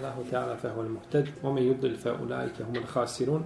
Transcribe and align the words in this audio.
الله 0.00 0.24
تعالى 0.30 0.56
فهو 0.56 0.80
المهتد 0.80 1.28
ومن 1.44 1.62
يضلل 1.62 1.96
فأولئك 1.96 2.62
هم 2.62 2.76
الخاسرون 2.76 3.44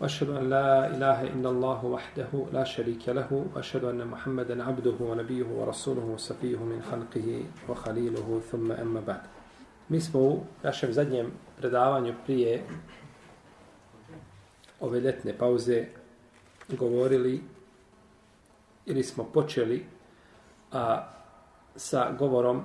وأشهد 0.00 0.30
أن 0.30 0.50
لا 0.50 0.86
إله 0.86 1.22
إلا 1.22 1.48
الله 1.50 1.84
وحده 1.84 2.46
لا 2.52 2.64
شريك 2.64 3.08
له 3.08 3.46
وأشهد 3.54 3.84
أن 3.84 4.06
محمدا 4.06 4.64
عبده 4.64 4.94
ونبيه 5.00 5.44
ورسوله 5.44 6.04
وصفيه 6.04 6.56
من 6.56 6.82
خلقه 6.82 7.44
وخليله 7.68 8.40
ثم 8.50 8.72
أما 8.72 9.00
بعد 9.00 9.20
Mismo 9.88 10.18
u 10.18 10.40
našem 10.62 10.92
zadnjem 10.92 11.32
predavanju 11.58 12.14
prije 12.26 12.62
ove 14.80 15.00
letne 15.00 15.38
pauze 15.38 15.84
govorili 16.78 17.42
ili 18.86 19.02
smo 19.02 19.24
počeli 19.24 19.86
a, 20.72 21.06
sa 21.76 22.12
govorom 22.18 22.62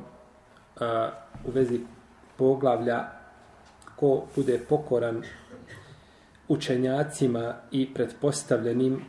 a, 0.79 1.09
u 1.45 1.51
vezi 1.51 1.79
poglavlja 2.41 3.05
ko 3.95 4.23
bude 4.35 4.57
pokoran 4.69 5.21
učenjacima 6.47 7.53
i 7.71 7.93
pretpostavljenim 7.93 9.01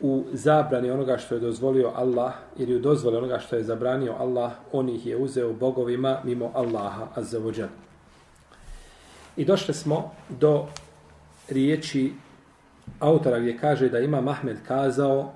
u 0.00 0.24
zabrani 0.32 0.90
onoga 0.90 1.18
što 1.18 1.34
je 1.34 1.40
dozvolio 1.40 1.92
Allah 1.94 2.34
ili 2.56 2.76
u 2.76 2.78
dozvoli 2.78 3.16
onoga 3.16 3.38
što 3.38 3.56
je 3.56 3.64
zabranio 3.64 4.14
Allah, 4.18 4.52
on 4.72 4.88
ih 4.88 5.06
je 5.06 5.16
uzeo 5.16 5.52
bogovima 5.52 6.20
mimo 6.24 6.50
Allaha 6.54 7.06
azzavuđan. 7.14 7.68
I 9.36 9.44
došli 9.44 9.74
smo 9.74 10.12
do 10.28 10.66
riječi 11.48 12.12
autora 13.00 13.38
gdje 13.38 13.58
kaže 13.58 13.88
da 13.88 13.98
ima 13.98 14.20
Mahmed 14.20 14.56
kazao 14.68 15.32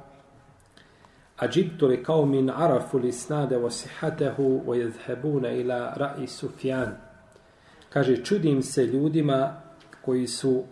Ađibtu 1.40 1.86
li 1.86 2.02
kao 2.02 2.26
min 2.26 2.50
arafu 2.50 2.98
li 2.98 3.12
snade 3.12 3.56
wa 3.56 3.70
sihatehu 3.70 4.62
wa 4.66 4.74
jedhebuna 4.74 5.50
ila 5.50 5.94
ra'i 5.96 6.26
Sufjan. 6.26 6.96
Kaže, 7.88 8.24
čudim 8.24 8.62
se 8.62 8.86
ljudima 8.86 9.62
koji 10.04 10.26
su 10.26 10.64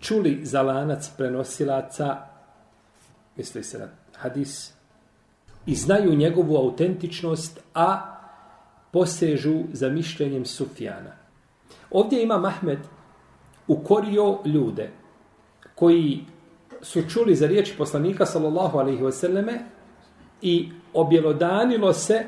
čuli 0.00 0.40
za 0.42 0.62
lanac 0.62 1.10
prenosilaca, 1.16 2.16
misli 3.36 3.62
se 3.64 3.78
na 3.78 3.88
hadis, 4.16 4.72
i 5.66 5.74
znaju 5.74 6.14
njegovu 6.14 6.56
autentičnost, 6.56 7.60
a 7.74 8.16
posežu 8.90 9.62
za 9.72 9.88
mišljenjem 9.88 10.44
Sufjana. 10.44 11.12
Ovdje 11.90 12.22
ima 12.22 12.38
Mahmed 12.38 12.78
ukorio 13.68 14.38
ljude 14.44 14.90
koji 15.74 16.24
su 16.82 17.02
čuli 17.08 17.34
za 17.34 17.46
riječi 17.46 17.74
poslanika 17.78 18.26
sallallahu 18.26 18.78
alaihi 18.78 19.02
wasallame 19.02 19.58
i 20.42 20.68
objelodanilo 20.94 21.92
se 21.92 22.24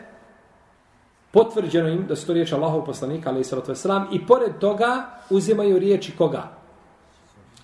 potvrđeno 1.30 1.88
im 1.88 2.06
da 2.06 2.16
su 2.16 2.26
to 2.26 2.32
riječi 2.32 2.54
Allahov 2.54 2.84
poslanika 2.84 3.30
alaihi 3.30 3.44
sallatu 3.44 3.72
wasallam 3.72 4.06
i 4.12 4.26
pored 4.26 4.58
toga 4.58 5.10
uzimaju 5.30 5.78
riječi 5.78 6.16
koga? 6.16 6.48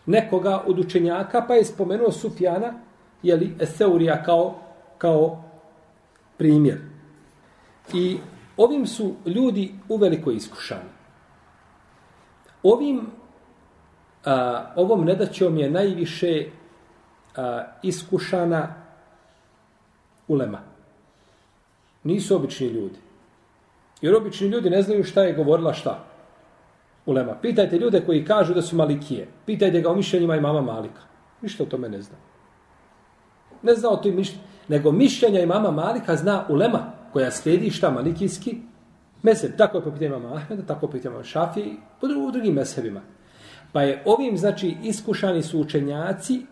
Nekoga 0.07 0.63
od 0.67 0.79
učenjaka 0.79 1.45
pa 1.49 1.55
je 1.55 1.65
spomenuo 1.65 2.13
Sufjana 2.13 2.73
jeli, 3.23 3.57
Eseurija 3.61 4.23
kao, 4.23 4.55
kao 4.99 5.45
primjer. 6.37 6.79
I 7.93 8.19
ovim 8.57 8.87
su 8.87 9.15
ljudi 9.27 9.75
uveliko 9.89 10.31
iskušani. 10.31 10.91
Ovim 12.63 13.07
a, 14.25 14.73
ovom 14.77 15.05
nedaćom 15.05 15.59
je 15.59 15.71
najviše 15.71 16.47
a, 17.37 17.65
iskušana 17.83 18.75
ulema. 20.29 20.61
Nisu 22.05 22.37
obični 22.37 22.67
ljudi. 22.67 22.99
Jer 24.01 24.15
obični 24.15 24.49
ljudi 24.49 24.71
ne 24.71 24.83
znaju 24.83 25.05
šta 25.05 25.23
je 25.23 25.35
govorila 25.35 25.73
šta. 25.73 26.05
Ulema. 27.07 27.35
Pitajte 27.43 27.79
ljude 27.79 28.01
koji 28.07 28.25
kažu 28.25 28.55
da 28.55 28.63
su 28.63 28.77
malikije. 28.77 29.29
Pitajte 29.47 29.81
ga 29.81 29.91
o 29.91 29.95
mišljenjima 29.95 30.37
i 30.37 30.41
mama 30.41 30.61
Malika. 30.61 31.01
Ništa 31.43 31.63
o 31.63 31.67
tome 31.67 31.89
ne 31.89 32.03
zna. 32.03 32.17
Ne 33.63 33.75
zna 33.75 33.91
o 33.91 33.97
toj 33.97 34.13
mišljenju. 34.13 34.43
Nego 34.69 34.93
mišljenja 34.93 35.41
i 35.41 35.47
mama 35.47 35.71
Malika 35.71 36.17
zna 36.17 36.45
ulema 36.49 36.93
koja 37.13 37.31
slijedi 37.31 37.71
šta 37.71 37.91
malikijski 37.91 38.57
mezeb. 39.23 39.57
Tako 39.57 39.79
je 39.79 39.85
po 39.85 39.91
pitanju 39.91 40.19
mama 40.19 40.37
Ahmeda, 40.37 40.63
tako 40.63 40.87
po 40.87 40.93
pitanju 40.93 41.25
Šafije 41.25 41.67
i 41.67 41.77
po 42.01 42.07
drugim 42.07 42.55
mezebima. 42.55 43.01
Pa 43.73 43.83
je 43.83 44.03
ovim, 44.07 44.39
znači, 44.39 44.77
iskušani 44.83 45.43
su 45.43 45.61
učenjaci 45.61 46.43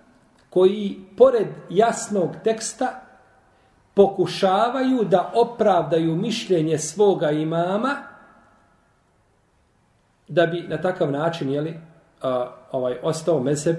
koji, 0.51 1.01
pored 1.17 1.47
jasnog 1.71 2.31
teksta, 2.45 3.01
pokušavaju 3.95 5.05
da 5.05 5.33
opravdaju 5.35 6.17
mišljenje 6.17 6.79
svoga 6.79 7.31
imama 7.31 7.97
da 10.29 10.47
bi 10.47 10.61
na 10.69 10.81
takav 10.81 11.11
način, 11.11 11.51
jeli, 11.51 11.81
a, 12.23 12.51
ovaj, 12.73 12.99
ostao 13.03 13.41
mezeb 13.41 13.77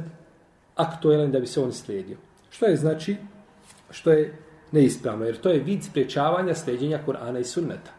aktuelan 0.75 1.31
da 1.31 1.39
bi 1.39 1.47
se 1.47 1.61
on 1.61 1.72
slijedio. 1.72 2.17
Što 2.50 2.66
je, 2.66 2.75
znači, 2.75 3.17
što 3.91 4.11
je 4.11 4.38
neispravno, 4.72 5.25
jer 5.25 5.38
to 5.41 5.50
je 5.50 5.59
vid 5.59 5.83
spriječavanja 5.83 6.56
sljeđenja 6.56 7.00
Kur'ana 7.07 7.39
i 7.39 7.44
Sunneta. 7.44 7.91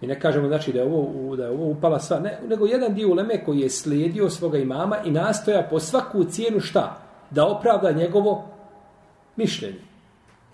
Mi 0.00 0.08
ne 0.08 0.20
kažemo 0.20 0.48
znači 0.48 0.72
da 0.72 0.78
je 0.78 0.84
ovo 0.84 1.36
da 1.36 1.44
je 1.44 1.50
ovo 1.50 1.64
upala 1.64 2.00
sva, 2.00 2.20
ne, 2.20 2.38
nego 2.48 2.66
jedan 2.66 2.94
dio 2.94 3.08
uleme 3.08 3.44
koji 3.44 3.60
je 3.60 3.70
slijedio 3.70 4.30
svoga 4.30 4.58
imama 4.58 4.98
i 5.04 5.10
nastoja 5.10 5.66
po 5.70 5.80
svaku 5.80 6.24
cijenu 6.24 6.60
šta? 6.60 7.01
Da 7.32 7.46
opravda 7.46 7.92
njegovo 7.92 8.44
mišljenje. 9.36 9.80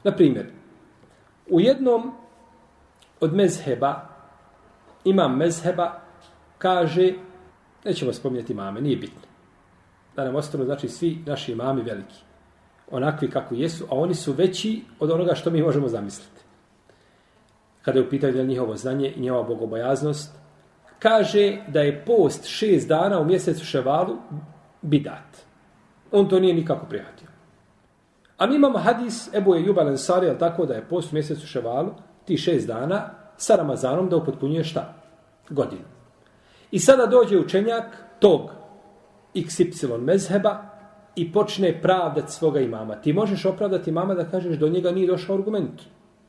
Na 0.05 0.13
primjer, 0.13 0.47
u 1.51 1.61
jednom 1.61 2.13
od 3.21 3.35
mezheba, 3.35 4.09
imam 5.05 5.37
mezheba, 5.37 6.01
kaže, 6.59 7.13
nećemo 7.85 8.13
spominjati 8.13 8.55
mame, 8.55 8.81
nije 8.81 8.97
bitno. 8.97 9.23
Da 10.17 10.25
nam 10.25 10.37
ostanu, 10.37 10.65
znači, 10.65 10.89
svi 10.89 11.19
naši 11.27 11.55
mami 11.55 11.83
veliki. 11.83 12.17
Onakvi 12.91 13.31
kako 13.31 13.55
jesu, 13.55 13.85
a 13.91 13.95
oni 13.95 14.15
su 14.15 14.33
veći 14.33 14.85
od 15.01 15.11
onoga 15.11 15.35
što 15.35 15.51
mi 15.51 15.63
možemo 15.63 15.89
zamisliti 15.89 16.39
kada 17.89 17.99
je 17.99 18.07
u 18.07 18.11
pitanju 18.11 18.45
njihovo 18.45 18.77
znanje 18.77 19.13
i 19.17 19.21
njihova 19.21 19.43
bogobojaznost, 19.43 20.35
kaže 20.99 21.57
da 21.69 21.81
je 21.81 22.05
post 22.05 22.45
šest 22.47 22.89
dana 22.89 23.21
u 23.21 23.25
mjesecu 23.25 23.65
ševalu 23.65 24.17
bidat. 24.83 25.48
On 26.13 26.29
to 26.29 26.41
nije 26.41 26.55
nikako 26.55 26.87
prihvatio. 26.87 27.29
A 28.39 28.47
mi 28.47 28.55
imamo 28.55 28.79
hadis, 28.79 29.35
Ebu 29.35 29.55
je 29.55 29.65
Jubal 29.67 29.89
Ansari, 29.89 30.39
tako 30.39 30.67
da 30.67 30.75
je 30.75 30.89
post 30.89 31.13
mjesecu 31.13 31.47
ševalu, 31.47 31.91
ti 32.25 32.37
šest 32.37 32.67
dana, 32.67 33.11
sa 33.37 33.57
Ramazanom 33.57 34.09
da 34.09 34.17
upotpunjuje 34.17 34.65
šta? 34.65 34.95
Godinu. 35.51 35.85
I 36.71 36.79
sada 36.79 37.07
dođe 37.07 37.39
učenjak 37.39 37.85
tog 38.19 38.51
XY 39.35 39.99
mezheba 40.01 40.57
i 41.17 41.33
počne 41.33 41.83
pravdati 41.83 42.33
svoga 42.33 42.61
imama. 42.61 42.95
Ti 42.95 43.13
možeš 43.13 43.45
opravdati 43.45 43.91
imama 43.91 44.15
da 44.15 44.31
kažeš 44.31 44.57
do 44.57 44.69
njega 44.69 44.91
nije 44.91 45.07
došao 45.07 45.37
argument. 45.37 45.81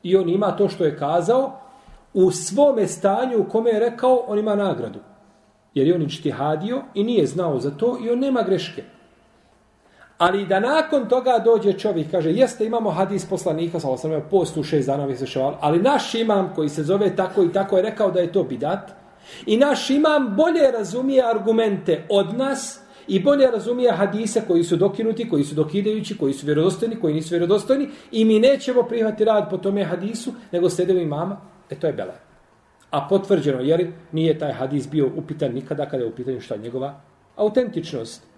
I 0.02 0.16
on 0.16 0.28
ima 0.28 0.56
to 0.56 0.68
što 0.68 0.84
je 0.84 0.96
kazao, 0.96 1.60
u 2.14 2.30
svome 2.30 2.86
stanju 2.86 3.38
u 3.38 3.48
kome 3.48 3.70
je 3.70 3.80
rekao, 3.80 4.24
on 4.26 4.38
ima 4.38 4.54
nagradu. 4.54 4.98
Jer 5.74 5.86
je 5.86 5.94
on 5.94 6.02
ičtihadio 6.02 6.82
i 6.94 7.04
nije 7.04 7.26
znao 7.26 7.60
za 7.60 7.70
to 7.70 7.98
i 8.04 8.10
on 8.10 8.18
nema 8.18 8.42
greške. 8.42 8.82
Ali 10.20 10.46
da 10.46 10.60
nakon 10.60 11.08
toga 11.08 11.38
dođe 11.44 11.72
čovjek, 11.72 12.10
kaže, 12.10 12.30
jeste 12.30 12.66
imamo 12.66 12.90
hadis 12.90 13.24
poslanika, 13.26 13.80
sa 13.80 13.88
osam, 13.88 14.10
postu 14.30 14.62
šest 14.62 14.86
dana 14.86 15.16
se 15.16 15.26
ševal, 15.26 15.54
ali 15.60 15.78
naš 15.82 16.14
imam 16.14 16.52
koji 16.54 16.68
se 16.68 16.82
zove 16.82 17.16
tako 17.16 17.42
i 17.42 17.52
tako 17.52 17.76
je 17.76 17.82
rekao 17.82 18.10
da 18.10 18.20
je 18.20 18.32
to 18.32 18.42
bidat, 18.42 18.90
i 19.46 19.56
naš 19.56 19.90
imam 19.90 20.34
bolje 20.36 20.70
razumije 20.70 21.24
argumente 21.30 22.04
od 22.08 22.36
nas, 22.36 22.80
i 23.08 23.20
bolje 23.20 23.50
razumije 23.50 23.92
hadise 23.92 24.42
koji 24.46 24.64
su 24.64 24.76
dokinuti, 24.76 25.28
koji 25.28 25.44
su 25.44 25.54
dokidajući, 25.54 26.18
koji 26.18 26.32
su 26.32 26.46
vjerodostojni, 26.46 27.00
koji 27.00 27.14
nisu 27.14 27.34
vjerodostojni 27.34 27.88
i 28.12 28.24
mi 28.24 28.38
nećemo 28.38 28.82
prihvati 28.82 29.24
rad 29.24 29.50
po 29.50 29.56
tome 29.56 29.84
hadisu, 29.84 30.32
nego 30.52 30.70
sledimo 30.70 31.00
imama, 31.00 31.40
e 31.70 31.74
to 31.74 31.86
je 31.86 31.92
bela. 31.92 32.14
A 32.90 33.06
potvrđeno, 33.08 33.60
jer 33.60 33.92
nije 34.12 34.38
taj 34.38 34.52
hadis 34.52 34.90
bio 34.90 35.10
upitan 35.16 35.52
nikada 35.52 35.88
kada 35.88 36.02
je 36.02 36.08
u 36.08 36.14
pitanju 36.14 36.40
šta 36.40 36.56
njegova 36.56 37.00
autentičnost. 37.36 38.29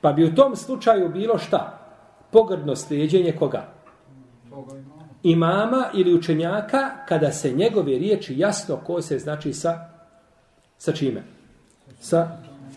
Pa 0.00 0.12
bi 0.12 0.24
u 0.24 0.34
tom 0.34 0.56
slučaju 0.56 1.08
bilo 1.08 1.38
šta? 1.38 1.78
Pogrdno 2.30 2.76
slijedjenje 2.76 3.32
koga? 3.38 3.66
Imama 5.22 5.84
ili 5.94 6.14
učenjaka 6.14 6.90
kada 7.08 7.32
se 7.32 7.52
njegove 7.52 7.98
riječi 7.98 8.38
jasno 8.38 8.76
ko 8.76 9.02
se 9.02 9.18
znači 9.18 9.52
sa 9.52 9.90
sa 10.78 10.92
čime? 10.92 11.22
Sa 12.00 12.28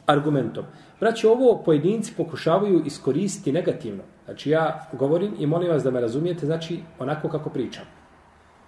argumentom. 0.06 0.66
Braći, 1.00 1.28
ovo 1.28 1.62
pojedinci 1.66 2.14
pokušavaju 2.18 2.84
iskoristiti 2.86 3.52
negativno. 3.52 4.04
Znači, 4.26 4.50
ja 4.50 4.88
govorim 4.94 5.36
i 5.40 5.48
molim 5.48 5.72
vas 5.72 5.84
da 5.84 5.92
me 5.92 6.02
razumijete, 6.02 6.46
znači, 6.46 6.80
onako 7.00 7.30
kako 7.30 7.50
pričam. 7.50 7.86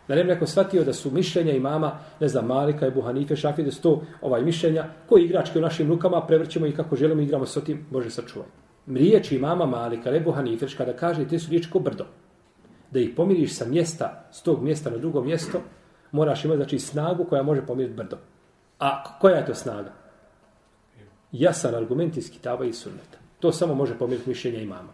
Da 0.08 0.16
ne 0.16 0.24
bi 0.24 0.30
neko 0.30 0.48
shvatio 0.48 0.84
da 0.84 0.94
su 0.94 1.12
mišljenja 1.12 1.54
i 1.54 1.60
mama, 1.60 2.00
ne 2.20 2.28
znam, 2.28 2.46
Malika, 2.46 2.86
Ebu 2.86 3.02
Hanife, 3.02 3.36
Šafi, 3.36 3.64
da 3.64 3.72
su 3.72 3.82
to 3.82 4.02
ovaj 4.22 4.42
mišljenja, 4.42 4.86
koji 5.10 5.24
igračke 5.24 5.60
u 5.60 5.62
našim 5.62 5.90
rukama, 5.90 6.26
prevrćemo 6.28 6.68
i 6.68 6.72
kako 6.72 6.96
želimo, 6.96 7.22
igramo 7.22 7.46
s 7.46 7.64
tim, 7.64 7.86
Bože 7.90 8.10
sačuvaj. 8.10 8.48
Riječ 8.88 9.32
mama 9.32 9.66
Malika, 9.66 10.16
Ebu 10.16 10.32
Hanife, 10.32 10.66
kada 10.78 10.94
kaže, 10.94 11.28
te 11.28 11.40
su 11.40 11.50
riječi 11.50 11.70
ko 11.70 11.80
brdo. 11.80 12.06
Da 12.92 13.00
ih 13.00 13.14
pomiriš 13.16 13.56
sa 13.56 13.66
mjesta, 13.66 14.28
s 14.32 14.42
tog 14.42 14.64
mjesta 14.64 14.90
na 14.90 14.98
drugo 14.98 15.22
mjesto, 15.22 15.62
moraš 16.12 16.46
imati 16.46 16.58
znači, 16.58 16.80
snagu 16.80 17.24
koja 17.24 17.44
može 17.44 17.66
pomiriti 17.66 17.96
brdo. 17.96 18.18
A 18.80 19.04
koja 19.20 19.36
je 19.36 19.46
to 19.46 19.54
snaga? 19.54 19.92
Jasan 21.32 21.76
argument 21.76 22.18
iz 22.18 22.32
kitaba 22.32 22.66
i 22.66 22.74
sunneta. 22.74 23.18
To 23.40 23.52
samo 23.52 23.74
može 23.74 23.98
pomiriti 23.98 24.30
mišljenja 24.30 24.62
imama. 24.62 24.94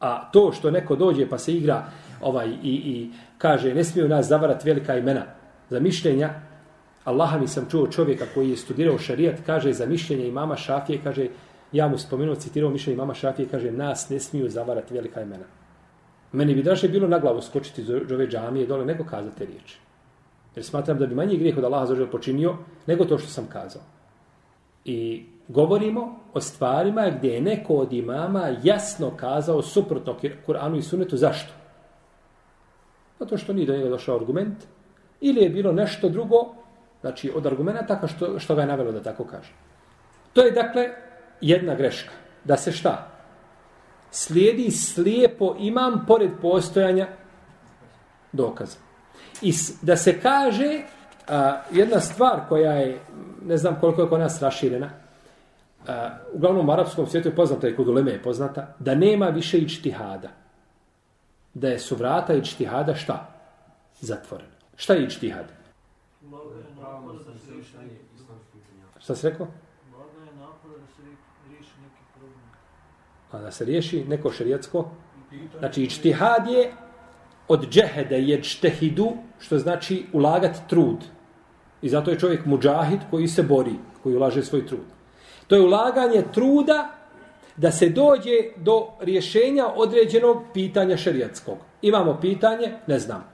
A 0.00 0.30
to 0.30 0.52
što 0.52 0.70
neko 0.70 0.96
dođe 0.96 1.28
pa 1.28 1.38
se 1.38 1.54
igra 1.54 1.84
ovaj 2.20 2.48
i, 2.48 2.72
i 2.72 3.10
kaže 3.38 3.74
ne 3.74 3.84
smiju 3.84 4.08
nas 4.08 4.26
zavarati 4.26 4.68
velika 4.68 4.96
imena 4.96 5.22
za 5.70 5.80
mišljenja, 5.80 6.30
Allaha 7.04 7.38
mi 7.38 7.48
sam 7.48 7.66
čuo 7.70 7.86
čovjeka 7.86 8.24
koji 8.34 8.50
je 8.50 8.56
studirao 8.56 8.98
šarijat, 8.98 9.36
kaže 9.46 9.72
za 9.72 9.86
mišljenje 9.86 10.28
imama 10.28 10.56
Šafije, 10.56 11.00
kaže, 11.04 11.28
ja 11.72 11.88
mu 11.88 11.98
spomenuo, 11.98 12.34
citirao 12.34 12.70
mišljenje 12.70 12.94
imama 12.94 13.14
Šafije, 13.14 13.48
kaže, 13.48 13.72
nas 13.72 14.08
ne 14.10 14.20
smiju 14.20 14.48
zavarati 14.48 14.94
velika 14.94 15.22
imena. 15.22 15.44
Meni 16.32 16.54
bi 16.54 16.62
draže 16.62 16.88
bilo 16.88 17.08
na 17.08 17.18
glavu 17.18 17.42
skočiti 17.42 17.80
iz 17.80 17.90
ove 17.90 18.26
džamije 18.26 18.66
dole, 18.66 18.84
nego 18.84 19.04
kazati 19.04 19.46
riječi. 19.46 19.78
Jer 20.54 20.64
smatram 20.64 20.98
da 20.98 21.06
bi 21.06 21.14
manji 21.14 21.36
grijeh 21.36 21.58
od 21.58 21.64
Allaha 21.64 21.86
zaođer 21.86 22.10
počinio, 22.10 22.56
nego 22.86 23.04
to 23.04 23.18
što 23.18 23.28
sam 23.28 23.46
kazao. 23.46 23.82
I 24.84 25.26
govorimo 25.48 26.20
o 26.32 26.40
stvarima 26.40 27.10
gdje 27.18 27.28
je 27.28 27.40
neko 27.40 27.74
od 27.74 27.92
imama 27.92 28.56
jasno 28.62 29.10
kazao 29.16 29.62
suprotno 29.62 30.16
Kur'anu 30.46 30.78
i 30.78 30.82
Sunnetu. 30.82 31.16
Zašto? 31.16 31.59
Zato 33.20 33.38
što 33.38 33.52
nije 33.52 33.66
do 33.66 33.76
njega 33.76 33.88
došao 33.88 34.16
argument. 34.16 34.56
Ili 35.20 35.42
je 35.42 35.50
bilo 35.50 35.72
nešto 35.72 36.08
drugo, 36.08 36.54
znači 37.00 37.32
od 37.34 37.46
argumenta 37.46 38.00
što, 38.06 38.38
što 38.38 38.54
ga 38.54 38.60
je 38.60 38.66
navelo 38.66 38.92
da 38.92 39.02
tako 39.02 39.24
kaže. 39.24 39.52
To 40.32 40.42
je 40.42 40.50
dakle 40.50 40.88
jedna 41.40 41.74
greška. 41.74 42.12
Da 42.44 42.56
se 42.56 42.72
šta? 42.72 43.08
Slijedi 44.10 44.70
slijepo 44.70 45.56
imam 45.58 46.04
pored 46.06 46.30
postojanja 46.42 47.08
dokaza. 48.32 48.78
I 49.42 49.52
da 49.82 49.96
se 49.96 50.20
kaže 50.20 50.82
a, 51.28 51.62
jedna 51.70 52.00
stvar 52.00 52.40
koja 52.48 52.72
je, 52.72 52.98
ne 53.46 53.56
znam 53.56 53.76
koliko 53.80 54.02
je 54.02 54.08
kod 54.08 54.20
nas 54.20 54.42
raširena, 54.42 54.90
a, 55.88 56.10
uglavnom 56.32 56.68
u 56.68 56.72
arapskom 56.72 57.06
svijetu 57.06 57.28
je 57.28 57.36
poznata 57.36 57.68
i 57.68 57.76
kod 57.76 57.88
Uleme 57.88 58.10
je 58.10 58.22
poznata, 58.22 58.74
da 58.78 58.94
nema 58.94 59.26
više 59.26 59.58
ičtihada. 59.58 60.39
Da 61.54 61.68
je 61.68 61.78
su 61.78 61.96
vrata 61.96 62.34
ičtihada 62.34 62.94
šta? 62.94 63.26
Zatvorena. 64.00 64.50
Šta 64.76 64.94
je 64.94 65.04
ičtihad? 65.04 65.52
Šta 68.98 69.16
si 69.16 69.28
rekao? 69.28 69.46
A 73.30 73.38
da 73.38 73.50
se 73.50 73.64
riješi 73.64 74.04
neko 74.04 74.30
šerijatsko? 74.30 74.90
Znači, 75.58 75.82
ičtihad 75.82 76.48
je 76.48 76.72
od 77.48 77.68
džehede 77.70 78.18
je 78.18 78.42
čtehidu, 78.42 79.12
što 79.38 79.58
znači 79.58 80.06
ulagati 80.12 80.58
trud. 80.68 81.04
I 81.82 81.88
zato 81.88 82.10
je 82.10 82.18
čovjek 82.18 82.46
muđahid 82.46 83.00
koji 83.10 83.28
se 83.28 83.42
bori, 83.42 83.74
koji 84.02 84.16
ulaže 84.16 84.42
svoj 84.42 84.66
trud. 84.66 84.86
To 85.46 85.54
je 85.54 85.62
ulaganje 85.62 86.24
truda 86.32 86.99
da 87.60 87.70
se 87.70 87.88
dođe 87.88 88.36
do 88.56 88.86
rješenja 89.00 89.66
određenog 89.76 90.36
pitanja 90.54 90.96
šerijatskog. 90.96 91.58
Imamo 91.82 92.18
pitanje, 92.20 92.72
ne 92.86 92.98
znam. 92.98 93.24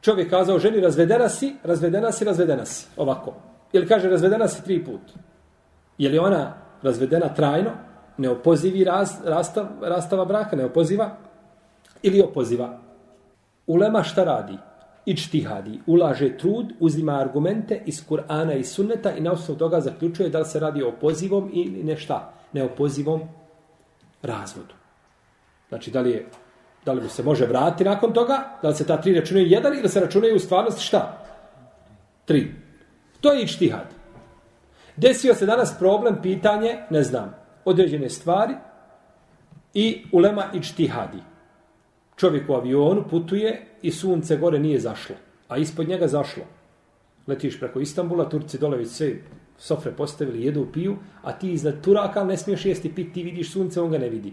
Čovjek 0.00 0.30
kazao 0.30 0.58
ženi, 0.58 0.80
razvedena 0.80 1.28
si, 1.28 1.54
razvedena 1.64 2.12
si, 2.12 2.24
razvedena 2.24 2.64
si. 2.64 2.86
Ovako. 2.96 3.34
Ili 3.72 3.88
kaže, 3.88 4.08
razvedena 4.08 4.48
si 4.48 4.64
tri 4.64 4.84
put. 4.84 5.00
Je 5.98 6.10
li 6.10 6.18
ona 6.18 6.54
razvedena 6.82 7.34
trajno, 7.34 7.70
neopozivi 8.18 8.84
raz, 8.84 9.10
rastav, 9.24 9.66
rastava 9.82 10.24
braka, 10.24 10.56
ne 10.56 10.64
opoziva? 10.64 11.16
ili 12.02 12.20
opoziva? 12.22 12.78
Ulema 13.66 14.02
šta 14.02 14.24
radi? 14.24 14.58
Ičtihadi. 15.06 15.80
Ulaže 15.86 16.36
trud, 16.38 16.72
uzima 16.80 17.20
argumente 17.20 17.82
iz 17.86 18.04
Kur'ana 18.08 18.58
i 18.58 18.64
Sunneta 18.64 19.12
i 19.12 19.20
na 19.20 19.32
osnovu 19.32 19.58
toga 19.58 19.80
zaključuje 19.80 20.28
da 20.28 20.38
li 20.38 20.44
se 20.44 20.60
radi 20.60 20.82
o 20.82 20.92
pozivom 21.00 21.50
ili 21.52 21.84
nešta. 21.84 22.32
Ne 22.52 22.64
o 22.64 22.68
pozivom 22.76 23.20
razvodu. 24.22 24.74
Znači, 25.68 25.90
da 25.90 26.00
li, 26.00 26.10
je, 26.10 26.26
da 26.84 26.92
li 26.92 27.08
se 27.08 27.22
može 27.22 27.46
vratiti 27.46 27.84
nakon 27.84 28.12
toga? 28.12 28.58
Da 28.62 28.68
li 28.68 28.74
se 28.74 28.86
ta 28.86 29.00
tri 29.00 29.14
računaju 29.14 29.46
jedan 29.46 29.78
ili 29.78 29.88
se 29.88 30.00
računaju 30.00 30.36
u 30.36 30.38
stvarnosti 30.38 30.84
šta? 30.84 31.24
Tri. 32.24 32.54
To 33.20 33.32
je 33.32 33.42
ičtihad. 33.42 33.94
Desio 34.96 35.34
se 35.34 35.46
danas 35.46 35.78
problem, 35.78 36.22
pitanje, 36.22 36.78
ne 36.90 37.02
znam, 37.02 37.34
određene 37.64 38.10
stvari 38.10 38.54
i 39.74 40.04
ulema 40.12 40.44
ičtihadi 40.54 41.18
čovjek 42.18 42.50
u 42.50 42.54
avionu 42.54 43.04
putuje 43.10 43.66
i 43.82 43.90
sunce 43.90 44.36
gore 44.36 44.58
nije 44.58 44.80
zašlo, 44.80 45.16
a 45.48 45.56
ispod 45.56 45.88
njega 45.88 46.06
zašlo. 46.06 46.42
Letiš 47.26 47.60
preko 47.60 47.80
Istambula, 47.80 48.28
Turci 48.28 48.58
dole 48.58 48.76
već 48.76 48.88
sve 48.88 49.14
sofre 49.58 49.92
postavili, 49.92 50.44
jedu, 50.44 50.66
piju, 50.72 50.96
a 51.22 51.32
ti 51.32 51.52
iznad 51.52 51.80
Turaka 51.80 52.24
ne 52.24 52.36
smiješ 52.36 52.64
jesti 52.64 52.94
pit, 52.94 53.14
ti 53.14 53.22
vidiš 53.22 53.52
sunce, 53.52 53.80
on 53.80 53.90
ga 53.90 53.98
ne 53.98 54.08
vidi. 54.08 54.32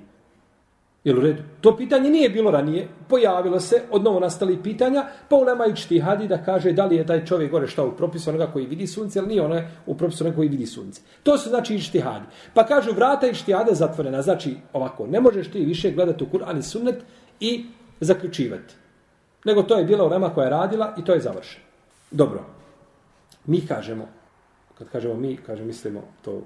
Jel 1.06 1.18
u 1.18 1.22
redu? 1.22 1.44
To 1.62 1.78
pitanje 1.78 2.10
nije 2.10 2.30
bilo 2.30 2.52
ranije, 2.52 2.88
pojavilo 3.08 3.60
se, 3.60 3.82
od 3.92 4.04
novo 4.04 4.20
nastali 4.20 4.64
pitanja, 4.64 5.06
pa 5.30 5.36
ulema 5.36 5.66
i 5.66 5.76
čti 5.76 6.00
hadi 6.00 6.28
da 6.28 6.44
kaže 6.44 6.72
da 6.74 6.86
li 6.86 6.96
je 6.96 7.06
taj 7.06 7.26
čovjek 7.26 7.52
gore 7.52 7.68
šta 7.68 7.84
u 7.84 7.92
propisu 7.92 8.30
onoga 8.30 8.48
koji 8.48 8.66
vidi 8.66 8.88
sunce, 8.88 9.20
ili 9.20 9.28
nije 9.28 9.42
ono 9.42 9.62
u 9.86 9.98
propisu 9.98 10.24
onoga 10.24 10.36
koji 10.36 10.50
vidi 10.50 10.66
sunce. 10.66 11.02
To 11.24 11.38
su 11.38 11.50
znači 11.50 11.76
i 11.94 12.00
hadi. 12.00 12.26
Pa 12.54 12.66
kažu 12.66 12.94
vrata 12.94 13.28
i 13.28 13.36
čti 13.36 13.54
hade 13.54 13.76
zatvorena, 13.76 14.22
znači 14.22 14.56
ovako, 14.74 15.08
ne 15.08 15.22
možeš 15.22 15.52
ti 15.52 15.66
više 15.66 15.92
gledati 15.92 16.24
u 16.24 16.28
Kur'an 16.28 16.60
i 16.60 16.64
sunnet 16.64 17.04
i 17.40 17.66
zaključivati. 18.00 18.74
Nego 19.46 19.64
to 19.64 19.78
je 19.78 19.86
bila 19.86 20.06
ulema 20.06 20.30
koja 20.30 20.46
je 20.46 20.52
radila 20.52 20.96
i 20.98 21.06
to 21.06 21.14
je 21.14 21.20
završeno. 21.20 21.66
Dobro. 22.12 22.44
Mi 23.46 23.68
kažemo, 23.68 24.08
kad 24.78 24.90
kažemo 24.90 25.14
mi, 25.14 25.38
kaže, 25.38 25.64
mislimo 25.64 26.02
to 26.22 26.42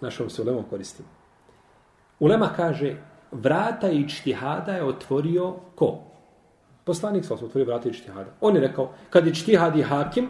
našom 0.00 0.30
se 0.30 0.42
ulemom 0.42 0.64
koristimo. 0.70 1.08
Ulema 2.20 2.48
kaže, 2.56 2.96
vrata 3.32 3.90
i 3.90 4.08
čtihada 4.08 4.72
je 4.72 4.84
otvorio 4.84 5.54
ko? 5.74 5.98
Poslanik 6.84 7.24
sa 7.24 7.34
otvorio 7.34 7.64
vrata 7.64 7.88
i 7.88 7.92
čtihada. 7.92 8.30
On 8.40 8.54
je 8.54 8.60
rekao, 8.60 8.92
kad 9.10 9.26
je 9.26 9.34
čtihad 9.34 9.76
i 9.76 9.82
hakim, 9.82 10.28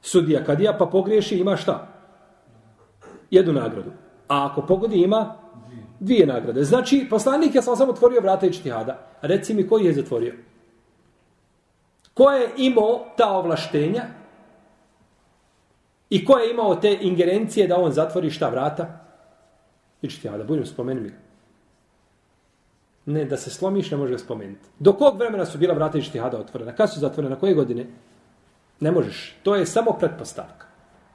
sudija 0.00 0.44
kadija, 0.44 0.76
pa 0.78 0.86
pogriješi, 0.86 1.38
ima 1.38 1.56
šta? 1.56 1.88
Jednu 3.30 3.52
nagradu. 3.52 3.90
A 4.28 4.46
ako 4.46 4.62
pogodi, 4.66 5.02
ima 5.02 5.34
dvije 6.00 6.26
nagrade. 6.26 6.64
Znači, 6.64 7.06
poslanik 7.10 7.54
je 7.54 7.62
sam 7.62 7.76
sam 7.76 7.90
otvorio 7.90 8.20
vrata 8.20 8.46
i 8.46 8.52
čtihada. 8.52 8.98
Reci 9.22 9.54
mi 9.54 9.68
koji 9.68 9.84
je 9.84 9.92
zatvorio? 9.92 10.34
Ko 12.14 12.30
je 12.30 12.50
imao 12.56 13.04
ta 13.16 13.30
ovlaštenja? 13.30 14.02
I 16.12 16.24
ko 16.24 16.38
je 16.38 16.50
imao 16.50 16.74
te 16.76 16.98
ingerencije 17.00 17.66
da 17.68 17.76
on 17.76 17.92
zatvori 17.92 18.30
šta 18.30 18.48
vrata? 18.48 18.86
I 20.02 20.08
da 20.38 20.44
budem 20.44 20.66
spomeni 20.66 21.00
mi 21.00 21.12
Ne, 23.06 23.24
da 23.24 23.36
se 23.36 23.50
slomiš, 23.50 23.90
ne 23.90 23.96
može 23.96 24.12
ga 24.12 24.18
spomenuti. 24.18 24.68
Do 24.78 24.92
kog 24.92 25.18
vremena 25.18 25.46
su 25.46 25.58
bila 25.58 25.74
vrata 25.74 25.98
ištihada 25.98 26.38
otvorena? 26.38 26.72
Kad 26.72 26.92
su 26.92 27.00
zatvorena? 27.00 27.34
Na 27.34 27.40
koje 27.40 27.54
godine? 27.54 27.86
Ne 28.80 28.90
možeš. 28.90 29.36
To 29.42 29.56
je 29.56 29.66
samo 29.66 29.92
pretpostavka. 29.92 30.66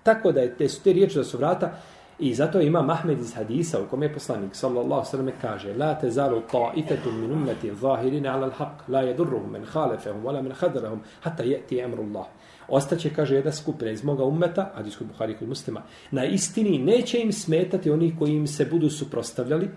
Tako 0.04 0.32
da 0.32 0.42
je, 0.42 0.56
te 0.58 0.70
su 0.70 0.84
te 0.84 0.94
riječi 0.94 1.18
da 1.18 1.24
su 1.24 1.38
vrata, 1.38 1.72
I 2.20 2.34
zato 2.34 2.62
ima 2.62 2.82
Mahmed 2.82 3.20
iz 3.20 3.36
hadisa 3.36 3.82
u 3.82 3.86
kome 3.86 4.06
je 4.06 4.14
poslanik 4.14 4.56
sallallahu 4.56 5.06
sallam 5.06 5.32
kaže 5.42 5.74
La 5.74 5.94
te 6.00 6.10
zalu 6.10 6.42
ta'ifetum 6.52 7.20
min 7.22 7.32
ummeti 7.32 7.72
zahirina 7.82 8.34
ala 8.34 8.48
l'haq 8.48 8.88
la 8.88 9.02
jedurruhum 9.02 9.52
men 9.52 9.66
khalefehum 9.66 10.24
wala 10.24 10.42
men 10.42 10.52
hadarahum 10.52 11.02
hatta 11.22 11.44
jeti 11.44 11.80
emru 11.80 12.04
Allah. 12.04 12.26
Ostaće, 12.68 13.14
kaže, 13.14 13.36
jedna 13.36 13.52
skupina 13.52 13.92
iz 13.92 14.04
moga 14.04 14.24
ummeta, 14.24 14.72
hadis 14.76 14.98
kod 14.98 15.08
Buhari 15.08 15.38
kod 15.38 15.48
muslima, 15.48 15.82
na 16.12 16.26
istini 16.26 16.78
neće 16.78 17.20
im 17.20 17.34
smetati 17.34 17.90
oni 17.90 18.16
koji 18.20 18.32
im 18.32 18.48
se 18.48 18.66
budu 18.66 18.90
suprostavljali 18.90 19.70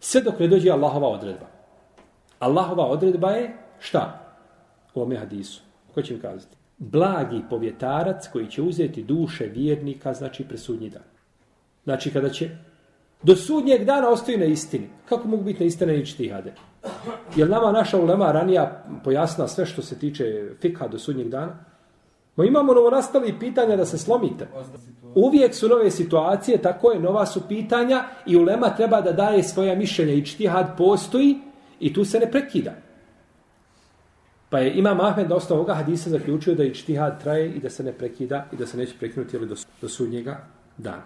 sve 0.00 0.20
dok 0.20 0.38
ne 0.38 0.48
dođe 0.48 0.70
Allahova 0.70 1.08
odredba. 1.08 1.46
Allahova 2.38 2.86
odredba 2.86 3.30
je 3.30 3.56
šta? 3.78 4.34
U 4.94 5.02
ome 5.02 5.16
hadisu. 5.16 5.62
Ko 5.94 6.02
će 6.02 6.14
mi 6.14 6.20
kazati? 6.20 6.56
Blagi 6.78 7.42
povjetarac 7.50 8.28
koji 8.32 8.50
će 8.50 8.62
uzeti 8.62 9.02
duše 9.02 9.44
vjernika, 9.44 10.14
znači 10.14 10.44
presudnji 10.44 10.90
dan. 10.90 11.02
Znači 11.84 12.12
kada 12.12 12.28
će 12.28 12.50
do 13.22 13.36
sudnjeg 13.36 13.84
dana 13.84 14.08
ostaju 14.08 14.38
na 14.38 14.44
istini. 14.44 14.88
Kako 15.08 15.28
mogu 15.28 15.42
biti 15.42 15.60
na 15.60 15.66
istine 15.66 15.98
i 15.98 16.06
čtihade? 16.06 16.54
Je 17.36 17.46
nama 17.46 17.72
naša 17.72 17.98
ulema 17.98 18.32
ranija 18.32 18.84
pojasna 19.04 19.48
sve 19.48 19.66
što 19.66 19.82
se 19.82 19.98
tiče 19.98 20.50
fikha 20.60 20.88
do 20.88 20.98
sudnjeg 20.98 21.28
dana? 21.28 21.64
Ma 22.36 22.44
imamo 22.44 22.74
novo 22.74 22.90
nastali 22.90 23.34
pitanja 23.40 23.76
da 23.76 23.84
se 23.84 23.98
slomite. 23.98 24.48
Uvijek 25.14 25.54
su 25.54 25.68
nove 25.68 25.90
situacije, 25.90 26.58
tako 26.62 26.90
je, 26.90 27.00
nova 27.00 27.26
su 27.26 27.40
pitanja 27.48 28.04
i 28.26 28.36
ulema 28.36 28.74
treba 28.74 29.00
da 29.00 29.12
daje 29.12 29.42
svoja 29.42 29.74
mišljenja 29.74 30.12
i 30.12 30.24
čtihad 30.26 30.76
postoji 30.76 31.38
i 31.80 31.92
tu 31.92 32.04
se 32.04 32.20
ne 32.20 32.30
prekida. 32.30 32.74
Pa 34.50 34.58
je 34.58 34.74
Imam 34.78 35.00
Ahmed 35.00 35.30
na 35.30 35.36
osnovu 35.36 35.58
ovoga 35.58 35.74
hadisa 35.74 36.10
zaključio 36.10 36.54
da 36.54 36.64
i 36.64 36.74
čtihad 36.74 37.22
traje 37.22 37.50
i 37.50 37.60
da 37.60 37.70
se 37.70 37.82
ne 37.82 37.92
prekida 37.92 38.46
i 38.52 38.56
da 38.56 38.66
se 38.66 38.76
neće 38.76 38.94
prekinuti 38.98 39.38
do, 39.38 39.56
do 39.82 39.88
sudnjega 39.88 40.46
dana. 40.76 41.02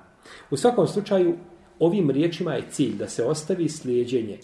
U 0.50 0.56
svakom 0.56 0.86
slučaju, 0.86 1.36
ovim 1.78 2.10
riječima 2.10 2.54
je 2.54 2.70
cilj 2.70 2.96
da 2.96 3.08
se 3.08 3.24
ostavi 3.24 3.68
slijedjenje 3.68 4.38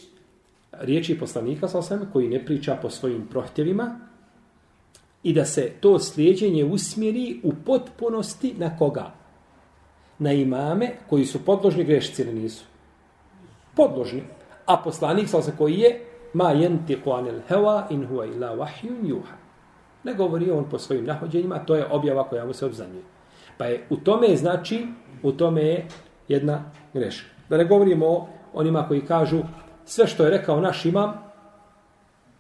riječi 0.73 1.19
poslanika 1.19 1.69
sa 1.69 1.79
osam, 1.79 2.11
koji 2.13 2.29
ne 2.29 2.45
priča 2.45 2.79
po 2.83 2.91
svojim 2.91 3.27
prohtjevima 3.27 4.01
i 5.27 5.33
da 5.33 5.45
se 5.45 5.73
to 5.81 5.99
slijedjenje 5.99 6.65
usmjeri 6.65 7.41
u 7.43 7.53
potpunosti 7.67 8.55
na 8.59 8.77
koga? 8.79 9.11
Na 10.19 10.33
imame 10.33 10.91
koji 11.11 11.25
su 11.25 11.45
podložni 11.45 11.85
grešci 11.85 12.23
ili 12.23 12.33
nisu? 12.33 12.65
Podložni. 13.77 14.23
A 14.67 14.77
poslanik 14.77 15.29
sa 15.29 15.53
koji 15.59 15.79
je 15.79 16.05
ma 16.33 16.55
yentiqu 16.55 17.19
anil 17.19 17.41
hewa 17.49 17.83
in 17.91 18.07
huwa 18.09 18.27
ila 18.37 18.57
wahyun 18.57 19.09
juha. 19.09 19.35
Ne 20.05 20.15
govori 20.15 20.51
on 20.51 20.65
po 20.71 20.79
svojim 20.79 21.05
nahođenjima, 21.05 21.59
to 21.59 21.75
je 21.75 21.87
objava 21.91 22.29
koja 22.29 22.47
mu 22.47 22.53
se 22.53 22.67
obzanjuje. 22.67 23.03
Pa 23.59 23.65
je 23.65 23.87
u 23.91 23.97
tome 23.97 24.37
znači, 24.37 24.87
u 25.23 25.33
tome 25.33 25.63
je 25.63 25.89
jedna 26.29 26.71
greška. 26.95 27.29
Da 27.49 27.57
ne 27.57 27.65
govorimo 27.65 28.07
o 28.07 28.29
onima 28.55 28.89
koji 28.89 29.01
kažu 29.01 29.43
sve 29.85 30.07
što 30.07 30.25
je 30.25 30.31
rekao 30.31 30.61
naš 30.61 30.85
imam, 30.85 31.13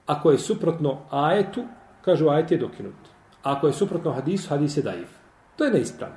ako 0.07 0.31
je 0.31 0.39
suprotno 0.39 0.99
ajetu, 1.11 1.65
kažu 2.07 2.29
ajet 2.29 2.51
je 2.51 2.59
dokinut. 2.59 3.11
Ako 3.43 3.67
je 3.67 3.73
suprotno 3.73 4.13
hadisu, 4.13 4.49
hadis 4.49 4.77
je 4.77 4.83
daiv. 4.83 5.11
To 5.57 5.65
je 5.65 5.71
neispravno. 5.71 6.17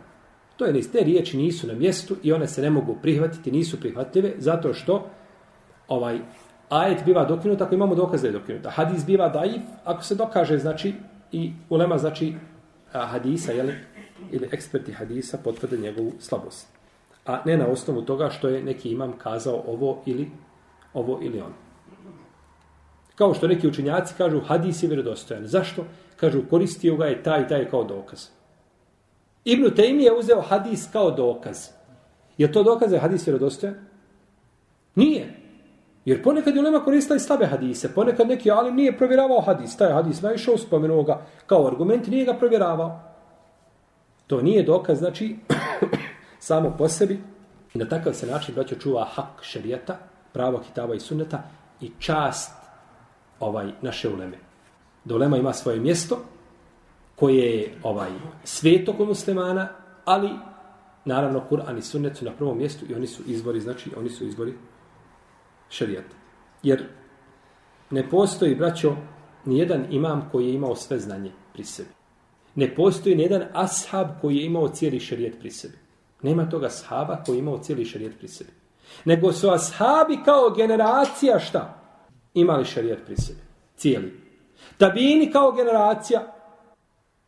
To 0.58 0.66
je 0.66 0.74
neispravno. 0.74 1.00
Te 1.00 1.06
riječi 1.06 1.38
nisu 1.38 1.68
na 1.68 1.74
mjestu 1.74 2.16
i 2.24 2.34
one 2.34 2.48
se 2.48 2.62
ne 2.62 2.70
mogu 2.70 2.96
prihvatiti, 3.02 3.52
nisu 3.52 3.80
prihvatljive, 3.80 4.34
zato 4.38 4.74
što 4.74 5.10
ovaj 5.88 6.20
ajet 6.70 7.06
biva 7.06 7.26
dokinut 7.26 7.62
ako 7.62 7.76
imamo 7.76 7.96
dokaz 7.96 8.22
da 8.22 8.28
je 8.28 8.34
dokinut. 8.34 8.66
A 8.66 8.70
hadis 8.70 9.06
biva 9.06 9.30
daiv 9.30 9.62
ako 9.86 10.04
se 10.04 10.16
dokaže, 10.16 10.58
znači, 10.58 10.94
i 11.32 11.52
ulema, 11.70 11.98
znači, 11.98 12.34
hadisa, 12.92 13.52
jel, 13.52 13.70
ili 14.32 14.50
eksperti 14.52 14.92
hadisa 14.92 15.38
potvrde 15.44 15.78
njegovu 15.78 16.12
slabost. 16.20 16.68
A 17.26 17.42
ne 17.46 17.58
na 17.58 17.68
osnovu 17.68 18.02
toga 18.02 18.30
što 18.30 18.50
je 18.50 18.64
neki 18.64 18.90
imam 18.90 19.14
kazao 19.18 19.64
ovo 19.68 20.02
ili 20.06 20.32
ovo 20.94 21.20
ili 21.22 21.42
ono. 21.42 21.69
Kao 23.20 23.34
što 23.34 23.48
neki 23.48 23.68
učenjaci 23.68 24.14
kažu 24.18 24.40
hadis 24.40 24.84
je 24.84 24.88
vjerodostojan. 24.88 25.48
Zašto? 25.48 25.86
Kažu 26.16 26.42
koristio 26.50 26.96
ga 26.96 27.06
je 27.06 27.24
taj 27.24 27.48
taj 27.48 27.70
kao 27.70 27.84
dokaz. 27.84 28.28
Ibn 29.44 29.64
Taymi 29.64 30.04
je 30.04 30.14
uzeo 30.14 30.42
hadis 30.42 30.88
kao 30.92 31.12
dokaz. 31.12 31.68
Je 32.38 32.52
to 32.52 32.64
dokaz 32.64 32.90
da 32.90 32.96
je 32.96 33.02
hadis 33.02 33.28
vjerodostojan? 33.28 33.76
Nije. 34.96 35.34
Jer 36.06 36.24
ponekad 36.24 36.56
je 36.56 36.62
ulema 36.62 36.80
koristila 36.80 37.16
i 37.18 37.20
slabe 37.20 37.46
hadise. 37.46 37.94
Ponekad 37.94 38.28
neki 38.28 38.52
alim 38.52 38.76
nije 38.76 38.98
provjeravao 38.98 39.42
hadis. 39.42 39.78
Taj 39.78 39.92
hadis 39.94 40.22
naišao, 40.22 40.58
spomenuo 40.58 41.04
ga 41.04 41.26
kao 41.46 41.68
argument, 41.68 42.08
nije 42.08 42.26
ga 42.26 42.34
provjeravao. 42.34 43.00
To 44.28 44.42
nije 44.42 44.64
dokaz, 44.64 44.98
znači, 44.98 45.36
samo 46.50 46.76
po 46.78 46.88
sebi. 46.88 47.20
Na 47.74 47.86
takav 47.86 48.14
se 48.14 48.28
način 48.28 48.56
braćo 48.56 48.76
čuva 48.76 49.06
hak 49.06 49.44
šerijeta, 49.44 49.98
pravo 50.34 50.58
kitaba 50.58 50.96
i 50.96 51.00
sunneta 51.00 51.44
i 51.82 51.92
čast 52.00 52.59
ovaj 53.40 53.72
naše 53.82 54.10
uleme. 54.10 54.38
Da 55.06 55.16
ulema 55.16 55.38
ima 55.38 55.54
svoje 55.54 55.80
mjesto 55.80 56.20
koje 57.16 57.58
je 57.58 57.74
ovaj 57.84 58.10
sveto 58.44 58.94
kod 58.94 59.08
muslimana, 59.08 59.68
ali 60.06 60.30
naravno 61.06 61.44
Kur'an 61.50 61.78
i 61.78 61.82
sunnet 61.82 62.18
su 62.18 62.26
na 62.26 62.32
prvom 62.32 62.58
mjestu 62.58 62.86
i 62.90 62.96
oni 62.96 63.08
su 63.08 63.24
izvori, 63.28 63.60
znači 63.60 63.92
oni 63.98 64.10
su 64.10 64.26
izvori 64.26 64.54
šerijata. 65.70 66.16
Jer 66.64 66.84
ne 67.90 68.10
postoji, 68.10 68.56
braćo, 68.56 68.96
ni 69.46 69.58
jedan 69.58 69.86
imam 69.90 70.30
koji 70.32 70.48
je 70.48 70.54
imao 70.54 70.76
sve 70.76 71.00
znanje 71.00 71.32
pri 71.54 71.64
sebi. 71.64 71.90
Ne 72.56 72.76
postoji 72.76 73.16
ni 73.16 73.24
jedan 73.24 73.44
ashab 73.54 74.08
koji 74.22 74.38
je 74.38 74.46
imao 74.46 74.68
cijeli 74.68 75.00
šerijet 75.00 75.40
pri 75.40 75.52
sebi. 75.52 75.78
Nema 76.22 76.50
toga 76.50 76.68
ashaba 76.68 77.24
koji 77.26 77.36
je 77.36 77.40
imao 77.40 77.58
cijeli 77.58 77.86
šerijet 77.86 78.18
pri 78.18 78.28
sebi. 78.28 78.52
Nego 79.06 79.34
su 79.34 79.50
ashabi 79.50 80.20
kao 80.26 80.50
generacija 80.50 81.40
šta? 81.40 81.79
Imali 82.40 82.66
šerijat 82.66 83.00
pri 83.06 83.16
sebi. 83.16 83.40
Cijeli. 83.76 84.14
Tabini 84.78 85.32
kao 85.32 85.52
generacija. 85.52 86.36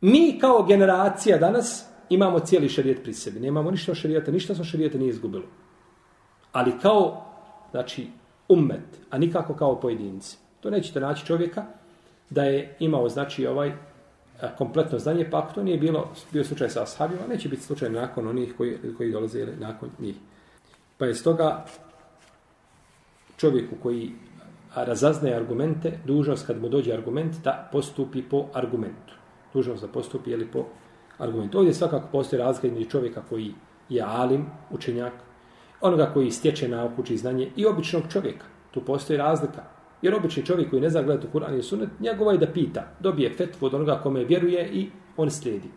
Mi 0.02 0.38
kao 0.42 0.64
generacija 0.64 1.38
danas 1.38 1.86
imamo 2.10 2.40
cijeli 2.40 2.70
šerijat 2.70 3.04
pri 3.04 3.14
sebi. 3.14 3.40
Nemamo 3.40 3.72
ništa 3.72 3.92
od 3.92 3.98
šerijeta, 3.98 4.32
ništa 4.32 4.56
smo 4.56 4.64
šerijata 4.64 4.98
nije 4.98 5.10
izgubilo. 5.10 5.44
Ali 6.52 6.80
kao, 6.82 7.26
znači, 7.72 8.08
ummet, 8.50 9.00
a 9.10 9.18
nikako 9.18 9.54
kao 9.54 9.80
pojedinci. 9.80 10.38
To 10.60 10.70
nećete 10.70 11.00
naći 11.00 11.26
čovjeka 11.26 11.66
da 12.30 12.44
je 12.44 12.76
imao, 12.80 13.10
znači, 13.10 13.48
ovaj 13.48 13.72
kompletno 14.58 15.00
znanje, 15.00 15.28
pa 15.32 15.40
ako 15.40 15.54
to 15.54 15.64
nije 15.64 15.78
bilo, 15.78 16.12
bio 16.32 16.44
slučaj 16.44 16.70
sa 16.70 16.84
ashabima, 16.84 17.22
neće 17.30 17.50
biti 17.50 17.62
slučaj 17.62 17.90
nakon 17.90 18.28
onih 18.28 18.54
koji, 18.58 18.78
koji 18.98 19.12
dolaze 19.12 19.40
ili 19.40 19.56
nakon 19.60 19.90
njih. 20.00 20.16
Pa 20.98 21.06
je 21.06 21.16
stoga 21.16 21.66
čovjeku 23.38 23.76
koji 23.84 24.12
razaznaje 24.76 25.36
argumente, 25.36 26.00
dužnost 26.06 26.48
kad 26.48 26.62
mu 26.62 26.70
dođe 26.70 26.94
argument 26.94 27.36
da 27.44 27.70
postupi 27.72 28.22
po 28.22 28.46
argumentu. 28.54 29.14
Dužnost 29.54 29.82
da 29.82 29.88
postupi 29.88 30.32
ili 30.32 30.48
po 30.52 30.66
argumentu. 31.18 31.58
Ovdje 31.58 31.74
svakako 31.74 32.08
postoji 32.12 32.42
razlika 32.42 32.68
između 32.68 32.90
čovjeka 32.90 33.22
koji 33.30 33.54
je 33.90 34.02
alim, 34.02 34.46
učenjak, 34.72 35.14
onoga 35.82 36.12
koji 36.14 36.32
stječe 36.32 36.68
nauku, 36.68 37.02
uči 37.02 37.18
znanje 37.18 37.52
i 37.56 37.66
običnog 37.66 38.04
čovjeka. 38.10 38.46
Tu 38.72 38.86
postoji 38.86 39.18
razlika. 39.18 39.64
Jer 40.02 40.16
obični 40.16 40.46
čovjek 40.46 40.70
koji 40.70 40.82
ne 40.82 40.90
zna 40.90 41.02
gledati 41.02 41.28
Kur'an 41.34 41.60
i 41.60 41.64
Sunnet, 41.64 41.90
njegova 42.00 42.24
ovaj 42.24 42.36
je 42.36 42.46
da 42.46 42.54
pita, 42.54 42.88
dobije 43.00 43.34
fetvu 43.34 43.66
od 43.66 43.74
onoga 43.74 44.00
kome 44.04 44.24
vjeruje 44.24 44.70
i 44.74 44.90
on 45.18 45.32
slijedi. 45.32 45.70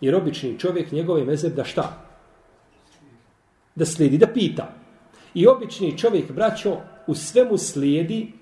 Jer 0.00 0.14
obični 0.14 0.58
čovjek 0.58 0.92
njegov 0.92 1.18
je 1.18 1.24
mezeb 1.24 1.54
da 1.54 1.64
šta? 1.64 2.06
Da 3.74 3.84
slijedi, 3.84 4.18
da 4.18 4.26
pita. 4.26 4.81
I 5.34 5.46
obični 5.46 5.98
čovjek, 5.98 6.32
braćo, 6.32 6.76
u 7.06 7.14
svemu 7.14 7.58
slijedi 7.58 8.32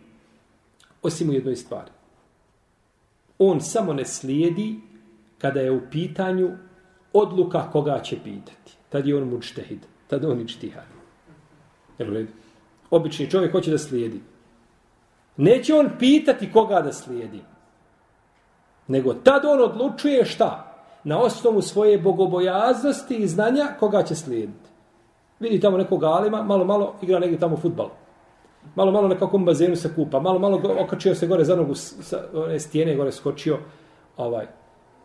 osim 1.03 1.31
u 1.31 1.33
jednoj 1.33 1.57
stvari. 1.57 1.91
On 3.39 3.61
samo 3.61 3.93
ne 3.93 4.05
slijedi 4.05 4.81
kada 5.39 5.61
je 5.61 5.71
u 5.71 5.81
pitanju 5.91 6.51
odluka 7.13 7.71
koga 7.71 8.01
će 8.01 8.17
pitati. 8.25 8.73
Tad 8.89 9.07
je 9.07 9.17
on 9.17 9.29
mučtehid. 9.29 9.79
Tad 10.07 10.25
on 10.25 10.41
ičtihar. 10.41 10.85
Obični 12.91 13.31
čovjek 13.31 13.53
hoće 13.53 13.71
da 13.71 13.79
slijedi. 13.79 14.21
Neće 15.37 15.75
on 15.75 15.91
pitati 15.99 16.53
koga 16.53 16.81
da 16.81 16.93
slijedi. 16.93 17.41
Nego 18.87 19.15
tad 19.15 19.45
on 19.45 19.63
odlučuje 19.63 20.25
šta? 20.25 20.67
Na 21.05 21.19
osnovu 21.19 21.63
svoje 21.63 21.99
bogobojaznosti 21.99 23.17
i 23.17 23.29
znanja 23.29 23.67
koga 23.81 24.03
će 24.03 24.15
slijediti. 24.15 24.70
Vidi 25.41 25.61
tamo 25.61 25.79
nekog 25.79 26.05
alima, 26.05 26.43
malo, 26.43 26.65
malo 26.65 26.95
igra 27.03 27.19
negdje 27.19 27.39
tamo 27.39 27.57
futbal. 27.57 27.89
Malo, 28.75 28.93
malo 28.93 29.09
na 29.09 29.19
kakvom 29.19 29.45
bazenu 29.45 29.77
se 29.77 29.95
kupa. 29.95 30.21
Malo, 30.21 30.39
malo 30.39 30.61
okačio 30.79 31.15
se 31.15 31.27
gore 31.27 31.45
za 31.45 31.57
nogu 31.57 31.75
sa 31.75 32.25
one 32.35 32.61
stijene, 32.61 32.97
gore 32.97 33.13
skočio. 33.13 33.59
Ovaj. 34.17 34.47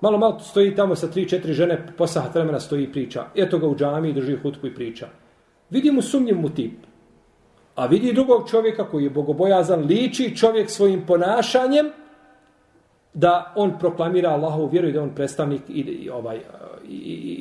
Malo, 0.02 0.18
malo 0.18 0.40
stoji 0.40 0.76
tamo 0.76 0.96
sa 0.96 1.08
tri, 1.08 1.30
četiri 1.30 1.54
žene, 1.54 1.88
posahat 1.98 2.36
vremena 2.36 2.60
stoji 2.60 2.84
i 2.84 2.92
priča. 2.92 3.26
Eto 3.36 3.60
ga 3.60 3.68
u 3.68 3.76
džami, 3.76 4.14
drži 4.14 4.36
hutku 4.36 4.68
i 4.68 4.76
priča. 4.76 5.08
Vidi 5.70 5.92
mu 5.92 6.02
sumnjiv 6.02 6.38
mu 6.38 6.50
tip. 6.50 6.74
A 7.76 7.86
vidi 7.86 8.14
drugog 8.14 8.50
čovjeka 8.50 8.88
koji 8.90 9.04
je 9.04 9.10
bogobojazan, 9.10 9.86
liči 9.86 10.36
čovjek 10.38 10.70
svojim 10.70 11.06
ponašanjem 11.06 11.92
da 13.16 13.54
on 13.56 13.80
proklamira 13.80 14.30
Allahovu 14.30 14.68
vjeru 14.68 14.88
i 14.88 14.92
da 14.92 15.02
on 15.04 15.16
predstavnik 15.16 15.62
i, 15.70 15.80
i, 15.80 16.10
ovaj, 16.10 16.40
i, 16.90 16.96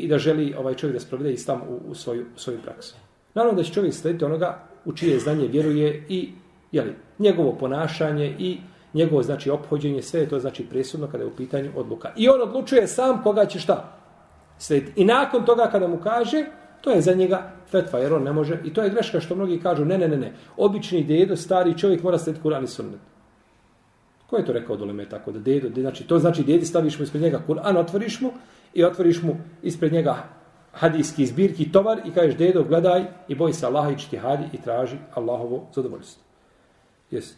i, 0.05 0.09
da 0.09 0.19
želi 0.19 0.55
ovaj 0.59 0.75
čovjek 0.75 0.95
da 0.95 1.01
sprovede 1.01 1.33
islam 1.33 1.61
u, 1.69 1.91
u, 1.91 1.95
svoju, 1.95 2.27
u 2.37 2.39
svoju 2.39 2.59
praksu. 2.63 2.97
Naravno 3.35 3.57
da 3.57 3.63
će 3.63 3.73
čovjek 3.73 3.95
slediti 3.95 4.25
onoga 4.25 4.59
u 4.85 4.93
čije 4.93 5.19
znanje 5.19 5.49
vjeruje 5.49 6.07
i 6.09 6.29
jeli, 6.73 6.93
njegovo 7.19 7.53
ponašanje 7.53 8.37
i 8.39 8.59
njegovo 8.95 9.23
znači 9.23 9.51
ophođenje, 9.51 10.03
sve 10.03 10.21
je 10.21 10.29
to 10.29 10.41
znači 10.41 10.67
presudno 10.67 11.07
kada 11.07 11.25
je 11.25 11.29
u 11.29 11.37
pitanju 11.37 11.71
odluka. 11.77 12.13
I 12.17 12.29
on 12.29 12.43
odlučuje 12.43 12.87
sam 12.87 13.23
koga 13.23 13.47
će 13.47 13.59
šta 13.59 13.99
slediti. 14.59 14.93
I 14.97 15.05
nakon 15.05 15.45
toga 15.45 15.69
kada 15.73 15.89
mu 15.89 15.99
kaže, 15.99 16.45
To 16.85 16.91
je 16.91 17.01
za 17.01 17.15
njega 17.15 17.53
fetva, 17.71 17.99
jer 17.99 18.13
on 18.13 18.23
ne 18.23 18.33
može. 18.33 18.59
I 18.65 18.73
to 18.75 18.83
je 18.83 18.91
greška 18.91 19.21
što 19.21 19.35
mnogi 19.35 19.61
kažu, 19.61 19.85
ne, 19.85 19.99
ne, 19.99 20.09
ne, 20.09 20.17
ne. 20.17 20.33
Obični 20.57 21.05
dedo, 21.05 21.37
stari 21.37 21.79
čovjek 21.79 22.03
mora 22.03 22.19
slediti 22.19 22.45
Kur'an 22.45 22.65
i 22.65 22.67
sunnet. 22.67 23.01
Ko 24.35 24.39
je 24.39 24.47
to 24.47 24.53
rekao 24.53 24.77
dole 24.77 24.89
Leme 24.91 25.05
tako? 25.09 25.33
Da 25.33 25.39
dedo, 25.39 25.69
de, 25.69 25.81
znači, 25.81 26.05
to 26.05 26.19
znači 26.19 26.43
dedi 26.43 26.67
staviš 26.67 26.99
mu 26.99 27.05
ispred 27.05 27.23
njega 27.23 27.43
Kur'an, 27.49 27.77
otvoriš 27.79 28.21
mu 28.21 28.33
i 28.75 28.85
otvoriš 28.85 29.23
mu 29.23 29.37
ispred 29.63 29.93
njega 29.93 30.25
hadijski 30.73 31.27
zbirki 31.27 31.73
tovar 31.73 32.01
i 32.05 32.11
kažeš 32.11 32.37
dedo, 32.37 32.65
gledaj 32.65 33.05
i 33.29 33.35
boj 33.35 33.53
se 33.53 33.67
Allaha 33.67 33.91
i 33.91 33.99
čiti 33.99 34.17
hadi 34.17 34.45
i 34.53 34.63
traži 34.63 34.97
Allahovo 35.15 35.67
zadovoljstvo. 35.75 36.23
Jesi. 37.11 37.35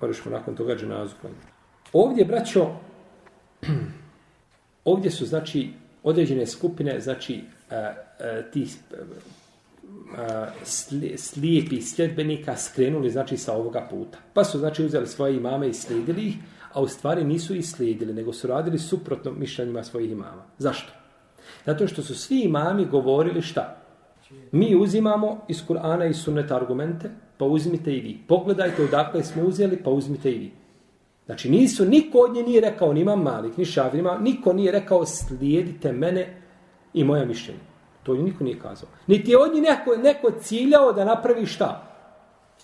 Moraš 0.00 0.24
mu 0.24 0.30
nakon 0.30 0.56
toga 0.56 0.76
dženazu 0.76 1.14
klanjati. 1.20 1.46
Ovdje, 1.92 2.24
braćo, 2.24 2.66
ovdje 4.92 5.10
su, 5.10 5.26
znači, 5.26 5.72
određene 6.02 6.46
skupine, 6.46 7.00
znači, 7.00 7.44
e, 7.70 7.74
e, 7.74 8.50
ti 8.52 8.68
slijepi 11.16 11.82
sljedbenika 11.82 12.56
skrenuli 12.56 13.10
znači 13.10 13.36
sa 13.36 13.52
ovoga 13.52 13.86
puta. 13.90 14.18
Pa 14.34 14.44
su 14.44 14.58
znači 14.58 14.84
uzeli 14.84 15.06
svoje 15.06 15.36
imame 15.36 15.68
i 15.68 15.74
slijedili 15.74 16.26
ih, 16.26 16.36
a 16.72 16.80
u 16.80 16.88
stvari 16.88 17.24
nisu 17.24 17.54
ih 17.54 17.68
slijedili, 17.68 18.14
nego 18.14 18.32
su 18.32 18.46
radili 18.46 18.78
suprotno 18.78 19.32
mišljenjima 19.32 19.84
svojih 19.84 20.10
imama. 20.10 20.44
Zašto? 20.58 20.92
Zato 21.66 21.86
što 21.86 22.02
su 22.02 22.14
svi 22.14 22.40
imami 22.40 22.84
govorili 22.84 23.42
šta? 23.42 23.76
Mi 24.52 24.76
uzimamo 24.76 25.44
iz 25.48 25.62
Kur'ana 25.68 26.10
i 26.10 26.14
sunneta 26.14 26.56
argumente, 26.56 27.10
pa 27.38 27.44
uzmite 27.44 27.92
i 27.92 28.00
vi. 28.00 28.18
Pogledajte 28.28 28.84
odakle 28.84 29.24
smo 29.24 29.42
uzeli, 29.42 29.82
pa 29.84 29.90
uzmite 29.90 30.32
i 30.32 30.38
vi. 30.38 30.52
Znači 31.26 31.50
nisu, 31.50 31.84
niko 31.84 32.18
od 32.18 32.34
nje 32.34 32.42
nije 32.42 32.60
rekao, 32.60 32.92
ni 32.92 33.00
imam 33.00 33.22
malik, 33.22 33.56
ni 33.56 33.64
šafir, 33.64 34.04
niko 34.20 34.52
nije 34.52 34.72
rekao 34.72 35.06
slijedite 35.06 35.92
mene 35.92 36.42
i 36.94 37.04
moja 37.04 37.24
mišljenja. 37.24 37.69
To 38.02 38.14
niko 38.14 38.44
nije 38.44 38.58
kazao. 38.58 38.88
Niti 39.06 39.30
je 39.30 39.38
od 39.38 39.54
njih 39.54 39.62
neko, 39.62 39.96
neko 39.96 40.30
ciljao 40.40 40.92
da 40.92 41.04
napravi 41.04 41.46
šta? 41.46 41.86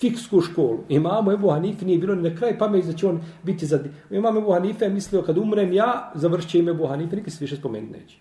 Fiksku 0.01 0.41
školu. 0.41 0.79
Imamo 0.89 1.33
Ebu 1.33 1.51
Hanife, 1.51 1.85
nije 1.85 1.99
bilo 1.99 2.15
ni 2.15 2.31
na 2.31 2.37
kraj 2.37 2.59
pamet 2.59 2.87
da 2.87 2.93
će 2.93 3.07
on 3.07 3.21
biti 3.43 3.67
za... 3.67 3.79
Imamo 4.11 4.39
Ebu 4.39 4.53
Hanife, 4.53 4.89
mislio 4.89 5.23
kad 5.23 5.39
umrem 5.39 5.73
ja, 5.73 6.13
završće 6.15 6.59
ime 6.59 6.71
Ebu 6.71 6.87
Hanife, 6.87 7.17
nikad 7.17 7.33
se 7.33 7.39
više 7.41 7.57
spomenuti 7.57 7.99
neće. 7.99 8.19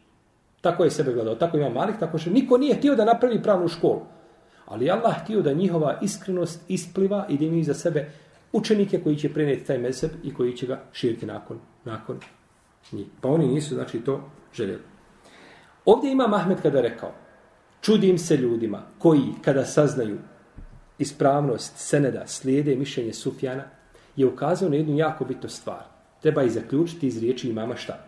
Tako 0.62 0.84
je 0.84 0.92
sebe 0.92 1.14
gledao. 1.14 1.36
Tako 1.36 1.58
ima 1.58 1.70
Malik, 1.70 2.00
tako 2.00 2.18
što 2.18 2.30
niko 2.30 2.58
nije 2.58 2.76
htio 2.76 2.96
da 2.96 3.06
napravi 3.06 3.44
pravnu 3.44 3.68
školu. 3.68 4.02
Ali 4.66 4.90
Allah 4.90 5.24
htio 5.24 5.42
da 5.42 5.54
njihova 5.54 6.00
iskrenost 6.02 6.62
ispliva 6.68 7.26
i 7.30 7.38
da 7.38 7.46
imaju 7.46 7.64
za 7.64 7.74
sebe 7.74 8.12
učenike 8.54 9.00
koji 9.04 9.16
će 9.16 9.34
preneti 9.34 9.66
taj 9.66 9.78
meseb 9.78 10.12
i 10.24 10.34
koji 10.34 10.58
će 10.58 10.68
ga 10.68 10.82
širiti 10.92 11.26
nakon, 11.26 11.60
nakon 11.86 12.20
njih. 12.92 13.08
Pa 13.22 13.30
oni 13.30 13.48
nisu, 13.48 13.76
znači, 13.76 14.00
to 14.00 14.22
željeli. 14.54 14.95
Ovdje 15.86 16.12
ima 16.12 16.28
Mahmed 16.28 16.62
kada 16.62 16.82
rekao, 16.82 17.12
čudim 17.82 18.18
se 18.18 18.38
ljudima 18.38 18.82
koji, 18.98 19.34
kada 19.42 19.66
saznaju 19.66 20.18
ispravnost 21.00 21.74
Seneda, 21.78 22.28
slijede 22.28 22.76
mišljenje 22.76 23.14
Sufjana, 23.14 23.64
je 24.16 24.26
ukazao 24.26 24.70
na 24.70 24.76
jednu 24.76 24.98
jako 24.98 25.26
bitnu 25.26 25.50
stvar. 25.50 25.84
Treba 26.22 26.44
i 26.44 26.50
zaključiti 26.50 27.08
iz 27.08 27.20
riječi 27.20 27.50
imama 27.50 27.76
šta? 27.76 28.06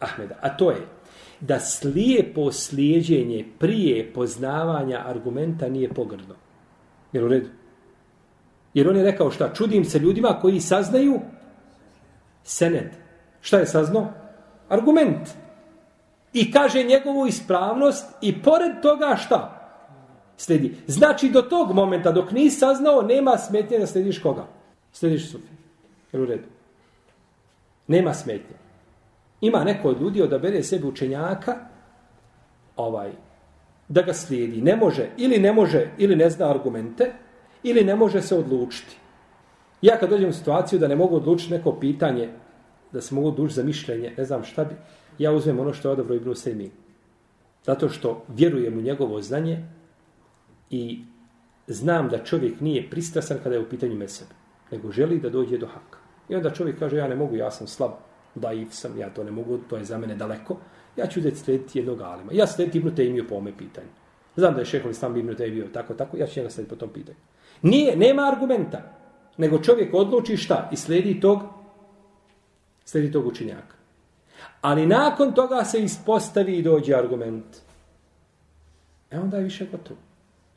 Ahmeda. 0.00 0.34
A 0.40 0.56
to 0.56 0.70
je 0.70 0.86
da 1.40 1.60
slijepo 1.60 2.52
slijedjenje 2.52 3.44
prije 3.58 4.12
poznavanja 4.12 5.02
argumenta 5.06 5.68
nije 5.68 5.94
pogrdno. 5.94 6.34
Jer 7.12 7.24
u 7.24 7.28
redu? 7.28 7.48
Jer 8.74 8.88
on 8.88 8.96
je 8.96 9.04
rekao 9.04 9.30
šta? 9.30 9.54
Čudim 9.54 9.84
se 9.84 9.98
ljudima 9.98 10.38
koji 10.40 10.60
saznaju 10.60 11.20
sened. 12.44 12.88
Šta 13.40 13.58
je 13.58 13.66
saznao? 13.66 14.08
Argument. 14.68 15.28
I 16.32 16.52
kaže 16.52 16.82
njegovu 16.82 17.26
ispravnost 17.26 18.06
i 18.20 18.42
pored 18.42 18.72
toga 18.82 19.16
šta? 19.16 19.54
Sledi. 20.36 20.76
Znači 20.86 21.28
do 21.28 21.42
tog 21.42 21.72
momenta 21.72 22.12
dok 22.12 22.30
nisi 22.30 22.58
saznao 22.58 23.02
nema 23.02 23.38
smetnje 23.38 23.78
da 23.78 23.86
slediš 23.86 24.18
koga? 24.18 24.46
Slediš 24.92 25.30
sufi. 25.30 25.52
Jel 26.12 26.22
u 26.22 26.26
redu? 26.26 26.44
Nema 27.86 28.14
smetnje. 28.14 28.56
Ima 29.40 29.64
neko 29.64 29.88
od 29.88 30.00
ljudi 30.00 30.22
odabere 30.22 30.62
sebi 30.62 30.86
učenjaka 30.86 31.56
ovaj, 32.76 33.10
da 33.88 34.02
ga 34.02 34.12
slijedi. 34.12 34.62
Ne 34.62 34.76
može, 34.76 35.08
ili 35.16 35.38
ne 35.38 35.52
može, 35.52 35.90
ili 35.98 36.16
ne 36.16 36.30
zna 36.30 36.50
argumente, 36.50 37.12
ili 37.62 37.84
ne 37.84 37.96
može 37.96 38.22
se 38.22 38.36
odlučiti. 38.36 38.96
Ja 39.82 39.98
kad 39.98 40.10
dođem 40.10 40.30
u 40.30 40.32
situaciju 40.32 40.78
da 40.78 40.88
ne 40.88 40.96
mogu 40.96 41.16
odlučiti 41.16 41.52
neko 41.52 41.72
pitanje, 41.72 42.28
da 42.92 43.00
se 43.00 43.14
mogu 43.14 43.28
odlučiti 43.28 43.54
za 43.54 43.62
mišljenje, 43.62 44.14
ne 44.16 44.24
znam 44.24 44.44
šta 44.44 44.64
bi, 44.64 44.74
ja 45.18 45.32
uzmem 45.32 45.60
ono 45.60 45.72
što 45.72 45.88
je 45.88 45.92
odabro 45.92 46.14
Ibn 46.14 46.30
Usaymin. 46.30 46.70
Zato 47.64 47.88
što 47.88 48.24
vjerujem 48.28 48.78
u 48.78 48.82
njegovo 48.82 49.22
znanje 49.22 49.64
i 50.70 51.00
znam 51.66 52.08
da 52.08 52.24
čovjek 52.24 52.60
nije 52.60 52.90
pristrasan 52.90 53.38
kada 53.42 53.54
je 53.54 53.62
u 53.62 53.68
pitanju 53.68 53.94
mesebe, 53.94 54.30
nego 54.70 54.92
želi 54.92 55.20
da 55.20 55.30
dođe 55.30 55.58
do 55.58 55.66
haka. 55.66 55.98
I 56.28 56.34
onda 56.34 56.50
čovjek 56.50 56.78
kaže, 56.78 56.96
ja 56.96 57.08
ne 57.08 57.16
mogu, 57.16 57.36
ja 57.36 57.50
sam 57.50 57.66
slab, 57.66 57.90
daiv 58.34 58.68
sam, 58.70 58.98
ja 58.98 59.10
to 59.10 59.24
ne 59.24 59.30
mogu, 59.30 59.58
to 59.58 59.76
je 59.76 59.84
za 59.84 59.98
mene 59.98 60.14
daleko. 60.14 60.56
Ja 60.96 61.06
ću 61.06 61.20
uzeti 61.20 61.36
slediti 61.36 61.78
jednog 61.78 62.00
alima. 62.00 62.32
Ja 62.32 62.46
slediti 62.46 62.78
Ibn 62.78 62.88
Taymiju 62.88 63.28
po 63.28 63.34
ome 63.34 63.52
pitanju. 63.58 63.88
Znam 64.36 64.54
da 64.54 64.60
je 64.60 64.66
šehol 64.66 64.90
Islam 64.90 65.16
Ibn 65.16 65.34
Taymiju 65.36 65.72
tako, 65.72 65.94
tako, 65.94 66.16
ja 66.16 66.26
ću 66.26 66.40
njega 66.40 66.50
slediti 66.50 66.74
po 66.74 66.80
tom 66.80 66.88
pitanju. 66.88 67.18
Nije, 67.62 67.96
nema 67.96 68.22
argumenta. 68.22 68.82
Nego 69.36 69.58
čovjek 69.58 69.94
odluči 69.94 70.36
šta 70.36 70.68
i 70.72 70.76
sledi 70.76 71.20
tog, 71.20 71.40
sledi 72.84 73.12
tog 73.12 73.26
učenjaka. 73.26 73.77
Ali 74.60 74.86
nakon 74.86 75.34
toga 75.34 75.64
se 75.64 75.80
ispostavi 75.80 76.56
i 76.58 76.62
dođe 76.62 76.94
argument. 76.94 77.44
E 79.10 79.18
onda 79.18 79.36
je 79.36 79.44
više 79.44 79.66
gotovo. 79.72 80.00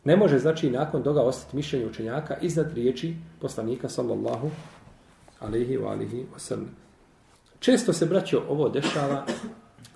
Ne 0.04 0.16
može 0.16 0.40
znači 0.40 0.70
nakon 0.70 1.04
toga 1.04 1.22
ostati 1.22 1.56
mišljenje 1.56 1.86
učenjaka 1.86 2.38
iznad 2.42 2.74
riječi 2.74 3.16
poslanika 3.42 3.90
sallallahu 3.90 4.50
alihi 5.40 5.78
wa 5.78 5.92
alihi 5.92 6.26
wa 6.36 6.40
sallam. 6.40 6.76
Često 7.60 7.94
se, 7.94 8.06
braćo, 8.06 8.44
ovo 8.50 8.70
dešava 8.70 9.26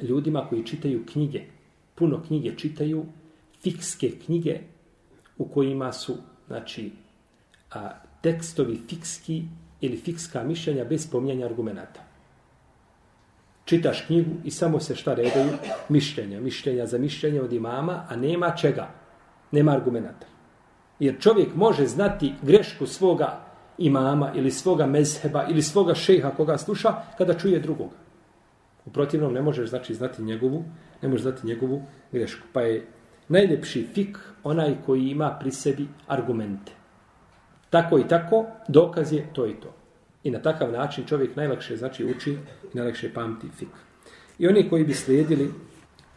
ljudima 0.02 0.48
koji 0.50 0.66
čitaju 0.66 1.06
knjige. 1.06 1.42
Puno 1.96 2.24
knjige 2.28 2.56
čitaju, 2.58 3.06
fikske 3.64 4.12
knjige 4.26 4.60
u 5.38 5.48
kojima 5.48 5.94
su 5.94 6.16
znači, 6.48 6.92
a, 7.72 7.90
tekstovi 8.22 8.82
fikski 8.90 9.44
ili 9.82 9.98
fikska 9.98 10.44
mišljenja 10.44 10.84
bez 10.84 11.04
spominjanja 11.04 11.46
argumenta. 11.46 12.04
Čitaš 13.66 14.02
knjigu 14.02 14.32
i 14.44 14.52
samo 14.52 14.80
se 14.80 14.96
šta 14.96 15.14
redaju? 15.14 15.52
Mišljenja. 15.90 16.42
Mišljenja 16.42 16.86
za 16.86 16.98
mišljenje 16.98 17.42
od 17.42 17.54
imama, 17.54 18.06
a 18.10 18.16
nema 18.16 18.52
čega. 18.56 18.88
Nema 19.52 19.72
argumenta. 19.72 20.28
Jer 21.00 21.20
čovjek 21.20 21.56
može 21.56 21.88
znati 21.88 22.34
grešku 22.42 22.88
svoga 22.88 23.42
imama 23.78 24.32
ili 24.36 24.52
svoga 24.52 24.86
mezheba 24.86 25.46
ili 25.50 25.62
svoga 25.62 25.96
šeha 25.96 26.30
koga 26.30 26.58
sluša 26.58 26.94
kada 27.18 27.34
čuje 27.34 27.60
drugoga. 27.60 27.96
U 28.86 28.92
protivnom 28.92 29.34
ne 29.34 29.42
možeš 29.42 29.70
znači 29.70 29.94
znati 29.94 30.24
njegovu, 30.24 30.64
ne 31.02 31.10
možeš 31.10 31.22
znati 31.22 31.48
njegovu 31.48 31.82
grešku. 32.12 32.48
Pa 32.54 32.62
je 32.62 32.88
najljepši 33.28 33.88
fik 33.94 34.18
onaj 34.44 34.76
koji 34.86 35.10
ima 35.10 35.38
pri 35.40 35.52
sebi 35.52 35.88
argumente. 36.08 36.72
Tako 37.70 38.00
i 38.00 38.08
tako, 38.08 38.46
dokaz 38.68 39.14
je 39.14 39.34
to 39.34 39.48
i 39.48 39.54
to. 39.54 39.74
I 40.26 40.32
na 40.32 40.42
takav 40.42 40.72
način 40.72 41.06
čovjek 41.06 41.36
najlakše 41.36 41.78
znači 41.78 42.06
uči 42.06 42.32
i 42.74 42.78
najlakše 42.78 43.14
pamti 43.14 43.48
fik. 43.58 43.70
I 44.40 44.48
oni 44.48 44.70
koji 44.70 44.84
bi 44.84 44.94
slijedili 44.94 45.52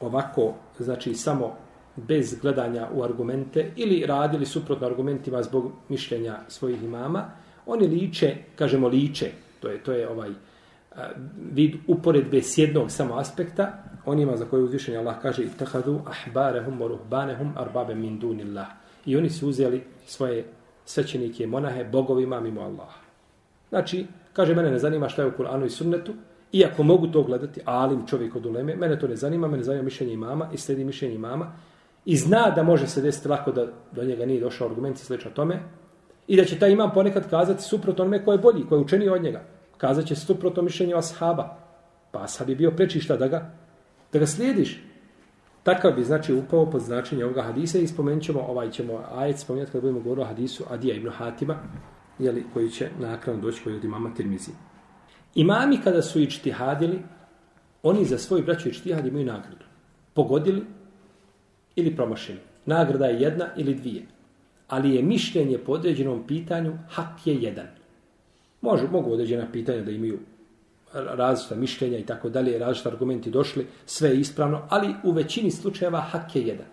ovako, 0.00 0.54
znači 0.78 1.14
samo 1.14 1.56
bez 1.96 2.40
gledanja 2.40 2.88
u 2.94 3.02
argumente 3.02 3.70
ili 3.76 4.06
radili 4.06 4.46
suprotno 4.46 4.86
argumentima 4.86 5.42
zbog 5.42 5.72
mišljenja 5.88 6.38
svojih 6.48 6.82
imama, 6.82 7.30
oni 7.66 7.86
liče, 7.86 8.36
kažemo 8.56 8.88
liče, 8.88 9.30
to 9.60 9.68
je 9.68 9.82
to 9.82 9.92
je 9.92 10.08
ovaj 10.08 10.30
vid 11.52 11.74
uporedbe 11.86 12.42
s 12.42 12.58
jednog 12.58 12.90
samo 12.90 13.18
aspekta, 13.18 13.84
onima 14.04 14.36
za 14.36 14.44
koje 14.44 14.62
uzvišenje 14.62 14.98
Allah 14.98 15.16
kaže 15.22 15.42
tahadu 15.58 16.00
ahbarehum 16.06 16.80
wa 16.80 16.88
ruhbanehum 16.88 17.52
arbabe 17.56 17.94
min 17.94 18.18
dunillah. 18.18 18.66
I 19.06 19.16
oni 19.16 19.30
su 19.30 19.48
uzeli 19.48 19.84
svoje 20.06 20.44
svećenike 20.84 21.46
monahe 21.46 21.84
bogovima 21.84 22.40
mimo 22.40 22.60
Allaha. 22.60 23.07
Znači, 23.68 24.06
kaže, 24.32 24.54
mene 24.54 24.70
ne 24.70 24.78
zanima 24.78 25.08
šta 25.08 25.22
je 25.22 25.28
u 25.28 25.32
Kur'anu 25.38 25.66
i 25.66 25.70
sunnetu, 25.70 26.12
iako 26.52 26.82
mogu 26.82 27.06
to 27.06 27.22
gledati, 27.22 27.60
alim 27.64 28.06
čovjek 28.06 28.36
od 28.36 28.46
uleme, 28.46 28.76
mene 28.76 28.98
to 28.98 29.08
ne 29.08 29.16
zanima, 29.16 29.48
mene 29.48 29.62
zanima 29.62 29.84
mišljenje 29.84 30.12
imama 30.12 30.48
i 30.52 30.56
sledi 30.56 30.84
mišljenje 30.84 31.14
imama 31.14 31.52
i 32.04 32.16
zna 32.16 32.50
da 32.50 32.62
može 32.62 32.86
se 32.86 33.02
desiti 33.02 33.28
lako 33.28 33.52
da 33.52 33.66
do 33.92 34.04
njega 34.04 34.26
nije 34.26 34.40
došao 34.40 34.68
argument 34.68 34.96
i 34.96 35.04
slično 35.04 35.30
tome 35.30 35.60
i 36.26 36.36
da 36.36 36.44
će 36.44 36.58
taj 36.58 36.70
imam 36.70 36.90
ponekad 36.94 37.30
kazati 37.30 37.62
suprotno 37.62 38.04
onome 38.04 38.24
ko 38.24 38.32
je 38.32 38.38
bolji, 38.38 38.66
ko 38.68 38.74
je 38.74 38.80
učeniji 38.80 39.08
od 39.08 39.22
njega. 39.22 39.42
Kazat 39.76 40.06
će 40.06 40.16
suprotno 40.16 40.62
mišljenje 40.62 40.94
ashaba. 40.94 41.56
Pa 42.10 42.22
ashab 42.22 42.48
je 42.48 42.56
bio 42.56 42.70
prečišta 42.70 43.16
da 43.16 43.28
ga 43.28 43.50
da 44.12 44.18
ga 44.18 44.26
slijediš. 44.26 44.82
Takav 45.62 45.92
bi 45.92 46.04
znači 46.04 46.34
upao 46.34 46.70
pod 46.70 46.80
značenje 46.80 47.24
ovoga 47.24 47.42
hadisa 47.42 47.78
i 47.78 47.86
spomenut 47.86 48.22
ćemo, 48.22 48.40
ovaj 48.40 48.70
ćemo 48.70 49.04
ajet 49.16 49.38
spomenuti 49.38 49.72
kada 49.72 49.80
budemo 49.82 50.00
govorili 50.00 50.24
o 50.24 50.28
hadisu 50.28 50.64
Adija 50.70 50.94
ibn 50.94 51.10
Hatima, 51.10 51.56
jeli, 52.18 52.44
koji 52.54 52.70
će 52.70 52.88
nakon 53.00 53.40
doći 53.40 53.62
koji 53.64 53.76
od 53.76 53.84
imama 53.84 54.14
Tirmizi. 54.14 54.50
Imami 55.34 55.80
kada 55.84 56.02
su 56.02 56.20
ičtihadili, 56.20 57.02
oni 57.82 58.04
za 58.04 58.18
svoj 58.18 58.42
braću 58.42 58.68
ičtihad 58.68 59.06
imaju 59.06 59.26
nagradu. 59.26 59.64
Pogodili 60.14 60.64
ili 61.76 61.96
promašili. 61.96 62.38
Nagrada 62.66 63.06
je 63.06 63.20
jedna 63.20 63.46
ili 63.56 63.74
dvije. 63.74 64.06
Ali 64.68 64.94
je 64.94 65.02
mišljenje 65.02 65.58
po 65.58 65.72
određenom 65.72 66.26
pitanju, 66.26 66.78
hak 66.88 67.26
je 67.26 67.34
jedan. 67.34 67.66
Može, 68.60 68.88
mogu 68.88 69.12
određena 69.12 69.46
pitanja 69.52 69.82
da 69.82 69.90
imaju 69.90 70.18
različita 70.92 71.54
mišljenja 71.54 71.98
i 71.98 72.06
tako 72.06 72.28
dalje, 72.28 72.58
različite 72.58 72.88
argumenti 72.88 73.30
došli, 73.30 73.66
sve 73.86 74.08
je 74.08 74.20
ispravno, 74.20 74.66
ali 74.68 74.94
u 75.04 75.12
većini 75.12 75.50
slučajeva 75.50 76.00
hak 76.00 76.36
je 76.36 76.42
jedan. 76.42 76.66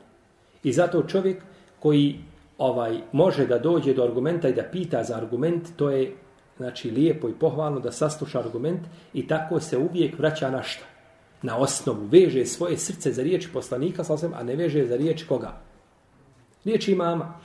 I 0.64 0.74
zato 0.74 1.04
čovjek 1.04 1.44
koji 1.80 2.20
ovaj 2.58 3.02
može 3.12 3.48
da 3.48 3.60
dođe 3.60 3.94
do 3.94 4.04
argumenta 4.04 4.50
i 4.50 4.54
da 4.54 4.64
pita 4.64 5.04
za 5.04 5.16
argument, 5.16 5.70
to 5.76 5.90
je 5.90 6.16
znači 6.58 6.92
lijepo 6.92 7.30
i 7.30 7.34
pohvalno 7.40 7.80
da 7.80 7.92
sasluša 7.92 8.40
argument 8.40 8.82
i 9.14 9.28
tako 9.28 9.60
se 9.60 9.78
uvijek 9.78 10.20
vraća 10.20 10.52
na 10.52 10.64
šta? 10.64 10.86
Na 11.42 11.58
osnovu. 11.58 12.08
Veže 12.12 12.46
svoje 12.46 12.78
srce 12.78 13.12
za 13.12 13.24
riječ 13.24 13.48
poslanika, 13.54 14.04
sasvim, 14.04 14.34
a 14.34 14.44
ne 14.44 14.56
veže 14.56 14.86
za 14.86 14.96
riječ 14.96 15.24
koga? 15.24 15.62
Riječi 16.66 16.96
mama. 16.96 17.40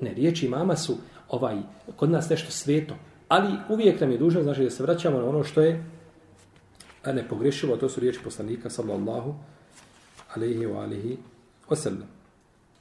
Ne, 0.00 0.14
riječi 0.14 0.48
mama 0.48 0.76
su 0.76 0.96
ovaj, 1.28 1.56
kod 1.96 2.10
nas 2.10 2.28
nešto 2.28 2.50
sveto. 2.50 2.94
Ali 3.28 3.52
uvijek 3.68 4.00
nam 4.00 4.10
je 4.10 4.18
dužno 4.18 4.42
znači, 4.42 4.64
da 4.64 4.70
se 4.70 4.82
vraćamo 4.82 5.18
na 5.18 5.28
ono 5.28 5.44
što 5.44 5.60
je 5.60 5.84
nepogrešivo, 7.06 7.76
to 7.76 7.88
su 7.88 8.00
riječi 8.00 8.20
poslanika, 8.24 8.70
sallallahu 8.70 9.34
alaihi 10.34 10.66
wa 10.66 10.82
alihi 10.82 11.18
wasallam. 11.68 12.21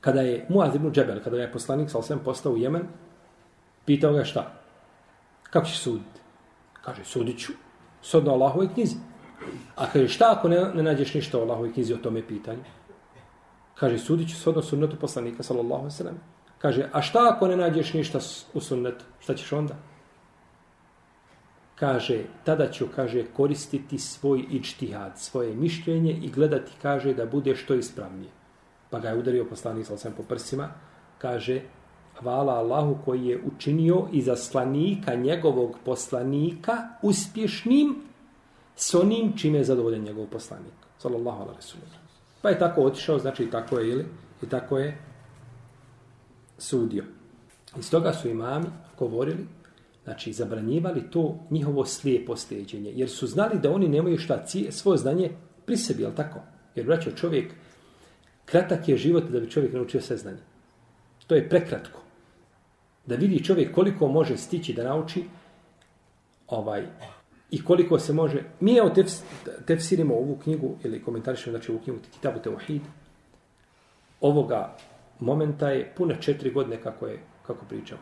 Kada 0.02 0.22
je 0.22 0.46
Muaz 0.50 0.76
ibn 0.76 0.92
Džebel, 0.92 1.20
kada 1.24 1.38
je 1.38 1.52
poslanik 1.52 1.90
sallallahu 1.90 2.26
postao 2.26 2.52
u 2.52 2.58
Jemen, 2.58 2.84
pitao 3.86 4.14
ga 4.14 4.24
šta? 4.24 4.52
Kako 5.44 5.66
ćeš 5.66 5.80
suditi? 5.80 6.20
Kaže, 6.82 7.04
sudit 7.04 7.40
ću 7.40 7.54
sodno 8.02 8.32
Allahove 8.32 8.68
knjizi. 8.74 8.96
A 9.76 9.86
kaže, 9.94 10.08
šta 10.08 10.34
ako 10.38 10.48
ne, 10.48 10.62
ne 10.74 10.84
nađeš 10.84 11.14
ništa 11.14 11.38
o 11.38 11.42
Allahove 11.42 11.74
knjizi 11.74 11.94
o 11.94 11.98
tome 11.98 12.28
pitanju? 12.28 12.64
Kaže, 13.76 13.98
sudit 13.98 14.30
ću 14.30 14.36
sodno 14.36 14.62
sunnetu 14.62 14.96
poslanika, 14.96 15.44
sallallahu 15.44 15.90
sallam. 15.90 16.20
Kaže, 16.58 16.90
a 16.94 17.02
šta 17.02 17.30
ako 17.32 17.48
ne 17.48 17.58
nađeš 17.58 17.94
ništa 17.94 18.20
u 18.54 18.62
sunnetu? 18.62 19.06
Šta 19.20 19.34
ćeš 19.34 19.52
onda? 19.52 19.76
Kaže, 21.76 22.24
tada 22.44 22.72
ću, 22.72 22.88
kaže, 22.96 23.26
koristiti 23.34 23.98
svoj 23.98 24.46
ičtihad, 24.52 25.18
svoje 25.18 25.56
mišljenje 25.56 26.12
i 26.12 26.30
gledati, 26.30 26.72
kaže, 26.82 27.14
da 27.14 27.26
bude 27.26 27.56
što 27.56 27.74
ispravnije. 27.74 28.32
Pa 28.92 29.00
ga 29.00 29.10
je 29.10 29.18
udario 29.18 29.46
poslanik, 29.46 29.86
sa 29.86 30.12
po 30.18 30.24
prsima. 30.24 30.70
Kaže, 31.18 31.62
hvala 32.20 32.54
Allahu 32.54 32.98
koji 33.06 33.26
je 33.26 33.42
učinio 33.56 34.08
i 34.12 34.22
zaslanika 34.22 35.16
njegovog 35.16 35.78
poslanika 35.86 36.74
uspješnim 37.02 37.96
s 38.76 38.94
onim 38.94 39.38
čime 39.38 39.58
je 39.58 39.64
zadovoljen 39.64 40.04
njegov 40.04 40.26
poslanik. 40.26 40.74
Sallallahu 40.98 41.42
alaihi 41.42 41.62
sallam. 41.62 41.88
Pa 42.42 42.50
je 42.50 42.60
tako 42.60 42.82
otišao, 42.82 43.20
znači 43.20 43.44
i 43.44 43.52
tako 43.52 43.80
je, 43.80 43.90
ili? 43.90 44.06
I 44.42 44.50
tako 44.50 44.78
je 44.78 44.98
sudio. 46.58 47.04
Iz 47.80 47.92
toga 47.92 48.14
su 48.14 48.30
imami 48.30 48.66
govorili, 49.00 49.48
znači 50.04 50.34
zabranjivali 50.34 51.12
to 51.12 51.40
njihovo 51.50 51.86
slijepo 51.86 52.36
steđenje, 52.36 52.92
jer 52.96 53.10
su 53.10 53.28
znali 53.28 53.60
da 53.60 53.72
oni 53.72 53.88
nemaju 53.88 54.18
šta 54.18 54.46
cije, 54.46 54.72
svoje 54.72 54.98
znanje 54.98 55.32
pri 55.66 55.78
sebi, 55.78 56.02
jel 56.02 56.12
tako? 56.16 56.40
Jer 56.76 56.86
vraćao 56.86 57.14
čovjek, 57.14 57.54
kratak 58.46 58.90
je 58.90 58.98
život 58.98 59.24
da 59.24 59.40
bi 59.40 59.50
čovjek 59.50 59.74
naučio 59.74 60.02
sve 60.02 60.18
znanje. 60.18 60.42
To 61.28 61.36
je 61.36 61.50
prekratko. 61.50 62.00
Da 63.06 63.16
vidi 63.16 63.44
čovjek 63.44 63.76
koliko 63.76 64.08
može 64.08 64.38
stići 64.38 64.74
da 64.74 64.84
nauči 64.84 65.24
ovaj 66.48 66.86
i 67.52 67.64
koliko 67.64 68.00
se 68.00 68.14
može... 68.14 68.44
Mi 68.60 68.78
evo 68.78 68.90
tefs, 68.90 69.22
tefsirimo 69.68 70.16
ovu 70.16 70.38
knjigu 70.44 70.76
ili 70.84 71.04
komentarišemo 71.04 71.58
znači 71.58 71.72
ovu 71.72 71.80
knjigu 71.80 72.00
Kitabu 72.14 72.40
Teuhid. 72.40 72.82
Ovoga 74.22 74.78
momenta 75.20 75.70
je 75.70 75.94
pune 75.98 76.18
četiri 76.22 76.52
godine 76.52 76.82
kako 76.84 77.08
je 77.08 77.20
kako 77.48 77.66
pričamo. 77.66 78.02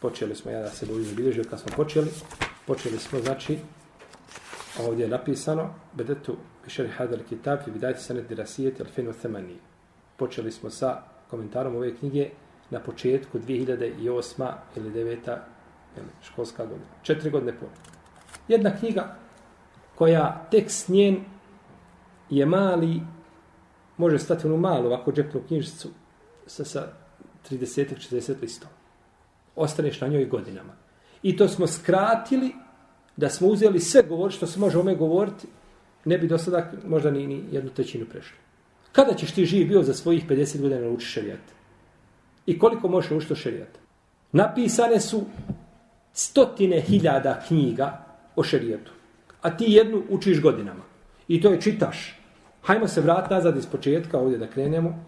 Počeli 0.00 0.34
smo, 0.34 0.50
ja 0.50 0.62
da 0.62 0.70
se 0.70 0.86
bojim 0.86 1.16
bilježio 1.16 1.44
kad 1.50 1.60
smo 1.60 1.72
počeli. 1.76 2.10
Počeli 2.66 2.98
smo, 2.98 3.18
znači, 3.20 3.58
ovdje 4.84 5.04
je 5.04 5.08
napisano 5.08 5.74
Bedetu 5.92 6.36
bišer 6.64 6.88
hadal 6.96 7.18
Kitab 7.28 7.58
i 7.66 7.70
vidajte 7.70 8.00
se 8.00 8.14
dirasijet 8.14 8.28
dirasijeti 8.28 8.82
alfenu 8.82 9.12
themani. 9.12 9.56
Počeli 10.16 10.52
smo 10.52 10.70
sa 10.70 11.02
komentarom 11.30 11.76
ove 11.76 11.96
knjige 11.96 12.30
na 12.70 12.80
početku 12.80 13.38
2008. 13.38 14.52
ili 14.76 14.90
9. 14.90 15.36
školska 16.22 16.66
godina. 16.66 16.86
Četiri 17.02 17.30
godine 17.30 17.52
po. 17.60 17.66
Jedna 18.48 18.76
knjiga 18.76 19.16
koja 19.94 20.46
tekst 20.50 20.88
njen 20.88 21.24
je 22.30 22.46
mali, 22.46 23.00
može 23.96 24.18
stati 24.18 24.46
onu 24.46 24.56
malu 24.56 24.86
ovako 24.86 25.12
džepnu 25.12 25.40
knjižicu 25.48 25.88
sa, 26.46 26.64
sa 26.64 26.88
30-40 27.50 28.42
listom. 28.42 28.68
Ostaneš 29.56 30.00
na 30.00 30.08
njoj 30.08 30.24
godinama. 30.24 30.72
I 31.22 31.36
to 31.36 31.48
smo 31.48 31.66
skratili 31.66 32.54
da 33.16 33.28
smo 33.28 33.48
uzeli 33.48 33.80
sve 33.80 34.02
govor 34.02 34.32
što 34.32 34.46
se 34.46 34.60
može 34.60 34.78
ome 34.78 34.94
govoriti, 34.94 35.46
ne 36.04 36.18
bi 36.18 36.28
do 36.28 36.38
sada 36.38 36.72
možda 36.86 37.10
ni, 37.10 37.26
ni 37.26 37.44
jednu 37.52 37.70
trećinu 37.70 38.06
prešli. 38.06 38.36
Kada 38.92 39.14
ćeš 39.14 39.32
ti 39.32 39.44
živi 39.44 39.64
bio 39.64 39.82
za 39.82 39.94
svojih 39.94 40.26
50 40.28 40.60
godina 40.60 40.80
naučiti 40.80 41.12
šerijat? 41.12 41.40
I 42.46 42.58
koliko 42.58 42.88
možeš 42.88 43.10
naučiti 43.10 43.34
šarijat? 43.34 43.78
Napisane 44.32 45.00
su 45.00 45.24
stotine 46.12 46.80
hiljada 46.80 47.42
knjiga 47.48 48.04
o 48.36 48.42
šerijatu. 48.42 48.92
A 49.42 49.56
ti 49.56 49.64
jednu 49.68 50.02
učiš 50.08 50.42
godinama. 50.42 50.82
I 51.28 51.40
to 51.40 51.50
je 51.50 51.60
čitaš. 51.60 52.20
Hajmo 52.62 52.88
se 52.88 53.00
vratiti 53.00 53.34
nazad 53.34 53.56
iz 53.56 53.66
početka 53.66 54.18
ovdje 54.18 54.38
da 54.38 54.46
krenemo 54.46 55.04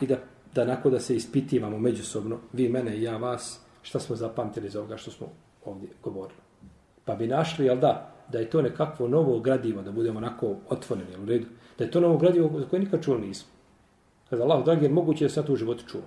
i 0.00 0.06
da 0.06 0.16
da 0.54 0.64
nakon 0.64 0.92
da 0.92 1.00
se 1.00 1.16
ispitivamo 1.16 1.78
međusobno, 1.78 2.38
vi 2.52 2.68
mene 2.68 2.96
i 2.96 3.02
ja 3.02 3.16
vas, 3.16 3.60
šta 3.82 4.00
smo 4.00 4.16
zapamtili 4.16 4.68
za 4.68 4.78
ovoga 4.78 4.96
što 4.96 5.10
smo 5.10 5.26
ovdje 5.64 5.88
govorili. 6.02 6.40
Pa 7.04 7.14
bi 7.14 7.26
našli, 7.26 7.66
jel 7.66 7.78
da, 7.78 8.12
da 8.28 8.38
je 8.38 8.50
to 8.50 8.62
nekakvo 8.62 9.08
novo 9.08 9.40
gradivo, 9.40 9.82
da 9.82 9.92
budemo 9.92 10.18
onako 10.18 10.54
otvoreni, 10.68 11.16
u 11.22 11.26
redu, 11.26 11.46
da 11.78 11.84
je 11.84 11.90
to 11.90 12.00
novo 12.00 12.18
gradivo 12.18 12.60
za 12.60 12.66
koje 12.66 12.80
nikad 12.80 13.04
čuo 13.04 13.18
nismo. 13.18 13.48
Kada 14.30 14.42
Allah, 14.42 14.64
dragi, 14.64 14.84
je 14.84 14.88
moguće 14.88 15.24
da 15.24 15.28
se 15.28 15.44
to 15.44 15.52
u 15.52 15.56
životu 15.56 15.84
čuo. 15.86 16.02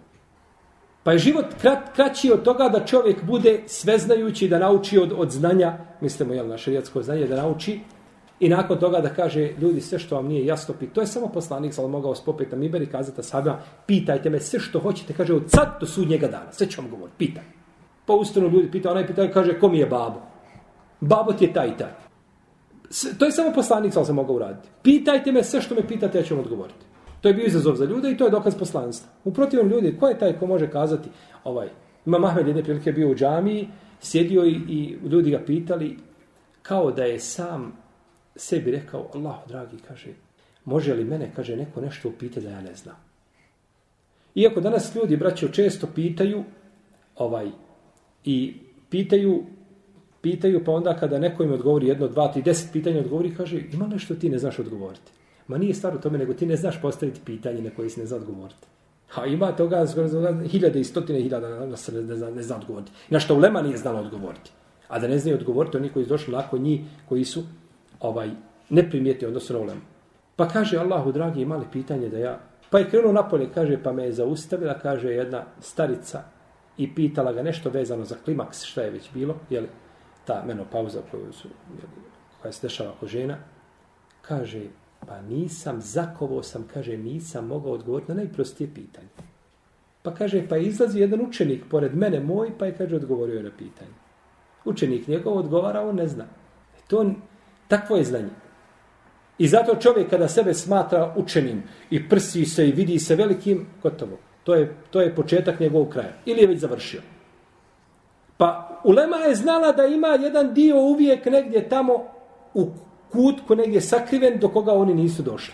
Pa 1.04 1.12
je 1.12 1.18
život 1.18 1.46
krat, 1.62 1.96
kraći 1.96 2.32
od 2.32 2.44
toga 2.44 2.70
da 2.70 2.86
čovjek 2.86 3.24
bude 3.24 3.64
sveznajući 3.68 4.48
da 4.48 4.60
nauči 4.60 5.00
od, 5.00 5.14
od 5.18 5.32
znanja, 5.32 5.78
mislimo, 6.02 6.34
jel, 6.34 6.48
na 6.48 6.58
šarijatsko 6.58 7.04
znanje, 7.04 7.28
da 7.28 7.36
nauči 7.36 7.80
I 8.44 8.50
nakon 8.50 8.78
toga 8.80 9.00
da 9.02 9.10
kaže 9.10 9.52
ljudi 9.62 9.82
sve 9.82 10.00
što 10.00 10.16
vam 10.16 10.28
nije 10.28 10.46
jasno, 10.46 10.76
to 10.94 11.02
je 11.02 11.08
samo 11.08 11.28
poslanik, 11.28 11.74
ali 11.78 11.90
mogao 11.90 12.16
spopet 12.16 12.52
na 12.52 12.58
Miber 12.58 12.82
i 12.82 12.90
kazati 12.92 13.24
sada, 13.24 13.64
pitajte 13.86 14.30
me 14.30 14.40
sve 14.40 14.60
što 14.60 14.80
hoćete, 14.80 15.14
kaže 15.14 15.34
od 15.34 15.44
sad 15.48 15.78
do 15.80 15.86
sudnjega 15.86 16.28
dana, 16.28 16.52
sve 16.52 16.68
ću 16.68 16.82
vam 16.82 16.90
govoriti, 16.90 17.18
pitaj. 17.18 17.44
Pa 18.06 18.14
ustanu 18.14 18.50
ljudi 18.50 18.72
pita, 18.72 18.92
onaj 18.92 19.08
pita, 19.08 19.32
kaže, 19.32 19.60
ko 19.60 19.70
mi 19.70 19.80
je 19.80 19.86
babo? 19.86 20.22
Babo 21.04 21.34
ti 21.34 21.46
je 21.46 21.54
taj 21.54 21.78
taj. 21.78 21.92
To 23.18 23.26
je 23.26 23.32
samo 23.32 23.54
poslanik, 23.56 23.94
sam 23.94 24.06
se 24.06 24.14
mogao 24.14 24.36
uraditi. 24.36 24.70
Pitajte 24.84 25.32
me 25.32 25.44
sve 25.44 25.62
što 25.62 25.76
me 25.76 25.88
pitate, 25.88 26.18
ja 26.18 26.24
ću 26.24 26.36
vam 26.36 26.44
odgovoriti. 26.44 26.86
To 27.22 27.28
je 27.28 27.34
bio 27.34 27.46
izazov 27.46 27.76
za 27.76 27.86
ljude 27.86 28.12
i 28.12 28.18
to 28.18 28.26
je 28.26 28.32
dokaz 28.32 28.56
poslanstva. 28.56 29.10
U 29.24 29.34
protivnom 29.34 29.70
ljudi, 29.70 29.98
ko 30.00 30.08
je 30.08 30.20
taj 30.20 30.40
ko 30.40 30.48
može 30.48 30.70
kazati, 30.72 31.10
ovaj, 31.44 31.70
ima 32.06 32.20
Mahmed 32.20 32.48
jedne 32.48 32.64
prilike 32.64 32.92
bio 32.92 33.12
u 33.12 33.16
džamiji, 33.16 33.68
sjedio 34.02 34.46
i, 34.46 34.52
i 34.70 34.98
ljudi 35.10 35.32
ga 35.32 35.40
pitali, 35.46 35.98
kao 36.62 36.92
da 36.92 37.04
je 37.04 37.20
sam 37.20 37.74
sebi 38.36 38.72
rekao, 38.72 39.10
Allah, 39.14 39.36
dragi, 39.48 39.78
kaže, 39.88 40.10
može 40.66 40.94
li 40.94 41.04
mene, 41.04 41.32
kaže, 41.36 41.58
neko 41.58 41.82
nešto 41.82 42.10
upite 42.10 42.42
da 42.42 42.50
ja 42.50 42.62
ne 42.62 42.76
znam. 42.76 42.96
Iako 44.36 44.62
danas 44.62 44.96
ljudi, 44.96 45.18
braćo, 45.18 45.48
često 45.48 45.88
pitaju, 45.96 46.44
ovaj, 47.16 47.50
i 48.26 48.54
pitaju, 48.90 49.44
pitaju, 50.24 50.64
pa 50.66 50.72
onda 50.72 50.96
kada 50.98 51.20
neko 51.20 51.44
im 51.44 51.54
odgovori 51.54 51.88
jedno, 51.88 52.08
dva, 52.08 52.32
tri, 52.32 52.42
deset 52.42 52.72
pitanja 52.74 53.00
odgovori, 53.00 53.36
kaže, 53.36 53.62
ima 53.74 53.88
nešto 53.88 54.16
ti 54.16 54.30
ne 54.30 54.38
znaš 54.38 54.60
odgovoriti. 54.60 55.12
Ma 55.48 55.58
nije 55.58 55.74
stvar 55.74 55.96
u 55.96 56.00
tome, 56.02 56.18
nego 56.18 56.34
ti 56.34 56.46
ne 56.46 56.56
znaš 56.56 56.82
postaviti 56.82 57.22
pitanje 57.26 57.62
na 57.62 57.70
koje 57.70 57.90
si 57.90 58.00
ne 58.00 58.06
zna 58.06 58.18
odgovoriti. 58.18 58.68
A 59.16 59.26
ima 59.26 59.52
toga 59.52 59.86
hiljade 60.48 60.80
i 60.80 60.84
stotine 60.84 61.22
hiljada 61.22 61.66
na 61.66 61.78
se 61.78 61.92
ne 61.92 62.16
zna, 62.16 62.30
ne 62.30 62.44
zna 62.44 62.56
odgovoriti. 62.56 62.92
Na 63.10 63.20
što 63.20 63.36
ulema 63.36 63.62
nije 63.62 63.78
znala 63.78 64.00
odgovoriti. 64.00 64.52
A 64.88 65.00
da 65.00 65.08
ne 65.08 65.20
znaju 65.20 65.38
odgovoriti, 65.38 65.78
oni 65.78 65.90
koji 65.90 66.06
su 66.06 66.10
došli 66.10 66.34
nakon 66.34 66.62
njih, 66.62 66.82
koji 67.10 67.26
su 67.26 67.44
ovaj 68.00 68.30
neprimijeti, 68.70 69.26
odnosno 69.26 69.60
Ulema. 69.60 69.82
Pa 70.36 70.48
kaže 70.48 70.78
Allahu 70.78 71.12
dragi 71.12 71.42
imali 71.42 71.66
pitanje 71.72 72.10
da 72.10 72.18
ja 72.18 72.40
pa 72.74 72.80
je 72.80 72.90
krenuo 72.90 73.12
napolje 73.12 73.50
kaže 73.54 73.78
pa 73.84 73.92
me 73.94 74.04
je 74.04 74.12
zaustavila 74.12 74.74
kaže 74.74 75.12
jedna 75.14 75.44
starica 75.60 76.24
i 76.78 76.96
pitala 76.96 77.34
ga 77.34 77.44
nešto 77.44 77.70
vezano 77.70 78.06
za 78.06 78.16
klimaks 78.26 78.64
šta 78.64 78.82
je 78.82 78.90
već 78.90 79.10
bilo 79.14 79.36
je 79.50 79.62
li 79.62 79.68
ta 80.26 80.44
menopauza 80.48 81.02
koju 81.12 81.34
su 81.34 81.48
koja 82.42 82.52
se 82.52 82.68
dešava 82.68 82.92
kod 83.00 83.10
žena 83.10 83.38
kaže 84.22 84.62
pa 85.08 85.22
nisam 85.22 85.82
zakovo 85.82 86.44
sam 86.44 86.68
kaže 86.74 86.98
nisam 86.98 87.48
mogao 87.48 87.72
odgovoriti 87.72 88.12
na 88.12 88.16
najprostije 88.16 88.70
pitanje. 88.74 89.08
Pa 90.04 90.14
kaže 90.14 90.48
pa 90.50 90.58
izlazi 90.58 91.00
jedan 91.00 91.22
učenik 91.22 91.64
pored 91.70 91.96
mene 91.96 92.20
moj 92.20 92.58
pa 92.58 92.66
je 92.66 92.78
kaže 92.78 92.96
odgovorio 92.96 93.44
na 93.44 93.52
pitanje. 93.58 93.92
Učenik 94.66 95.08
njegov 95.08 95.38
odgovara 95.38 95.82
on 95.82 95.96
ne 95.96 96.08
zna. 96.08 96.24
E 96.78 96.82
to 96.88 97.14
Takvo 97.68 97.98
je 97.98 98.04
znanje. 98.04 98.30
I 99.38 99.48
zato 99.48 99.76
čovjek 99.76 100.10
kada 100.10 100.28
sebe 100.28 100.54
smatra 100.54 101.14
učenim 101.18 101.64
i 101.90 102.10
prsi 102.10 102.46
se 102.46 102.68
i 102.70 102.72
vidi 102.72 103.00
se 103.00 103.16
velikim, 103.16 103.66
gotovo. 103.84 104.18
To 104.44 104.56
je, 104.56 104.76
to 104.92 105.02
je 105.02 105.16
početak 105.16 105.60
njegovog 105.60 105.90
kraja. 105.90 106.14
Ili 106.26 106.42
je 106.42 106.48
već 106.48 106.60
završio. 106.60 107.02
Pa 108.44 108.80
Ulema 108.84 109.18
je 109.18 109.36
znala 109.36 109.72
da 109.72 109.86
ima 109.86 110.08
jedan 110.08 110.54
dio 110.54 110.80
uvijek 110.80 111.26
negdje 111.26 111.70
tamo 111.70 111.94
u 112.54 112.68
kutku 113.12 113.56
negdje 113.56 113.82
sakriven 113.82 114.40
do 114.40 114.50
koga 114.50 114.74
oni 114.74 114.94
nisu 114.94 115.24
došli. 115.24 115.54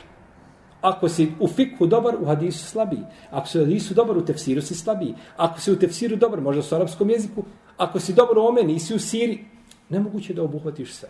Ako 0.81 1.09
si 1.09 1.31
u 1.39 1.47
fikhu 1.47 1.87
dobar, 1.87 2.15
u 2.21 2.25
hadisu 2.25 2.65
slabiji. 2.65 3.03
Ako 3.31 3.47
si 3.47 3.59
u 3.59 3.61
hadisu 3.61 3.93
dobar, 3.93 4.17
u 4.17 4.25
tefsiru 4.25 4.61
si 4.61 4.75
slabiji. 4.75 5.15
Ako 5.37 5.59
si 5.59 5.71
u 5.71 5.79
tefsiru 5.79 6.15
dobar, 6.15 6.41
možda 6.41 6.61
u 6.71 6.75
arapskom 6.75 7.09
jeziku. 7.09 7.43
Ako 7.77 7.99
si 7.99 8.13
dobar 8.13 8.37
u 8.37 8.47
ome, 8.47 8.63
nisi 8.63 8.95
u 8.95 8.99
siri. 8.99 9.45
Nemoguće 9.89 10.33
da 10.33 10.43
obuhvatiš 10.43 10.93
sve. 10.93 11.09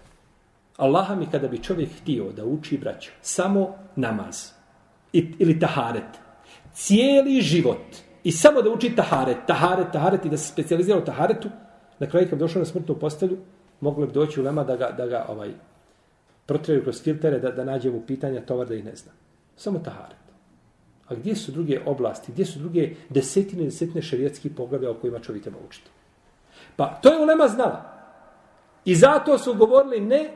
Allaha 0.78 1.16
mi 1.16 1.30
kada 1.32 1.48
bi 1.48 1.64
čovjek 1.64 1.90
htio 2.02 2.32
da 2.32 2.46
uči 2.46 2.78
braću 2.78 3.12
samo 3.22 3.76
namaz 3.96 4.52
i, 5.14 5.34
ili 5.40 5.60
taharet, 5.60 6.20
cijeli 6.74 7.42
život 7.42 7.96
i 8.24 8.32
samo 8.32 8.62
da 8.62 8.70
uči 8.70 8.96
taharet, 8.96 9.38
taharet, 9.48 9.88
taharet 9.94 10.26
i 10.26 10.30
da 10.30 10.38
se 10.38 10.52
specializira 10.52 10.98
u 10.98 11.06
taharetu, 11.06 11.50
na 12.00 12.08
kraju 12.08 12.28
kad 12.30 12.40
došao 12.40 12.60
na 12.60 12.66
smrtnu 12.66 12.96
postelju, 12.96 13.38
moglo 13.82 14.06
bi 14.06 14.14
doći 14.14 14.42
u 14.42 14.44
lema 14.44 14.64
da 14.64 14.76
ga, 14.76 14.92
da 14.98 15.08
ga 15.08 15.26
ovaj, 15.30 15.52
protreju 16.46 16.84
kroz 16.84 17.04
filtere, 17.04 17.40
da, 17.40 17.52
da 17.52 17.64
nađe 17.64 17.90
u 17.90 18.02
pitanja 18.08 18.42
tovar 18.42 18.68
da 18.68 18.76
ih 18.76 18.86
ne 18.86 18.96
zna. 18.96 19.12
Samo 19.56 19.80
taharet. 19.80 20.18
A 21.08 21.16
gdje 21.16 21.36
su 21.36 21.52
druge 21.52 21.80
oblasti, 21.86 22.32
gdje 22.32 22.46
su 22.46 22.60
druge 22.60 22.90
desetine, 23.10 23.64
desetine 23.64 24.02
šarijetskih 24.02 24.52
poglavlja 24.58 24.92
o 24.92 24.94
kojima 24.94 25.20
čovjek 25.20 25.44
treba 25.44 25.58
učiti? 25.68 25.90
Pa 26.76 27.00
to 27.02 27.14
je 27.14 27.24
ulema 27.24 27.48
znala. 27.48 28.00
I 28.86 28.96
zato 28.96 29.38
su 29.38 29.54
govorili 29.54 30.00
ne 30.00 30.30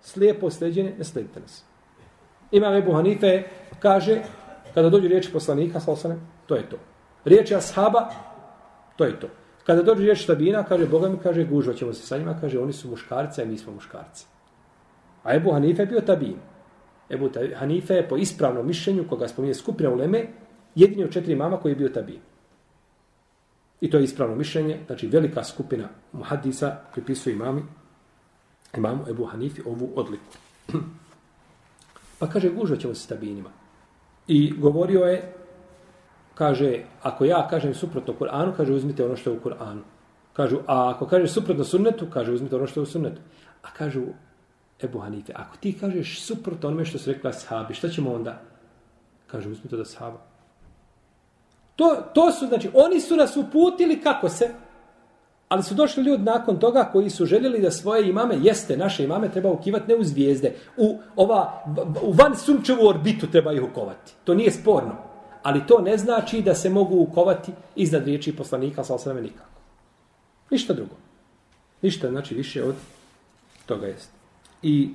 slijepo 0.00 0.50
sleđene, 0.50 0.94
ne 0.98 1.04
slijedite 1.04 1.40
nas. 1.40 1.64
Imam 2.50 2.74
Ebu 2.74 2.92
Hanife 2.92 3.42
kaže, 3.78 4.22
kada 4.74 4.88
dođu 4.90 5.08
riječi 5.08 5.32
poslanika, 5.32 5.80
salosane, 5.80 6.16
to 6.46 6.56
je 6.56 6.68
to. 6.68 6.76
Riječi 7.24 7.54
ashaba, 7.54 8.10
to 8.96 9.04
je 9.04 9.20
to. 9.20 9.28
Kada 9.66 9.82
dođu 9.82 10.02
riječ 10.02 10.26
tabina, 10.26 10.62
kaže, 10.64 10.86
Boga 10.86 11.08
mi 11.08 11.18
kaže, 11.18 11.44
gužva 11.44 11.74
ćemo 11.74 11.92
se 11.92 12.06
sa 12.06 12.18
njima, 12.18 12.36
kaže, 12.40 12.58
oni 12.60 12.72
su 12.72 12.90
muškarci, 12.90 13.42
a 13.42 13.44
mi 13.44 13.58
smo 13.58 13.72
muškarci. 13.72 14.26
A 15.22 15.34
Ebu 15.34 15.52
Hanife 15.52 15.82
je 15.82 15.86
bio 15.86 16.00
tabin. 16.00 16.36
Ebu 17.10 17.30
Hanife 17.56 17.94
je 17.94 18.08
po 18.08 18.16
ispravnom 18.16 18.66
mišljenju, 18.66 19.08
koga 19.08 19.28
spominje 19.28 19.54
skupina 19.54 19.90
u 19.90 19.96
Leme, 19.96 20.26
jedini 20.74 21.04
od 21.04 21.12
četiri 21.12 21.36
mama 21.36 21.56
koji 21.56 21.72
je 21.72 21.76
bio 21.76 21.88
tabin. 21.88 22.20
I 23.80 23.90
to 23.90 23.98
je 23.98 24.04
ispravno 24.04 24.36
mišljenje, 24.36 24.78
znači 24.86 25.06
velika 25.06 25.44
skupina 25.44 25.88
muhadisa 26.12 26.76
pripisuje 26.92 27.34
imami, 27.34 27.62
imamu 28.76 29.04
Ebu 29.08 29.24
Hanifi 29.24 29.62
ovu 29.66 29.92
odliku. 29.96 30.36
Pa 32.18 32.26
kaže, 32.26 32.50
gužva 32.50 32.76
ćemo 32.76 32.94
se 32.94 33.08
tabinima. 33.08 33.50
I 34.28 34.52
govorio 34.58 35.00
je, 35.00 35.32
kaže, 36.34 36.82
ako 37.02 37.24
ja 37.24 37.48
kažem 37.48 37.74
suprotno 37.74 38.14
Kur'anu, 38.20 38.52
kaže, 38.56 38.72
uzmite 38.72 39.04
ono 39.04 39.16
što 39.16 39.30
je 39.30 39.36
u 39.36 39.40
Kur'anu. 39.40 39.80
Kažu, 40.32 40.58
a 40.66 40.90
ako 40.90 41.06
kaže 41.06 41.28
suprotno 41.28 41.64
sunnetu, 41.64 42.06
kaže, 42.10 42.32
uzmite 42.32 42.56
ono 42.56 42.66
što 42.66 42.80
je 42.80 42.82
u 42.82 42.86
sunnetu. 42.86 43.20
A 43.62 43.70
kažu, 43.76 44.02
Ebu 44.82 44.98
Hanife, 44.98 45.32
ako 45.36 45.56
ti 45.56 45.72
kažeš 45.80 46.22
suprotno 46.22 46.68
onome 46.68 46.84
što 46.84 46.98
su 46.98 47.12
rekla 47.12 47.32
sahabi, 47.32 47.74
šta 47.74 47.88
ćemo 47.88 48.12
onda? 48.12 48.40
Kaže, 49.26 49.48
uzmite 49.48 49.76
da 49.76 49.84
sahaba. 49.84 50.18
To, 51.76 51.96
to 52.14 52.32
su, 52.32 52.46
znači, 52.46 52.70
oni 52.74 53.00
su 53.00 53.16
nas 53.16 53.36
uputili 53.36 54.00
kako 54.00 54.28
se, 54.28 54.50
ali 55.48 55.62
su 55.62 55.74
došli 55.74 56.02
ljudi 56.02 56.22
nakon 56.22 56.58
toga 56.58 56.88
koji 56.92 57.10
su 57.10 57.26
željeli 57.26 57.60
da 57.60 57.70
svoje 57.70 58.08
imame, 58.08 58.36
jeste, 58.42 58.76
naše 58.76 59.04
imame 59.04 59.30
treba 59.30 59.50
ukivati 59.50 59.88
ne 59.88 59.96
u 59.96 60.04
zvijezde, 60.04 60.54
u, 60.76 60.98
ova, 61.16 61.64
u 62.02 62.12
van 62.12 62.36
sunčevu 62.36 62.88
orbitu 62.88 63.30
treba 63.30 63.52
ih 63.52 63.62
ukovati. 63.62 64.12
To 64.24 64.34
nije 64.34 64.50
sporno. 64.50 65.13
Ali 65.44 65.66
to 65.66 65.80
ne 65.80 65.98
znači 65.98 66.42
da 66.42 66.54
se 66.54 66.70
mogu 66.70 66.96
ukovati 66.96 67.52
iznad 67.76 68.04
riječi 68.04 68.36
poslanika, 68.36 68.84
sa 68.84 68.94
osrame 68.94 69.22
nikako. 69.22 69.60
Ništa 70.50 70.72
drugo. 70.72 70.94
Ništa, 71.82 72.10
znači, 72.10 72.34
više 72.34 72.64
od 72.64 72.74
toga 73.66 73.86
jest. 73.86 74.10
I 74.62 74.90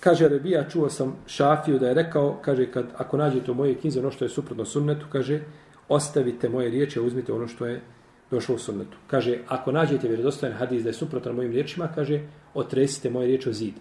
kaže 0.00 0.28
Rebija, 0.28 0.68
čuo 0.68 0.90
sam 0.90 1.16
Šafiju 1.26 1.78
da 1.78 1.88
je 1.88 1.94
rekao, 1.94 2.38
kaže, 2.42 2.70
kad, 2.70 2.86
ako 2.96 3.16
nađete 3.16 3.50
u 3.50 3.54
moje 3.54 3.74
knjize 3.74 4.00
ono 4.00 4.10
što 4.10 4.24
je 4.24 4.28
suprotno 4.28 4.64
sunnetu, 4.64 5.06
kaže, 5.12 5.40
ostavite 5.88 6.48
moje 6.48 6.70
riječi, 6.70 7.00
uzmite 7.00 7.32
ono 7.32 7.48
što 7.48 7.66
je 7.66 7.80
došlo 8.30 8.54
u 8.54 8.58
sunnetu. 8.58 8.96
Kaže, 9.06 9.38
ako 9.48 9.72
nađete 9.72 10.08
vjerodostojan 10.08 10.54
hadis 10.54 10.82
da 10.82 10.88
je 10.88 10.94
suprotan 10.94 11.34
mojim 11.34 11.52
riječima, 11.52 11.88
kaže, 11.94 12.20
otresite 12.54 13.10
moje 13.10 13.26
riječi 13.26 13.48
o 13.48 13.52
zid. 13.52 13.74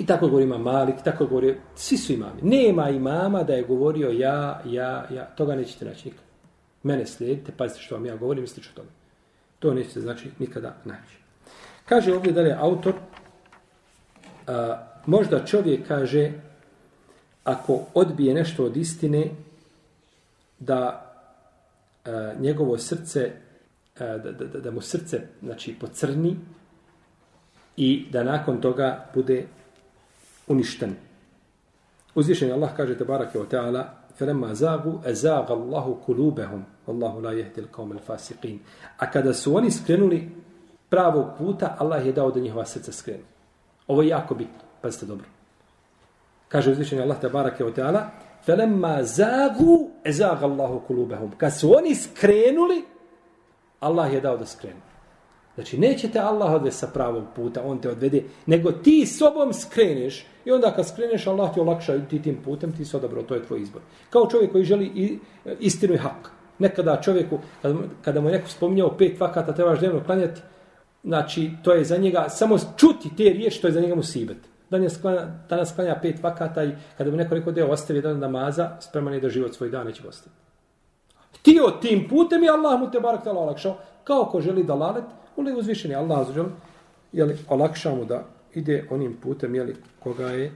I 0.00 0.06
tako 0.06 0.28
govori 0.28 0.44
ima 0.44 0.58
Malik, 0.58 0.94
tako 1.04 1.26
govori, 1.26 1.56
svi 1.74 1.96
su 1.96 2.12
imami. 2.12 2.42
Nema 2.42 2.90
imama 2.90 3.42
da 3.42 3.52
je 3.52 3.62
govorio 3.62 4.10
ja, 4.10 4.62
ja, 4.66 5.06
ja, 5.10 5.24
toga 5.24 5.54
nećete 5.54 5.84
naći 5.84 6.08
nikad. 6.08 6.24
Mene 6.82 7.06
slijedite, 7.06 7.52
pazite 7.56 7.80
što 7.80 7.94
vam 7.94 8.06
ja 8.06 8.16
govorim, 8.16 8.42
mislite 8.42 8.62
što 8.62 8.74
tome. 8.74 8.88
To 9.58 9.74
nećete 9.74 10.00
znači 10.00 10.30
nikada 10.38 10.76
naći. 10.84 11.16
Kaže 11.84 12.14
ovdje 12.14 12.32
da 12.32 12.40
je 12.40 12.56
autor, 12.60 12.94
a, 14.46 14.86
možda 15.06 15.44
čovjek 15.44 15.88
kaže, 15.88 16.32
ako 17.44 17.80
odbije 17.94 18.34
nešto 18.34 18.64
od 18.64 18.76
istine, 18.76 19.30
da 20.58 21.12
a, 22.04 22.32
njegovo 22.40 22.78
srce 22.78 23.32
da, 23.98 24.18
da, 24.18 24.60
da 24.60 24.70
mu 24.70 24.80
srce 24.80 25.20
znači 25.42 25.74
pocrni 25.80 26.36
i 27.76 28.06
da 28.12 28.24
nakon 28.24 28.60
toga 28.60 29.06
bude 29.14 29.46
uništen. 30.49 30.95
Uzvišen 32.15 32.51
Allah 32.51 32.75
kaže 32.77 32.97
te 32.97 33.03
barake 33.03 33.39
o 33.39 33.45
teala 33.45 34.05
فَلَمَّا 34.19 34.53
زَاغُوا 34.53 35.11
أَزَاغَ 35.11 35.47
اللَّهُ 35.51 35.85
كُلُوبَهُمْ 36.07 36.61
وَاللَّهُ 36.87 37.21
لَا 37.21 37.31
يَهْدِ 37.31 37.57
الْقَوْمَ 37.57 37.91
الْفَاسِقِينَ 37.91 38.59
A 38.97 39.11
kada 39.11 39.33
su 39.33 39.55
oni 39.55 39.71
skrenuli 39.71 40.29
pravog 40.89 41.25
puta, 41.37 41.75
Allah 41.79 42.05
je 42.05 42.11
dao 42.11 42.31
da 42.31 42.39
njihova 42.39 42.65
srca 42.65 42.91
skrenu. 42.91 43.23
Ovo 43.87 44.01
je 44.01 44.07
jako 44.07 44.35
bitno. 44.35 44.61
Pazite 44.81 45.05
dobro. 45.05 45.25
Kaže 46.47 46.71
uzvišen 46.71 47.01
Allah 47.01 47.19
te 47.21 47.29
barake 47.29 47.65
o 47.65 47.71
teala 47.71 48.09
فَلَمَّا 48.47 49.01
زَاغُوا 49.01 49.87
أَزَاغَ 50.07 50.43
اللَّهُ 50.43 50.81
كُلُوبَهُمْ 50.87 51.37
Kad 51.37 51.53
su 51.53 51.75
oni 51.77 51.95
skrenuli, 51.95 52.85
Allah 53.79 54.13
je 54.13 54.21
dao 54.21 54.37
da 54.37 54.45
skrenu. 54.45 54.79
Znači, 55.54 55.78
neće 55.78 56.08
te 56.08 56.18
Allah 56.18 56.52
odvesti 56.52 56.80
sa 56.80 56.86
pravog 56.86 57.24
puta, 57.36 57.62
on 57.64 57.78
te 57.78 57.90
odvede, 57.90 58.22
nego 58.46 58.72
ti 58.72 59.06
sobom 59.06 59.52
skreneš 59.52 60.26
i 60.44 60.52
onda 60.52 60.70
kad 60.70 60.88
skreneš, 60.88 61.26
Allah 61.26 61.54
ti 61.54 61.60
olakša 61.60 61.98
ti 62.10 62.22
tim 62.22 62.38
putem, 62.44 62.72
ti 62.76 62.84
se 62.84 62.96
odabro, 62.96 63.22
to 63.22 63.34
je 63.34 63.44
tvoj 63.44 63.60
izbor. 63.60 63.82
Kao 64.10 64.26
čovjek 64.30 64.52
koji 64.52 64.64
želi 64.64 65.18
e, 65.44 65.54
istinu 65.60 65.94
i 65.94 65.98
hak. 65.98 66.30
Nekada 66.58 67.00
čovjeku, 67.00 67.38
kada, 68.02 68.20
mu 68.20 68.28
je 68.28 68.32
neko 68.32 68.48
spominjao 68.48 68.96
pet 68.96 69.20
vakata, 69.20 69.54
trebaš 69.54 69.78
dnevno 69.78 70.04
klanjati, 70.06 70.40
znači, 71.04 71.50
to 71.64 71.72
je 71.72 71.84
za 71.84 71.96
njega, 71.96 72.28
samo 72.28 72.58
čuti 72.76 73.16
te 73.16 73.24
riječi, 73.24 73.60
to 73.60 73.68
je 73.68 73.72
za 73.72 73.80
njega 73.80 73.94
musibet. 73.94 74.38
Danas 74.70 74.96
klanja, 75.00 75.26
danas 75.48 75.72
klanja 75.74 75.98
pet 76.02 76.22
vakata 76.22 76.64
i 76.64 76.72
kada 76.98 77.10
mu 77.10 77.16
neko 77.16 77.34
rekao 77.34 77.52
da 77.52 77.60
je 77.60 77.70
ostavi 77.70 77.98
jedan 77.98 78.18
namaza, 78.18 78.76
spreman 78.80 79.14
je 79.14 79.20
da 79.20 79.28
život 79.28 79.54
svoj 79.54 79.70
dan 79.70 79.86
neće 79.86 80.08
ostaviti 80.08 80.40
htio 81.40 81.70
tim 81.80 82.08
putem 82.08 82.44
i 82.44 82.48
Allah 82.48 82.80
mu 82.80 82.90
te 82.90 83.00
barak 83.00 83.24
tala 83.24 83.40
olakšao. 83.40 83.76
Kao 84.04 84.24
ko 84.24 84.40
želi 84.40 84.64
da 84.64 84.74
Ule 85.36 85.52
uzvišeni 85.52 85.94
Allah 85.94 86.26
zađel, 86.26 86.46
jeli, 87.12 87.38
olakša 87.48 87.94
mu 87.94 88.04
da 88.04 88.24
ide 88.54 88.86
onim 88.90 89.16
putem, 89.22 89.54
jeli, 89.54 89.76
koga 90.02 90.26
je, 90.26 90.52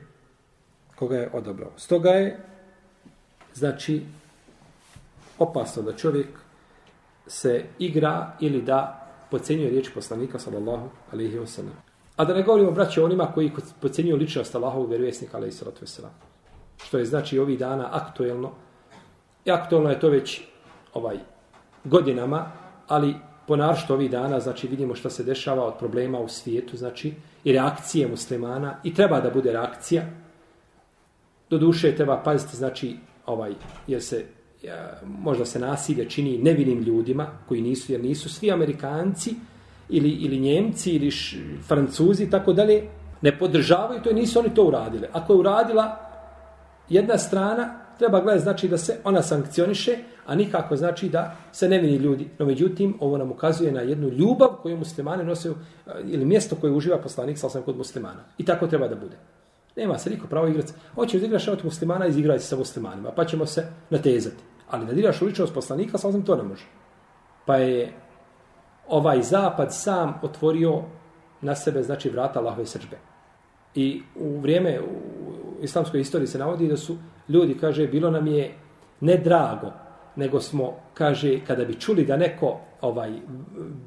koga 0.96 1.16
je 1.16 1.30
odabrao. 1.32 1.70
Stoga 1.76 2.10
je, 2.10 2.40
znači, 3.54 4.02
opasno 5.38 5.82
da 5.82 5.92
čovjek 5.92 6.28
se 7.26 7.64
igra 7.78 8.32
ili 8.40 8.62
da 8.62 9.00
pocenjuje 9.30 9.70
riječ 9.70 9.90
poslanika, 9.94 10.38
sallallahu 10.38 10.88
alaihi 11.12 11.38
wa 11.38 11.46
sallam. 11.46 11.74
A 12.16 12.24
da 12.24 12.34
ne 12.34 12.42
govorimo, 12.42 12.70
braće, 12.70 13.02
onima 13.02 13.32
koji 13.32 13.52
pocenjuju 13.80 14.16
ličnost 14.16 14.54
Allahovog 14.54 14.88
vjerovjesnika, 14.88 15.36
alaihi 15.36 15.52
sallatu 15.52 15.84
wa 15.84 15.86
sallam. 15.86 16.12
Što 16.84 16.98
je, 16.98 17.04
znači, 17.04 17.38
ovih 17.38 17.58
dana 17.58 17.88
aktuelno. 17.92 18.50
I 19.44 19.50
aktuelno 19.50 19.90
je 19.90 20.00
to 20.00 20.08
već 20.08 20.42
ovaj 20.94 21.18
godinama, 21.84 22.46
ali 22.88 23.14
po 23.46 23.56
našto 23.56 23.94
ovih 23.94 24.10
dana, 24.10 24.40
znači 24.40 24.68
vidimo 24.68 24.94
šta 24.94 25.10
se 25.10 25.24
dešava 25.24 25.66
od 25.66 25.74
problema 25.78 26.18
u 26.18 26.28
svijetu, 26.28 26.76
znači 26.76 27.12
i 27.44 27.52
reakcije 27.52 28.08
muslimana 28.08 28.76
i 28.84 28.94
treba 28.94 29.20
da 29.20 29.30
bude 29.30 29.52
reakcija. 29.52 30.02
Do 31.50 31.58
duše 31.58 31.96
treba 31.96 32.22
paziti, 32.24 32.56
znači, 32.56 32.96
ovaj, 33.26 33.52
jer 33.86 34.02
se 34.02 34.24
ja, 34.62 35.00
možda 35.06 35.44
se 35.44 35.58
nasilje 35.58 36.10
čini 36.10 36.38
nevinim 36.38 36.82
ljudima 36.82 37.26
koji 37.48 37.62
nisu, 37.62 37.92
jer 37.92 38.04
nisu 38.04 38.28
svi 38.28 38.52
Amerikanci 38.52 39.34
ili, 39.88 40.10
ili 40.10 40.40
Njemci 40.40 40.90
ili 40.90 41.10
š, 41.10 41.36
Francuzi, 41.68 42.30
tako 42.30 42.52
dalje, 42.52 42.82
ne 43.22 43.38
podržavaju 43.38 44.02
to 44.02 44.10
i 44.10 44.14
nisu 44.14 44.38
oni 44.38 44.54
to 44.54 44.64
uradili. 44.64 45.06
Ako 45.12 45.32
je 45.32 45.38
uradila 45.38 45.96
jedna 46.88 47.18
strana, 47.18 47.83
treba 47.98 48.20
gledati 48.20 48.42
znači 48.42 48.68
da 48.68 48.78
se 48.78 48.98
ona 49.04 49.22
sankcioniše, 49.22 49.96
a 50.26 50.34
nikako 50.34 50.76
znači 50.76 51.08
da 51.08 51.36
se 51.52 51.68
nevini 51.68 51.96
ljudi. 51.96 52.28
No 52.38 52.46
međutim, 52.46 52.96
ovo 53.00 53.18
nam 53.18 53.30
ukazuje 53.30 53.72
na 53.72 53.80
jednu 53.80 54.08
ljubav 54.08 54.48
koju 54.62 54.76
muslimane 54.76 55.24
nose 55.24 55.48
eh, 55.48 55.90
ili 56.04 56.24
mjesto 56.24 56.56
koje 56.56 56.72
uživa 56.72 56.98
poslanik 56.98 57.38
sa 57.38 57.60
kod 57.64 57.76
muslimana. 57.76 58.24
I 58.38 58.44
tako 58.44 58.66
treba 58.66 58.88
da 58.88 58.94
bude. 58.94 59.16
Nema 59.76 59.98
se 59.98 60.10
niko 60.10 60.26
pravo 60.26 60.48
igrati. 60.48 60.72
Hoćeš 60.94 61.20
da 61.20 61.26
igraš 61.26 61.48
od 61.48 61.64
muslimana, 61.64 62.06
izigrati 62.06 62.44
sa 62.44 62.56
muslimanima, 62.56 63.10
pa 63.10 63.24
ćemo 63.24 63.46
se 63.46 63.66
natezati. 63.90 64.42
Ali 64.70 64.86
da 64.86 64.92
diraš 64.92 65.22
u 65.22 65.26
ličnost 65.26 65.54
poslanika, 65.54 65.98
sa 65.98 66.22
to 66.26 66.36
ne 66.36 66.42
može. 66.42 66.64
Pa 67.46 67.56
je 67.56 67.92
ovaj 68.88 69.22
zapad 69.22 69.74
sam 69.74 70.20
otvorio 70.22 70.82
na 71.40 71.54
sebe, 71.54 71.82
znači, 71.82 72.10
vrata 72.10 72.40
Allahove 72.40 72.66
srđbe. 72.66 72.96
I 73.74 74.02
u 74.16 74.40
vrijeme, 74.40 74.80
u 74.80 75.64
islamskoj 75.64 76.00
istoriji 76.00 76.26
se 76.26 76.38
navodi 76.38 76.68
da 76.68 76.76
su 76.76 76.96
ljudi, 77.28 77.54
kaže, 77.60 77.86
bilo 77.86 78.10
nam 78.10 78.26
je 78.26 78.54
ne 79.00 79.16
drago, 79.16 79.72
nego 80.16 80.40
smo, 80.40 80.74
kaže, 80.94 81.40
kada 81.46 81.64
bi 81.64 81.80
čuli 81.80 82.04
da 82.04 82.16
neko 82.16 82.60
ovaj 82.80 83.12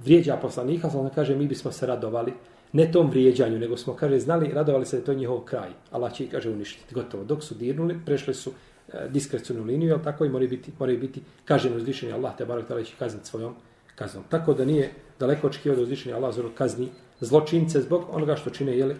vrijeđa 0.03 0.37
poslanika, 0.37 0.89
onda 0.93 1.09
kaže, 1.09 1.35
mi 1.35 1.47
bismo 1.47 1.71
se 1.71 1.85
radovali, 1.85 2.33
ne 2.73 2.91
tom 2.91 3.09
vrijeđanju, 3.09 3.59
nego 3.59 3.77
smo, 3.77 3.93
kaže, 3.93 4.19
znali, 4.19 4.51
radovali 4.53 4.85
se 4.85 4.95
da 4.95 5.01
je 5.01 5.05
to 5.05 5.13
njihov 5.13 5.39
kraj. 5.39 5.69
Allah 5.91 6.13
će 6.13 6.27
kaže, 6.27 6.49
uništiti. 6.49 6.95
Gotovo. 6.95 7.23
Dok 7.23 7.43
su 7.43 7.55
dirnuli, 7.55 7.99
prešli 8.05 8.33
su 8.33 8.51
e, 8.93 9.07
diskrecijnu 9.09 9.63
liniju, 9.63 9.93
ali 9.93 10.03
tako 10.03 10.25
i 10.25 10.29
moraju 10.29 10.49
biti, 10.49 10.71
moraju 10.79 10.99
biti 10.99 11.21
kažen 11.45 11.75
uzvišeni 11.75 12.13
Allah, 12.13 12.37
te 12.37 12.45
barak 12.45 12.67
tada 12.67 12.83
će 12.83 12.93
kazniti 12.99 13.27
svojom 13.27 13.55
kaznom. 13.95 14.23
Tako 14.29 14.53
da 14.53 14.65
nije 14.65 14.91
daleko 15.19 15.47
očekio 15.47 15.75
da 15.75 15.81
uzvišeni 15.81 16.15
Allah 16.15 16.35
zoro 16.35 16.49
kazni 16.57 16.89
zločince 17.19 17.81
zbog 17.81 18.05
onoga 18.11 18.35
što 18.35 18.49
čine, 18.49 18.77
jeli, 18.77 18.95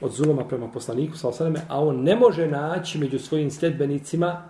od 0.00 0.12
zuloma 0.12 0.44
prema 0.44 0.68
poslaniku, 0.68 1.16
sa 1.16 1.28
a 1.68 1.84
on 1.84 2.02
ne 2.02 2.16
može 2.16 2.46
naći 2.46 2.98
među 2.98 3.18
svojim 3.18 3.50
sledbenicima, 3.50 4.42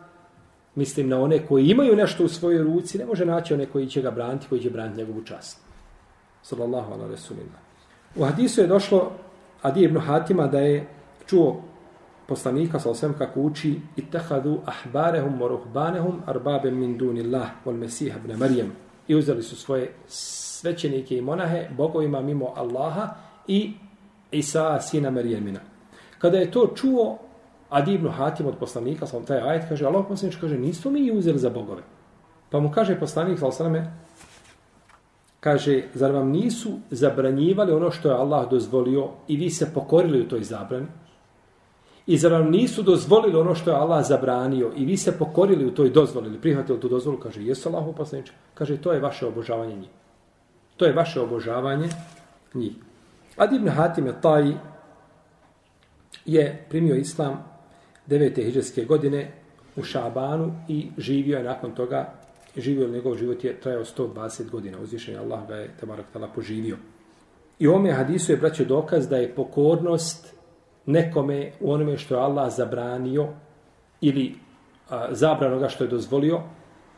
mislim 0.74 1.08
na 1.08 1.20
one 1.20 1.46
koji 1.46 1.66
imaju 1.66 1.96
nešto 1.96 2.24
u 2.24 2.28
svojoj 2.28 2.62
ruci, 2.62 2.98
ne 2.98 3.06
može 3.06 3.26
naći 3.26 3.54
one 3.54 3.66
koji 3.66 3.86
će 3.86 4.02
ga 4.02 4.10
braniti, 4.10 4.46
koji 4.48 4.60
će 4.60 4.70
braniti 4.70 4.98
njegovu 4.98 5.24
čast. 5.24 5.58
Sallallahu 6.42 6.92
ala 6.92 7.08
resulina. 7.08 7.58
U 8.16 8.24
hadisu 8.24 8.60
je 8.60 8.66
došlo 8.66 9.12
Adi 9.62 9.82
ibn 9.82 9.98
Hatima 9.98 10.46
da 10.46 10.58
je 10.58 10.86
čuo 11.26 11.62
poslanika 12.26 12.80
sa 12.80 12.90
osvijem 12.90 13.14
kako 13.18 13.40
uči 13.40 13.80
itahadu 13.96 14.60
ahbarehum 14.64 15.40
wa 15.40 15.48
ruhbanehum 15.48 16.22
arbabe 16.26 16.70
min 16.70 16.98
dunillah 16.98 17.48
wal 17.64 17.76
mesih 17.76 18.14
ibn 18.16 18.38
Marijem 18.38 18.72
i 19.08 19.14
uzeli 19.14 19.42
su 19.42 19.56
svoje 19.56 19.92
svećenike 20.06 21.16
i 21.16 21.20
monahe 21.20 21.68
bogovima 21.76 22.20
mimo 22.20 22.52
Allaha 22.56 23.14
i 23.46 23.72
Isa 24.34 24.80
sina 24.80 25.10
Marijemina. 25.10 25.60
Kada 26.18 26.38
je 26.38 26.50
to 26.50 26.72
čuo 26.74 27.18
Adi 27.74 27.94
ibn 27.94 28.08
Hatim 28.08 28.46
od 28.46 28.54
poslanika, 28.60 29.06
sa 29.06 29.20
taj 29.20 29.40
ajet 29.40 29.64
kaže, 29.68 29.86
Allah 29.86 30.04
poslanič 30.08 30.36
kaže, 30.40 30.58
nismo 30.58 30.90
mi 30.90 31.10
uzeli 31.10 31.38
za 31.38 31.50
bogove. 31.50 31.82
Pa 32.50 32.60
mu 32.60 32.70
kaže 32.70 32.94
poslanik, 33.00 33.38
sa 33.38 33.48
osrame, 33.50 33.90
kaže, 35.40 35.82
zar 35.94 36.12
vam 36.12 36.30
nisu 36.30 36.78
zabranjivali 36.90 37.72
ono 37.72 37.90
što 37.90 38.08
je 38.08 38.14
Allah 38.14 38.50
dozvolio 38.50 39.08
i 39.28 39.36
vi 39.36 39.50
se 39.50 39.74
pokorili 39.74 40.20
u 40.20 40.28
toj 40.28 40.44
zabrani? 40.44 40.86
I 42.06 42.18
zar 42.18 42.32
vam 42.32 42.50
nisu 42.50 42.82
dozvolili 42.82 43.36
ono 43.36 43.54
što 43.54 43.70
je 43.70 43.76
Allah 43.76 44.06
zabranio 44.06 44.72
i 44.76 44.84
vi 44.84 44.96
se 44.96 45.18
pokorili 45.18 45.66
u 45.66 45.74
toj 45.74 45.90
dozvoli 45.90 46.28
ili 46.28 46.40
prihvatili 46.40 46.80
tu 46.80 46.88
dozvolu? 46.88 47.18
Kaže, 47.18 47.42
jesu 47.42 47.68
Allah 47.68 47.94
poslanič? 47.96 48.30
Kaže, 48.54 48.76
to 48.76 48.92
je 48.92 49.00
vaše 49.00 49.26
obožavanje 49.26 49.76
njih. 49.76 49.90
To 50.76 50.84
je 50.84 50.92
vaše 50.92 51.20
obožavanje 51.20 51.88
njih. 52.54 52.72
Adi 53.36 53.56
ibn 53.56 53.68
Hatim 53.68 54.06
je 54.06 54.20
taj 54.20 54.52
je 56.24 56.66
primio 56.68 56.96
islam 56.96 57.44
9. 58.08 58.44
hiđarske 58.44 58.84
godine 58.84 59.32
u 59.76 59.82
Šabanu 59.82 60.52
i 60.68 60.90
živio 60.98 61.38
je 61.38 61.44
nakon 61.44 61.74
toga, 61.74 62.12
živio 62.56 62.88
njegov 62.88 63.16
život 63.16 63.44
je 63.44 63.60
trajao 63.60 63.84
120 63.84 64.50
godina. 64.50 64.78
Uzvišen 64.80 65.14
je 65.14 65.20
Allah 65.20 65.48
ga 65.48 65.54
je 65.54 65.70
tabarak 65.80 66.06
tala 66.12 66.28
poživio. 66.34 66.76
I 67.58 67.68
ome 67.68 67.92
hadisu 67.92 68.32
je, 68.32 68.36
braćo, 68.36 68.64
dokaz 68.64 69.08
da 69.08 69.16
je 69.16 69.34
pokornost 69.34 70.34
nekome 70.86 71.52
u 71.60 71.72
onome 71.72 71.98
što 71.98 72.14
je 72.14 72.20
Allah 72.20 72.54
zabranio 72.54 73.28
ili 74.00 74.34
a, 74.90 75.14
zabrano 75.14 75.58
ga 75.58 75.68
što 75.68 75.84
je 75.84 75.90
dozvolio, 75.90 76.42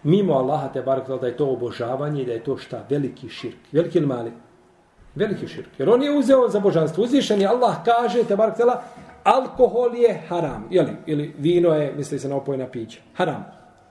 mimo 0.03 0.33
Allaha 0.33 0.69
te 0.69 0.83
barak 0.83 1.09
da 1.21 1.27
je 1.27 1.37
to 1.37 1.47
obožavanje 1.51 2.23
i 2.23 2.27
da 2.27 2.33
je 2.33 2.45
to 2.45 2.57
šta? 2.57 2.87
Veliki 2.91 3.29
širk. 3.29 3.57
Veliki 3.73 3.99
ili 3.99 4.07
mali? 4.07 4.33
Veliki 5.17 5.49
širk. 5.49 5.69
Jer 5.79 5.89
on 5.91 6.03
je 6.03 6.19
uzeo 6.19 6.49
za 6.49 6.61
božanstvo. 6.61 7.05
Uzvišen 7.05 7.41
je 7.41 7.47
Allah 7.47 7.77
kaže 7.85 8.25
te 8.25 8.37
barak 8.37 8.57
alkohol 9.25 9.95
je 9.95 10.23
haram. 10.29 10.69
Jeli? 10.71 10.93
Ili 11.07 11.35
vino 11.39 11.75
je, 11.75 11.93
misli 11.97 12.19
se 12.19 12.29
na 12.29 12.37
opojna 12.37 12.67
pića. 12.67 13.01
Haram. 13.15 13.45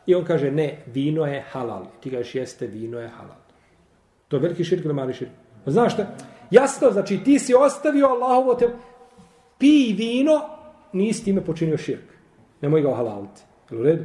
I 0.05 0.15
on 0.15 0.25
kaže 0.25 0.51
ne, 0.51 0.83
vino 0.93 1.25
je 1.25 1.43
halal. 1.51 1.85
Ti 1.99 2.11
kažeš 2.11 2.35
jeste, 2.35 2.67
vino 2.67 2.99
je 2.99 3.07
halal. 3.07 3.37
To 4.27 4.35
je 4.35 4.41
veliki 4.41 4.63
širk 4.63 4.85
ili 4.85 4.93
mali 4.93 5.13
širk? 5.13 5.31
Pa 5.65 5.71
znaš 5.71 5.93
šta? 5.93 6.05
Jasno, 6.51 6.91
znači 6.91 7.19
ti 7.23 7.39
si 7.39 7.53
ostavio 7.53 8.07
Allahovo 8.07 8.55
te 8.55 8.69
pij 9.57 9.93
vino, 9.97 10.41
nisi 10.93 11.25
time 11.25 11.41
počinio 11.41 11.77
širk. 11.77 12.03
Nemoj 12.61 12.81
ga 12.81 12.89
ohalaliti. 12.89 13.41
U 13.71 13.83
redu? 13.83 14.03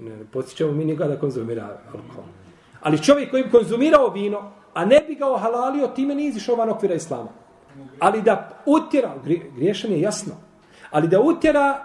Ne, 0.00 0.16
ne 0.16 0.24
podsjećamo 0.32 0.72
mi 0.72 0.84
nikada 0.84 1.14
da 1.14 1.20
konzumira 1.20 1.78
alkohol. 1.86 2.24
Ali 2.80 3.02
čovjek 3.02 3.30
koji 3.30 3.44
bi 3.44 3.50
konzumirao 3.50 4.08
vino, 4.08 4.50
a 4.74 4.84
ne 4.84 5.04
bi 5.08 5.14
ga 5.14 5.28
ohalalio, 5.30 5.88
time 5.88 6.14
nije 6.14 6.28
izišao 6.28 6.56
van 6.56 6.70
okvira 6.70 6.94
islama. 6.94 7.28
Ali 7.98 8.22
da 8.22 8.48
utjera, 8.66 9.14
griješan 9.54 9.92
je 9.92 10.00
jasno, 10.00 10.34
ali 10.90 11.08
da 11.08 11.20
utjera 11.20 11.82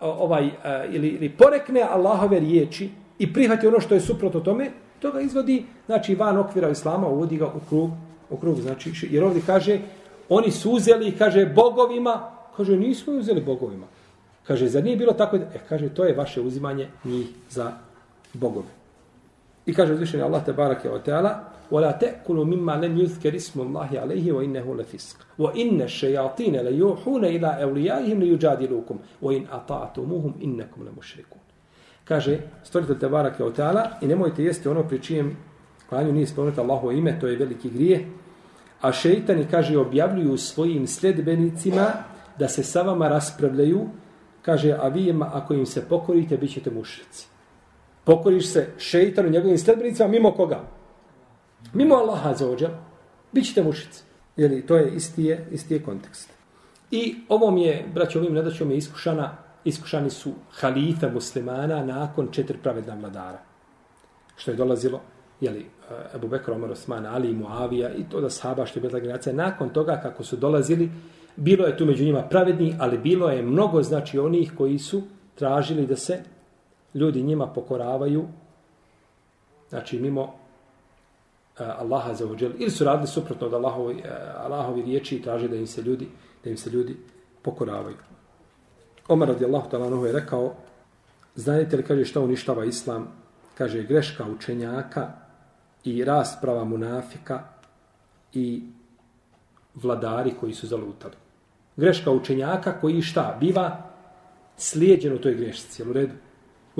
ovaj, 0.00 0.46
e, 0.46 0.52
ili, 0.90 1.08
ili 1.08 1.28
porekne 1.28 1.82
Allahove 1.82 2.40
riječi 2.40 2.90
i 3.18 3.32
prihvati 3.32 3.66
ono 3.66 3.80
što 3.80 3.94
je 3.94 4.00
suprotno 4.00 4.40
tome, 4.40 4.70
to 4.98 5.12
ga 5.12 5.20
izvodi, 5.20 5.64
znači, 5.86 6.14
van 6.14 6.38
okvira 6.38 6.68
islama, 6.68 7.08
uvodi 7.08 7.36
ga 7.36 7.46
u 7.46 7.60
krug, 7.68 7.90
u 8.30 8.36
krug, 8.36 8.60
znači, 8.60 8.92
jer 9.10 9.24
ovdje 9.24 9.42
kaže, 9.46 9.80
oni 10.28 10.50
su 10.50 10.70
uzeli, 10.70 11.16
kaže, 11.18 11.46
bogovima, 11.46 12.30
kaže, 12.56 12.76
nismo 12.76 13.12
uzeli 13.12 13.40
bogovima. 13.40 13.86
Kaže, 14.46 14.68
za 14.68 14.80
nije 14.80 14.96
bilo 14.96 15.12
tako? 15.12 15.36
E, 15.36 15.60
kaže, 15.68 15.88
to 15.88 16.04
je 16.04 16.14
vaše 16.14 16.40
uzimanje 16.40 16.88
njih 17.04 17.26
za 17.50 17.72
bogove. 18.32 18.68
I 19.66 19.74
kaže 19.74 19.92
uzvišeni 19.92 20.22
Allah 20.22 20.44
te 20.44 20.52
barake 20.52 20.90
o 20.90 20.98
teala, 20.98 21.49
وَلَا 21.71 21.91
تَأْكُلُوا 21.91 22.45
مِمَّا 22.45 22.71
لَمْ 22.71 22.97
يُذْكَرِ 22.97 23.35
اسْمُ 23.35 23.61
اللَّهِ 23.61 23.99
عَلَيْهِ 23.99 24.31
وَإِنَّهُ 24.31 24.75
لَفِسْقٌ 24.75 25.17
وَإِنَّ 25.39 25.81
الشَّيَاطِينَ 25.81 26.55
لَيُوحُونَ 26.55 27.25
إِلَىٰ 27.25 27.63
أَوْلِيَائِهِمْ 27.63 28.19
لِيُجَادِلُوكُمْ 28.19 28.97
وَإِنْ 29.21 29.45
أَطَعْتُمُوهُمْ 29.51 30.33
إِنَّكُمْ 30.43 30.79
لَمُشْرِكُونَ 30.87 31.41
Kaže, 32.05 32.39
stvoritelj 32.63 32.99
te 32.99 33.09
barake 33.09 33.43
o 33.43 33.51
teala, 33.51 33.89
i 34.01 34.07
nemojte 34.07 34.43
jesti 34.43 34.69
ono 34.69 34.83
pri 34.83 35.01
čijem 35.01 35.37
klanju 35.89 36.13
nije 36.13 36.27
spomenuto 36.27 36.61
Allahovo 36.61 36.91
ime, 36.91 37.19
to 37.19 37.27
je 37.27 37.37
veliki 37.37 37.69
grije, 37.69 38.05
A 38.81 38.91
šeitani, 38.91 39.47
kaže, 39.51 39.77
objavljuju 39.77 40.37
svojim 40.37 40.87
sljedbenicima 40.87 41.87
da 42.39 42.47
se 42.47 42.63
sa 42.63 42.81
vama 42.81 43.07
raspravljaju, 43.07 43.87
kaže, 44.41 44.71
a 44.71 44.87
vi 44.87 45.07
ima, 45.07 45.29
ako 45.33 45.53
im 45.53 45.65
se 45.65 45.87
pokorite, 45.89 46.37
bit 46.37 46.53
ćete 46.53 46.71
mušrici. 46.71 47.27
Pokoriš 48.03 48.47
se 48.51 48.67
šeitanu, 48.77 49.29
njegovim 49.29 49.57
sljedbenicima, 49.57 50.07
mimo 50.07 50.31
koga? 50.31 50.59
Mimo 51.72 51.94
Allaha 51.94 52.34
za 52.34 52.50
ođa, 52.50 52.70
bit 53.32 53.46
ćete 53.46 53.62
mušrici. 53.62 54.02
Jeli, 54.36 54.66
to 54.66 54.76
je 54.76 54.94
isti 54.94 55.24
je, 55.24 55.48
isti 55.50 55.74
je 55.74 55.82
kontekst. 55.82 56.32
I 56.90 57.16
ovom 57.28 57.58
je, 57.58 57.86
braćo, 57.94 58.18
ovim 58.18 58.34
nedaćom 58.34 58.70
je 58.70 58.76
iskušana, 58.76 59.36
iskušani 59.64 60.10
su 60.10 60.32
halife 60.50 61.08
muslimana 61.08 61.84
nakon 61.84 62.28
četiri 62.32 62.58
pravedna 62.62 62.94
vladara. 62.94 63.38
Što 64.36 64.50
je 64.50 64.56
dolazilo 64.56 65.00
jeli, 65.40 65.66
Ebu 66.14 66.26
eh, 66.26 66.30
Bekr, 66.30 66.52
Omar, 66.52 66.70
Osman, 66.70 67.06
Ali 67.06 67.30
i 67.30 67.34
Muavija 67.34 67.94
i 67.94 68.04
to 68.08 68.20
da 68.20 68.30
sahaba 68.30 68.66
što 68.66 68.78
je 68.78 68.80
bila 68.80 69.00
generacija. 69.00 69.34
Nakon 69.34 69.68
toga 69.68 70.00
kako 70.02 70.24
su 70.24 70.36
dolazili, 70.36 70.90
bilo 71.36 71.66
je 71.66 71.76
tu 71.76 71.86
među 71.86 72.04
njima 72.04 72.22
pravedni, 72.22 72.76
ali 72.78 72.98
bilo 72.98 73.30
je 73.30 73.42
mnogo 73.42 73.82
znači 73.82 74.18
onih 74.18 74.52
koji 74.58 74.78
su 74.78 75.02
tražili 75.34 75.86
da 75.86 75.96
se 75.96 76.22
ljudi 76.94 77.22
njima 77.22 77.46
pokoravaju, 77.46 78.24
znači 79.68 79.98
mimo 79.98 80.39
Eh, 81.60 81.64
Allaha 81.78 82.14
za 82.14 82.26
uđel, 82.26 82.52
ili 82.58 82.70
su 82.70 82.84
radili 82.84 83.06
suprotno 83.06 83.46
od 83.46 83.54
Allahovi, 83.54 83.98
eh, 84.04 84.08
Allahovi 84.36 84.82
riječi 84.82 85.16
i 85.16 85.22
traže 85.22 85.48
da 85.48 85.56
im 85.56 85.66
se 85.66 85.82
ljudi, 85.82 86.08
da 86.44 86.50
im 86.50 86.56
se 86.56 86.70
ljudi 86.70 86.96
pokoravaju. 87.42 87.96
Omar 89.08 89.28
radijallahu 89.28 89.70
ta'ala 89.70 90.06
je 90.06 90.12
rekao, 90.12 90.54
znajete 91.34 91.76
li, 91.76 91.82
kaže, 91.82 92.04
šta 92.04 92.20
uništava 92.20 92.64
islam? 92.64 93.08
Kaže, 93.58 93.82
greška 93.82 94.24
učenjaka 94.24 95.12
i 95.84 96.04
rasprava 96.04 96.64
munafika 96.64 97.44
i 98.32 98.62
vladari 99.74 100.32
koji 100.40 100.54
su 100.54 100.66
zalutali. 100.66 101.14
Greška 101.76 102.10
učenjaka 102.10 102.80
koji 102.80 103.02
šta? 103.02 103.36
Biva 103.40 103.82
slijedjen 104.56 105.14
u 105.14 105.18
toj 105.18 105.34
grešci, 105.34 105.82
jel 105.82 105.90
u 105.90 105.92
redu? 105.92 106.14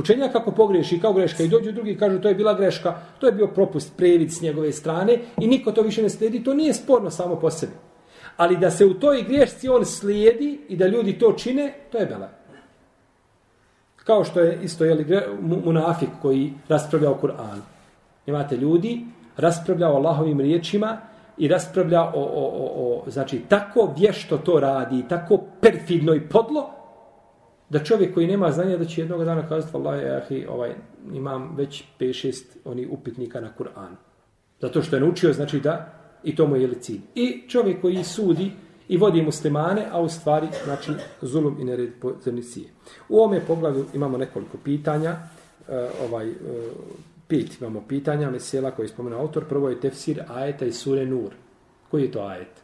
Učenjak 0.00 0.32
kako 0.32 0.50
pogreši 0.50 1.00
kao 1.00 1.12
greška 1.12 1.42
i 1.42 1.48
dođu 1.48 1.72
drugi 1.72 1.96
kažu 1.96 2.20
to 2.20 2.28
je 2.28 2.34
bila 2.34 2.54
greška, 2.54 2.94
to 3.18 3.26
je 3.26 3.32
bio 3.32 3.46
propust 3.46 3.96
previd 3.96 4.32
s 4.32 4.40
njegove 4.42 4.72
strane 4.72 5.18
i 5.40 5.46
niko 5.46 5.72
to 5.72 5.82
više 5.82 6.02
ne 6.02 6.10
slijedi, 6.10 6.44
to 6.44 6.54
nije 6.54 6.74
sporno 6.74 7.10
samo 7.10 7.36
po 7.36 7.50
sebi. 7.50 7.72
Ali 8.36 8.56
da 8.56 8.70
se 8.70 8.86
u 8.86 8.94
toj 8.94 9.22
grešci 9.22 9.68
on 9.68 9.84
slijedi 9.84 10.60
i 10.68 10.76
da 10.76 10.86
ljudi 10.86 11.18
to 11.18 11.32
čine, 11.32 11.74
to 11.92 11.98
je 11.98 12.06
bela. 12.06 12.28
Kao 13.96 14.24
što 14.24 14.40
je 14.40 14.58
isto 14.62 14.84
jeli, 14.84 15.06
munafik 15.64 16.08
koji 16.22 16.52
raspravlja 16.68 17.10
o 17.10 17.18
Kur'anu 17.22 17.62
imate 18.26 18.56
ljudi, 18.56 19.04
raspravlja 19.36 19.90
o 19.90 19.96
Allahovim 19.96 20.40
riječima 20.40 20.98
i 21.38 21.48
raspravlja 21.48 22.02
o, 22.02 22.10
o, 22.14 22.44
o, 22.44 23.04
o, 23.06 23.10
znači, 23.10 23.42
tako 23.48 23.94
vješto 23.98 24.38
to 24.38 24.60
radi, 24.60 25.04
tako 25.08 25.38
perfidno 25.60 26.14
i 26.14 26.20
podlo, 26.20 26.79
da 27.70 27.84
čovjek 27.84 28.14
koji 28.14 28.26
nema 28.26 28.50
znanja 28.50 28.76
da 28.76 28.84
će 28.84 29.00
jednog 29.00 29.24
dana 29.24 29.48
kazati, 29.48 29.76
Allah 29.76 30.02
je, 30.02 30.16
ahi, 30.16 30.46
ovaj, 30.46 30.74
imam 31.12 31.54
već 31.56 31.84
5-6 32.00 32.42
oni 32.64 32.86
upitnika 32.86 33.40
na 33.40 33.52
Kur'an. 33.58 33.94
Zato 34.60 34.82
što 34.82 34.96
je 34.96 35.00
naučio, 35.00 35.32
znači 35.32 35.60
da, 35.60 35.92
i 36.24 36.36
to 36.36 36.46
mu 36.46 36.56
je 36.56 36.80
cilj. 36.80 37.00
I 37.14 37.42
čovjek 37.48 37.80
koji 37.80 38.04
sudi 38.04 38.50
i 38.88 38.96
vodi 38.96 39.22
muslimane, 39.22 39.86
a 39.92 40.00
u 40.00 40.08
stvari, 40.08 40.46
znači, 40.64 40.92
zulum 41.22 41.56
i 41.60 41.64
nered 41.64 41.90
po 42.00 42.12
zemlji 42.24 42.42
U 43.08 43.16
ovome 43.16 43.40
poglavlju 43.46 43.84
imamo 43.94 44.18
nekoliko 44.18 44.58
pitanja, 44.64 45.16
e, 45.68 45.88
ovaj, 46.08 46.28
e, 46.28 46.34
pet 47.28 47.60
imamo 47.60 47.84
pitanja, 47.88 48.30
mesela 48.30 48.70
koji 48.70 48.88
spomenu 48.88 49.16
autor. 49.16 49.44
Prvo 49.44 49.68
je 49.68 49.80
tefsir 49.80 50.22
ajeta 50.28 50.64
i 50.64 50.72
sure 50.72 51.06
Nur. 51.06 51.34
Koji 51.90 52.02
je 52.02 52.12
to 52.12 52.20
ajet? 52.20 52.62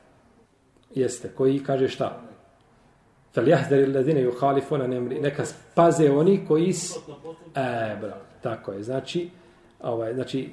Jeste, 0.95 1.30
koji 1.37 1.59
kaže 1.59 1.89
šta? 1.89 2.22
Fel 3.37 3.45
الَّذِينَ 3.45 4.16
il 4.16 4.89
نَمْرِ. 4.89 5.20
Neka 5.20 5.45
paze 5.74 6.11
oni 6.11 6.45
koji... 6.49 6.72
S... 6.72 6.97
E, 7.55 7.97
bravo, 8.01 8.22
tako 8.43 8.72
je. 8.72 8.82
Znači, 8.82 9.30
ovaj, 9.80 10.14
znači 10.14 10.51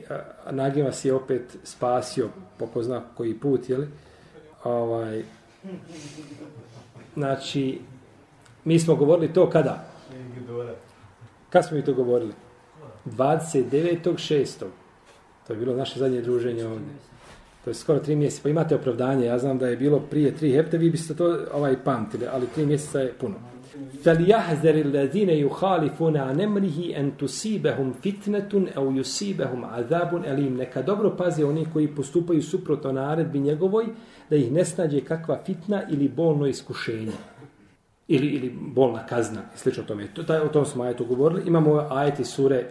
Nagima 0.51 0.85
vas 0.85 1.05
je 1.05 1.13
opet 1.13 1.57
spasio 1.63 2.29
po 2.57 2.67
ko 2.67 2.83
zna 2.83 3.01
koji 3.17 3.33
put, 3.33 3.69
jeli? 3.69 3.87
Ovaj, 4.63 5.23
znači, 7.15 7.79
mi 8.63 8.79
smo 8.79 8.95
govorili 8.95 9.33
to 9.33 9.49
kada? 9.49 9.85
Kad 11.49 11.65
smo 11.67 11.77
mi 11.77 11.85
to 11.85 11.93
govorili? 11.93 12.33
29.6. 13.05 14.65
To 15.47 15.53
je 15.53 15.59
bilo 15.59 15.75
naše 15.75 15.99
zadnje 15.99 16.21
druženje 16.21 16.65
ovdje 16.65 16.93
To 17.64 17.70
je 17.70 17.74
skoro 17.74 17.98
tri 17.98 18.16
mjeseca. 18.16 18.42
Pa 18.42 18.48
imate 18.48 18.74
opravdanje. 18.74 19.26
Ja 19.26 19.38
znam 19.38 19.58
da 19.58 19.68
je 19.68 19.76
bilo 19.76 20.00
prije 20.00 20.36
tri 20.36 20.52
hepte, 20.52 20.78
vi 20.78 20.90
biste 20.90 21.14
to 21.14 21.38
ovaj 21.52 21.76
pamtili, 21.84 22.26
ali 22.32 22.46
tri 22.54 22.66
mjeseca 22.66 23.00
je 23.00 23.12
puno. 23.12 23.34
فَلْيَحْذَرِ 24.04 24.76
الَّذِينَ 24.86 25.30
يُخَالِفُونَ 25.30 26.16
عَنْ 26.16 26.40
أَمْرِهِ 26.40 26.78
أَنْ 27.00 27.06
تُسِيبَهُمْ 27.18 27.92
فِتْنَةٌ 28.02 28.52
أَوْ 28.76 28.92
يُسِيبَهُمْ 28.92 29.64
عَذَابٌ 29.64 30.24
أَلِيمٌ 30.24 30.56
Neka 30.56 30.82
dobro 30.82 31.16
paze 31.16 31.44
oni 31.44 31.66
koji 31.72 31.88
postupaju 31.88 32.42
suprotno 32.42 32.92
naredbi 32.92 33.40
njegovoj, 33.40 33.86
da 34.30 34.36
ih 34.36 34.52
ne 34.52 34.64
snađe 34.64 35.00
kakva 35.00 35.40
fitna 35.46 35.82
ili 35.90 36.08
bolno 36.08 36.46
iskušenje. 36.46 37.12
Ili, 38.08 38.26
ili 38.26 38.56
bolna 38.60 39.06
kazna, 39.06 39.40
i 39.54 39.58
slično 39.58 39.82
tome. 39.84 40.06
To, 40.14 40.22
taj, 40.22 40.40
o 40.40 40.48
tom 40.48 40.66
smo 40.66 40.84
ajetu 40.84 41.04
govorili. 41.04 41.42
Imamo 41.46 41.86
ajeti 41.90 42.24
sure 42.24 42.64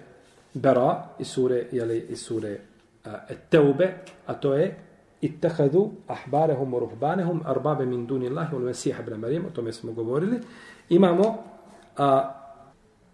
Bera 0.53 1.05
i 1.19 1.23
sure, 1.23 1.65
jeli, 1.71 2.05
i 2.09 2.15
sure 2.15 2.51
uh, 2.51 2.70
E, 3.04 3.34
teube, 3.50 3.94
a 4.26 4.34
to 4.34 4.54
je 4.54 4.76
ittehadu 5.22 5.90
ahbarehum 6.08 6.74
u 6.74 6.78
ruhbanehum 6.78 7.42
arbabe 7.44 7.86
min 7.86 8.06
dunillahi 8.06 8.54
ul 8.56 8.62
Mesih 8.62 8.96
ibn 9.00 9.20
Marijem, 9.20 9.46
o 9.46 9.50
tome 9.50 9.72
smo 9.72 9.92
govorili. 9.92 10.40
Imamo 10.88 11.44
a, 11.96 12.34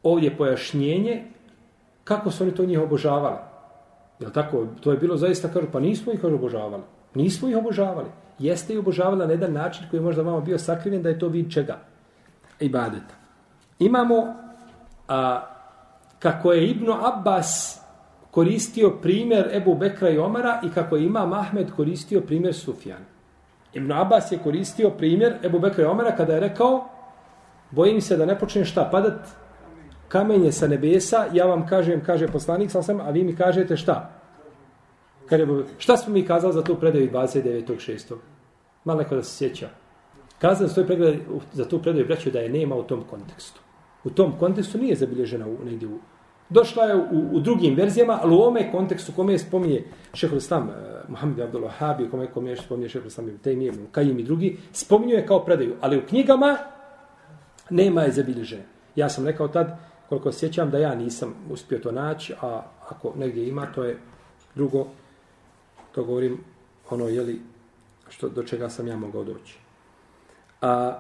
ovdje 0.03 0.37
pojašnjenje 0.37 1.25
kako 2.05 2.31
su 2.31 2.45
oni 2.45 2.55
to 2.55 2.67
njih 2.67 2.81
obožavali. 2.81 3.37
Jel 4.21 4.31
tako? 4.31 4.67
To 4.81 4.91
je 4.91 4.97
bilo 4.97 5.17
zaista, 5.17 5.49
kažu, 5.49 5.67
pa 5.73 5.81
nismo 5.81 6.13
ih 6.13 6.25
obožavali. 6.25 6.83
Nismo 7.15 7.49
ih 7.49 7.57
obožavali. 7.57 8.09
Jeste 8.39 8.73
ih 8.73 8.79
obožavali 8.79 9.19
na 9.19 9.33
jedan 9.33 9.53
način 9.53 9.87
koji 9.91 9.99
je 9.99 10.05
možda 10.05 10.23
vama 10.23 10.41
bio 10.41 10.59
sakriven 10.59 11.03
da 11.03 11.09
je 11.09 11.19
to 11.19 11.29
vid 11.29 11.53
čega? 11.53 11.79
Ibadeta. 12.61 13.15
Imamo 13.79 14.35
a, 15.09 15.41
kako 16.19 16.53
je 16.53 16.71
Ibnu 16.71 16.93
Abbas 16.93 17.78
koristio 18.39 18.91
primjer 19.03 19.49
Ebu 19.53 19.75
Bekra 19.75 20.11
i 20.11 20.19
Omara 20.19 20.61
i 20.65 20.69
kako 20.71 20.97
je 20.97 21.05
Imam 21.05 21.33
Ahmed 21.33 21.71
koristio 21.77 22.21
primjer 22.21 22.55
Sufjan. 22.55 23.01
Ibn 23.75 23.93
Abbas 23.93 24.33
je 24.33 24.39
koristio 24.39 24.91
primjer 24.91 25.35
Ebu 25.43 25.59
Bekra 25.59 25.85
i 25.85 25.87
Omara 25.87 26.17
kada 26.17 26.35
je 26.35 26.41
rekao 26.41 26.85
bojim 27.71 28.01
se 28.01 28.17
da 28.17 28.27
ne 28.27 28.39
počne 28.39 28.65
šta 28.65 28.89
padat 28.93 29.29
kamenje 30.09 30.53
sa 30.53 30.69
nebesa, 30.69 31.25
ja 31.33 31.47
vam 31.47 31.67
kažem, 31.67 32.03
kaže 32.07 32.29
poslanik, 32.29 32.71
sam 32.71 32.83
sam, 32.83 33.01
a 33.01 33.11
vi 33.11 33.25
mi 33.25 33.37
kažete 33.37 33.77
šta? 33.77 34.11
Kaže, 35.29 35.47
šta 35.79 35.97
smo 35.97 36.13
mi 36.15 36.27
kazali 36.27 36.53
za 36.53 36.63
tu 36.63 36.77
predaju 36.77 37.11
29.6. 37.11 38.15
Malo 38.85 38.99
neko 38.99 39.17
da 39.17 39.23
se 39.23 39.37
sjeća. 39.37 39.69
Kazali 40.39 40.71
za, 40.71 40.85
predaju, 40.85 41.41
za 41.53 41.69
tu 41.69 41.83
predaju 41.83 42.07
braću 42.07 42.31
da 42.31 42.39
je 42.39 42.49
nema 42.49 42.77
u 42.77 42.83
tom 42.83 43.03
kontekstu. 43.11 43.61
U 44.05 44.11
tom 44.11 44.39
kontekstu 44.39 44.79
nije 44.79 44.97
zabilježena 44.97 45.47
u, 45.47 45.65
negdje 45.65 45.89
u, 45.89 45.99
došla 46.49 46.85
je 46.85 46.97
u, 46.97 47.29
u 47.33 47.41
drugim 47.41 47.75
verzijama, 47.75 48.19
ali 48.23 48.35
u 48.35 48.39
ovome 48.39 48.73
kontekstu 48.73 49.13
kome 49.13 49.33
je 49.33 49.39
spominje 49.39 49.85
šehol 50.15 50.39
Islam, 50.39 50.69
eh, 50.69 50.73
Muhammed 51.09 51.41
Abdul 51.41 51.63
Wahhabi, 51.63 52.11
kome, 52.11 52.27
kome 52.27 52.51
je 52.51 52.57
spominje 52.57 52.89
šehol 52.89 53.07
Islam, 53.07 53.39
Tejmije, 53.43 53.73
Kajim 53.93 54.19
i 54.19 54.23
drugi, 54.23 54.59
spominjuje 54.73 55.27
kao 55.27 55.45
predaju. 55.45 55.77
Ali 55.81 55.99
u 55.99 56.07
knjigama 56.07 56.57
nema 57.71 58.03
je 58.03 58.13
zabilježen. 58.13 58.63
Ja 58.97 59.09
sam 59.09 59.27
rekao 59.27 59.49
tad, 59.49 59.79
koliko 60.09 60.33
sjećam, 60.33 60.71
da 60.71 60.79
ja 60.79 60.95
nisam 60.95 61.35
uspio 61.51 61.79
to 61.79 61.93
naći, 61.93 62.35
a 62.43 62.63
ako 62.89 63.13
negdje 63.17 63.49
ima, 63.49 63.67
to 63.75 63.85
je 63.85 63.99
drugo, 64.55 64.87
to 65.95 66.05
govorim, 66.05 66.41
ono, 66.91 67.09
jeli, 67.09 67.41
što, 68.09 68.29
do 68.29 68.43
čega 68.43 68.69
sam 68.69 68.89
ja 68.89 68.97
mogao 68.97 69.25
doći. 69.25 69.59
A, 70.61 70.99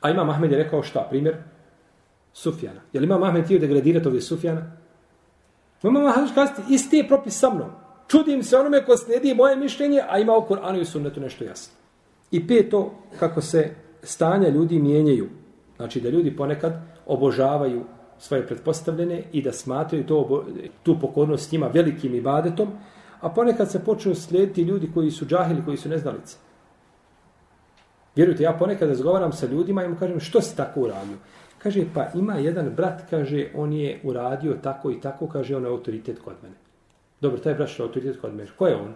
a 0.00 0.10
ima 0.10 0.24
Mahmed 0.24 0.50
je 0.50 0.58
rekao 0.58 0.82
šta, 0.82 1.06
primjer, 1.10 1.36
Sufjana. 2.34 2.80
Je 2.92 3.00
li 3.00 3.06
imam 3.06 3.22
Ahmed 3.22 3.46
tio 3.46 3.58
degradirati 3.58 4.08
ovdje 4.08 4.22
Sufjana? 4.22 4.72
Ima 5.82 6.00
Mahmed 6.00 6.34
kazati, 6.34 6.62
isti 6.74 6.96
je 6.96 7.08
propis 7.08 7.38
sa 7.38 7.50
mnom. 7.54 7.70
Čudim 8.08 8.42
se 8.42 8.56
onome 8.56 8.84
ko 8.84 8.96
slijedi 8.96 9.34
moje 9.34 9.56
mišljenje, 9.56 10.00
a 10.08 10.18
ima 10.18 10.36
u 10.36 10.46
Koranu 10.46 10.80
i 10.80 10.84
Sunnetu 10.84 11.20
nešto 11.20 11.44
jasno. 11.44 11.74
I 12.30 12.46
peto, 12.46 12.94
kako 13.18 13.40
se 13.40 13.70
stanja 14.02 14.48
ljudi 14.48 14.78
mijenjaju. 14.78 15.28
Znači 15.76 16.00
da 16.00 16.08
ljudi 16.08 16.36
ponekad 16.36 16.72
obožavaju 17.06 17.84
svoje 18.18 18.46
pretpostavljene 18.46 19.22
i 19.32 19.42
da 19.42 19.52
smatraju 19.52 20.06
to, 20.06 20.44
tu 20.82 21.00
pokornost 21.00 21.52
njima 21.52 21.66
velikim 21.66 22.14
ibadetom, 22.14 22.68
a 23.20 23.28
ponekad 23.28 23.70
se 23.70 23.84
počnu 23.84 24.14
slijediti 24.14 24.62
ljudi 24.62 24.90
koji 24.94 25.10
su 25.10 25.26
džahili, 25.26 25.64
koji 25.64 25.76
su 25.76 25.88
neznalice. 25.88 26.36
Vjerujte, 28.16 28.42
ja 28.42 28.52
ponekad 28.52 28.88
razgovaram 28.88 29.32
sa 29.32 29.46
ljudima 29.46 29.84
i 29.84 29.88
mu 29.88 29.96
kažem 29.96 30.20
što 30.20 30.40
si 30.40 30.56
tako 30.56 30.80
uradio. 30.80 31.16
Kaže, 31.64 31.86
pa 31.94 32.12
ima 32.14 32.34
jedan 32.34 32.68
brat, 32.76 33.08
kaže, 33.10 33.46
on 33.56 33.72
je 33.72 34.00
uradio 34.02 34.56
tako 34.62 34.90
i 34.90 35.00
tako, 35.00 35.26
kaže, 35.26 35.56
on 35.56 35.64
je 35.64 35.70
autoritet 35.70 36.18
kod 36.24 36.34
mene. 36.42 36.54
Dobro, 37.20 37.38
taj 37.38 37.54
brat 37.54 37.78
je 37.78 37.82
autoritet 37.82 38.20
kod 38.20 38.34
mene. 38.34 38.50
Ko 38.58 38.66
je 38.66 38.76
on? 38.76 38.92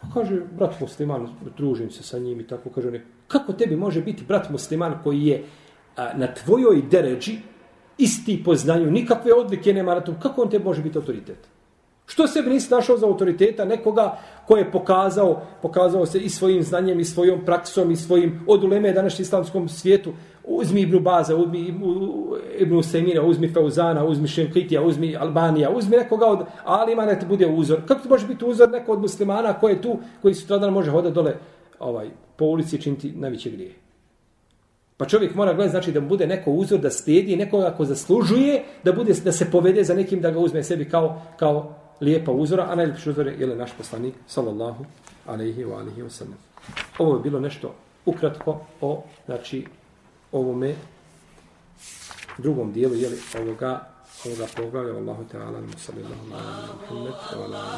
Pa 0.00 0.08
kaže, 0.14 0.40
brat 0.58 0.80
musliman, 0.80 1.28
družim 1.56 1.90
se 1.90 2.02
sa 2.02 2.18
njim 2.18 2.40
i 2.40 2.46
tako, 2.46 2.70
kaže 2.70 2.88
on 2.88 2.94
je, 2.94 3.04
kako 3.28 3.52
tebi 3.52 3.76
može 3.76 4.02
biti 4.02 4.24
brat 4.28 4.50
musliman 4.50 4.98
koji 5.04 5.26
je 5.26 5.44
a, 5.96 6.10
na 6.18 6.34
tvojoj 6.34 6.82
deređi 6.90 7.38
isti 7.98 8.42
po 8.44 8.54
znanju, 8.54 8.90
nikakve 8.90 9.32
odlike 9.32 9.72
nema 9.72 9.94
na 9.94 10.00
tom, 10.00 10.20
kako 10.20 10.42
on 10.42 10.50
te 10.50 10.58
može 10.58 10.82
biti 10.82 10.98
autoritet? 10.98 11.38
Što 12.06 12.26
se 12.26 12.42
nisi 12.42 12.74
našao 12.74 12.98
za 12.98 13.06
autoriteta 13.06 13.64
nekoga 13.64 14.18
ko 14.46 14.56
je 14.56 14.72
pokazao, 14.72 15.42
pokazao 15.62 16.06
se 16.06 16.18
i 16.18 16.28
svojim 16.28 16.62
znanjem, 16.62 17.00
i 17.00 17.04
svojom 17.04 17.44
praksom, 17.44 17.90
i 17.90 17.96
svojim 17.96 18.40
oduleme 18.46 18.92
današnjim 18.92 19.22
islamskom 19.22 19.68
svijetu, 19.68 20.12
uzmi 20.46 20.80
Ibnu 20.80 21.00
Baza, 21.00 21.36
uzmi 21.36 21.74
Ibnu 22.58 22.82
Semira, 22.82 23.22
uzmi 23.22 23.48
Fauzana, 23.48 24.04
uzmi 24.04 24.28
Šenkitija, 24.28 24.82
uzmi 24.82 25.16
Albanija, 25.16 25.70
uzmi 25.70 25.96
nekoga 25.96 26.26
od 26.26 26.46
Alima, 26.64 27.04
ne 27.06 27.18
ti 27.20 27.26
bude 27.26 27.46
uzor. 27.46 27.80
Kako 27.86 28.02
ti 28.02 28.08
može 28.08 28.26
biti 28.26 28.44
uzor 28.44 28.70
neko 28.70 28.92
od 28.92 29.00
muslimana 29.00 29.52
koji 29.52 29.72
je 29.72 29.82
tu, 29.82 29.98
koji 30.22 30.34
sutradan 30.34 30.72
može 30.72 30.90
hodati 30.90 31.14
dole 31.14 31.34
ovaj, 31.78 32.08
po 32.36 32.44
ulici 32.44 32.82
činiti 32.82 33.12
najveće 33.12 33.50
grije? 33.50 33.72
Pa 34.96 35.04
čovjek 35.04 35.34
mora 35.34 35.52
gledati, 35.52 35.70
znači 35.70 35.92
da 35.92 36.00
bude 36.00 36.26
neko 36.26 36.50
uzor, 36.50 36.80
da 36.80 36.90
slijedi 36.90 37.36
nekoga 37.36 37.70
ko 37.76 37.84
zaslužuje, 37.84 38.62
da 38.84 38.92
bude 38.92 39.14
da 39.24 39.32
se 39.32 39.50
povede 39.50 39.84
za 39.84 39.94
nekim, 39.94 40.20
da 40.20 40.30
ga 40.30 40.38
uzme 40.38 40.62
sebi 40.62 40.84
kao, 40.84 41.22
kao 41.36 41.74
lijepa 42.00 42.32
uzora, 42.32 42.66
a 42.70 42.74
najljepši 42.74 43.10
uzor 43.10 43.26
je 43.26 43.46
naš 43.46 43.72
poslanik, 43.78 44.14
sallallahu 44.26 44.84
alaihi 45.26 45.64
wa 45.64 45.78
alihi 45.78 46.02
wa 46.02 46.08
sallam. 46.08 46.38
Ovo 46.98 47.16
je 47.16 47.22
bilo 47.22 47.40
nešto 47.40 47.74
ukratko 48.06 48.60
o, 48.80 49.02
znači, 49.26 49.64
ovome 50.34 50.74
drugom 52.38 52.72
dijelu, 52.72 52.94
jeli, 52.94 53.18
ovoga, 53.38 53.86
ovoga 54.26 54.46
poglavlja, 54.56 54.96
Allahu 54.98 55.24
Teala, 55.30 55.58
sallallahu 55.76 56.32
alaihi 56.32 57.10
wa 57.10 57.28
sallam, 57.30 57.66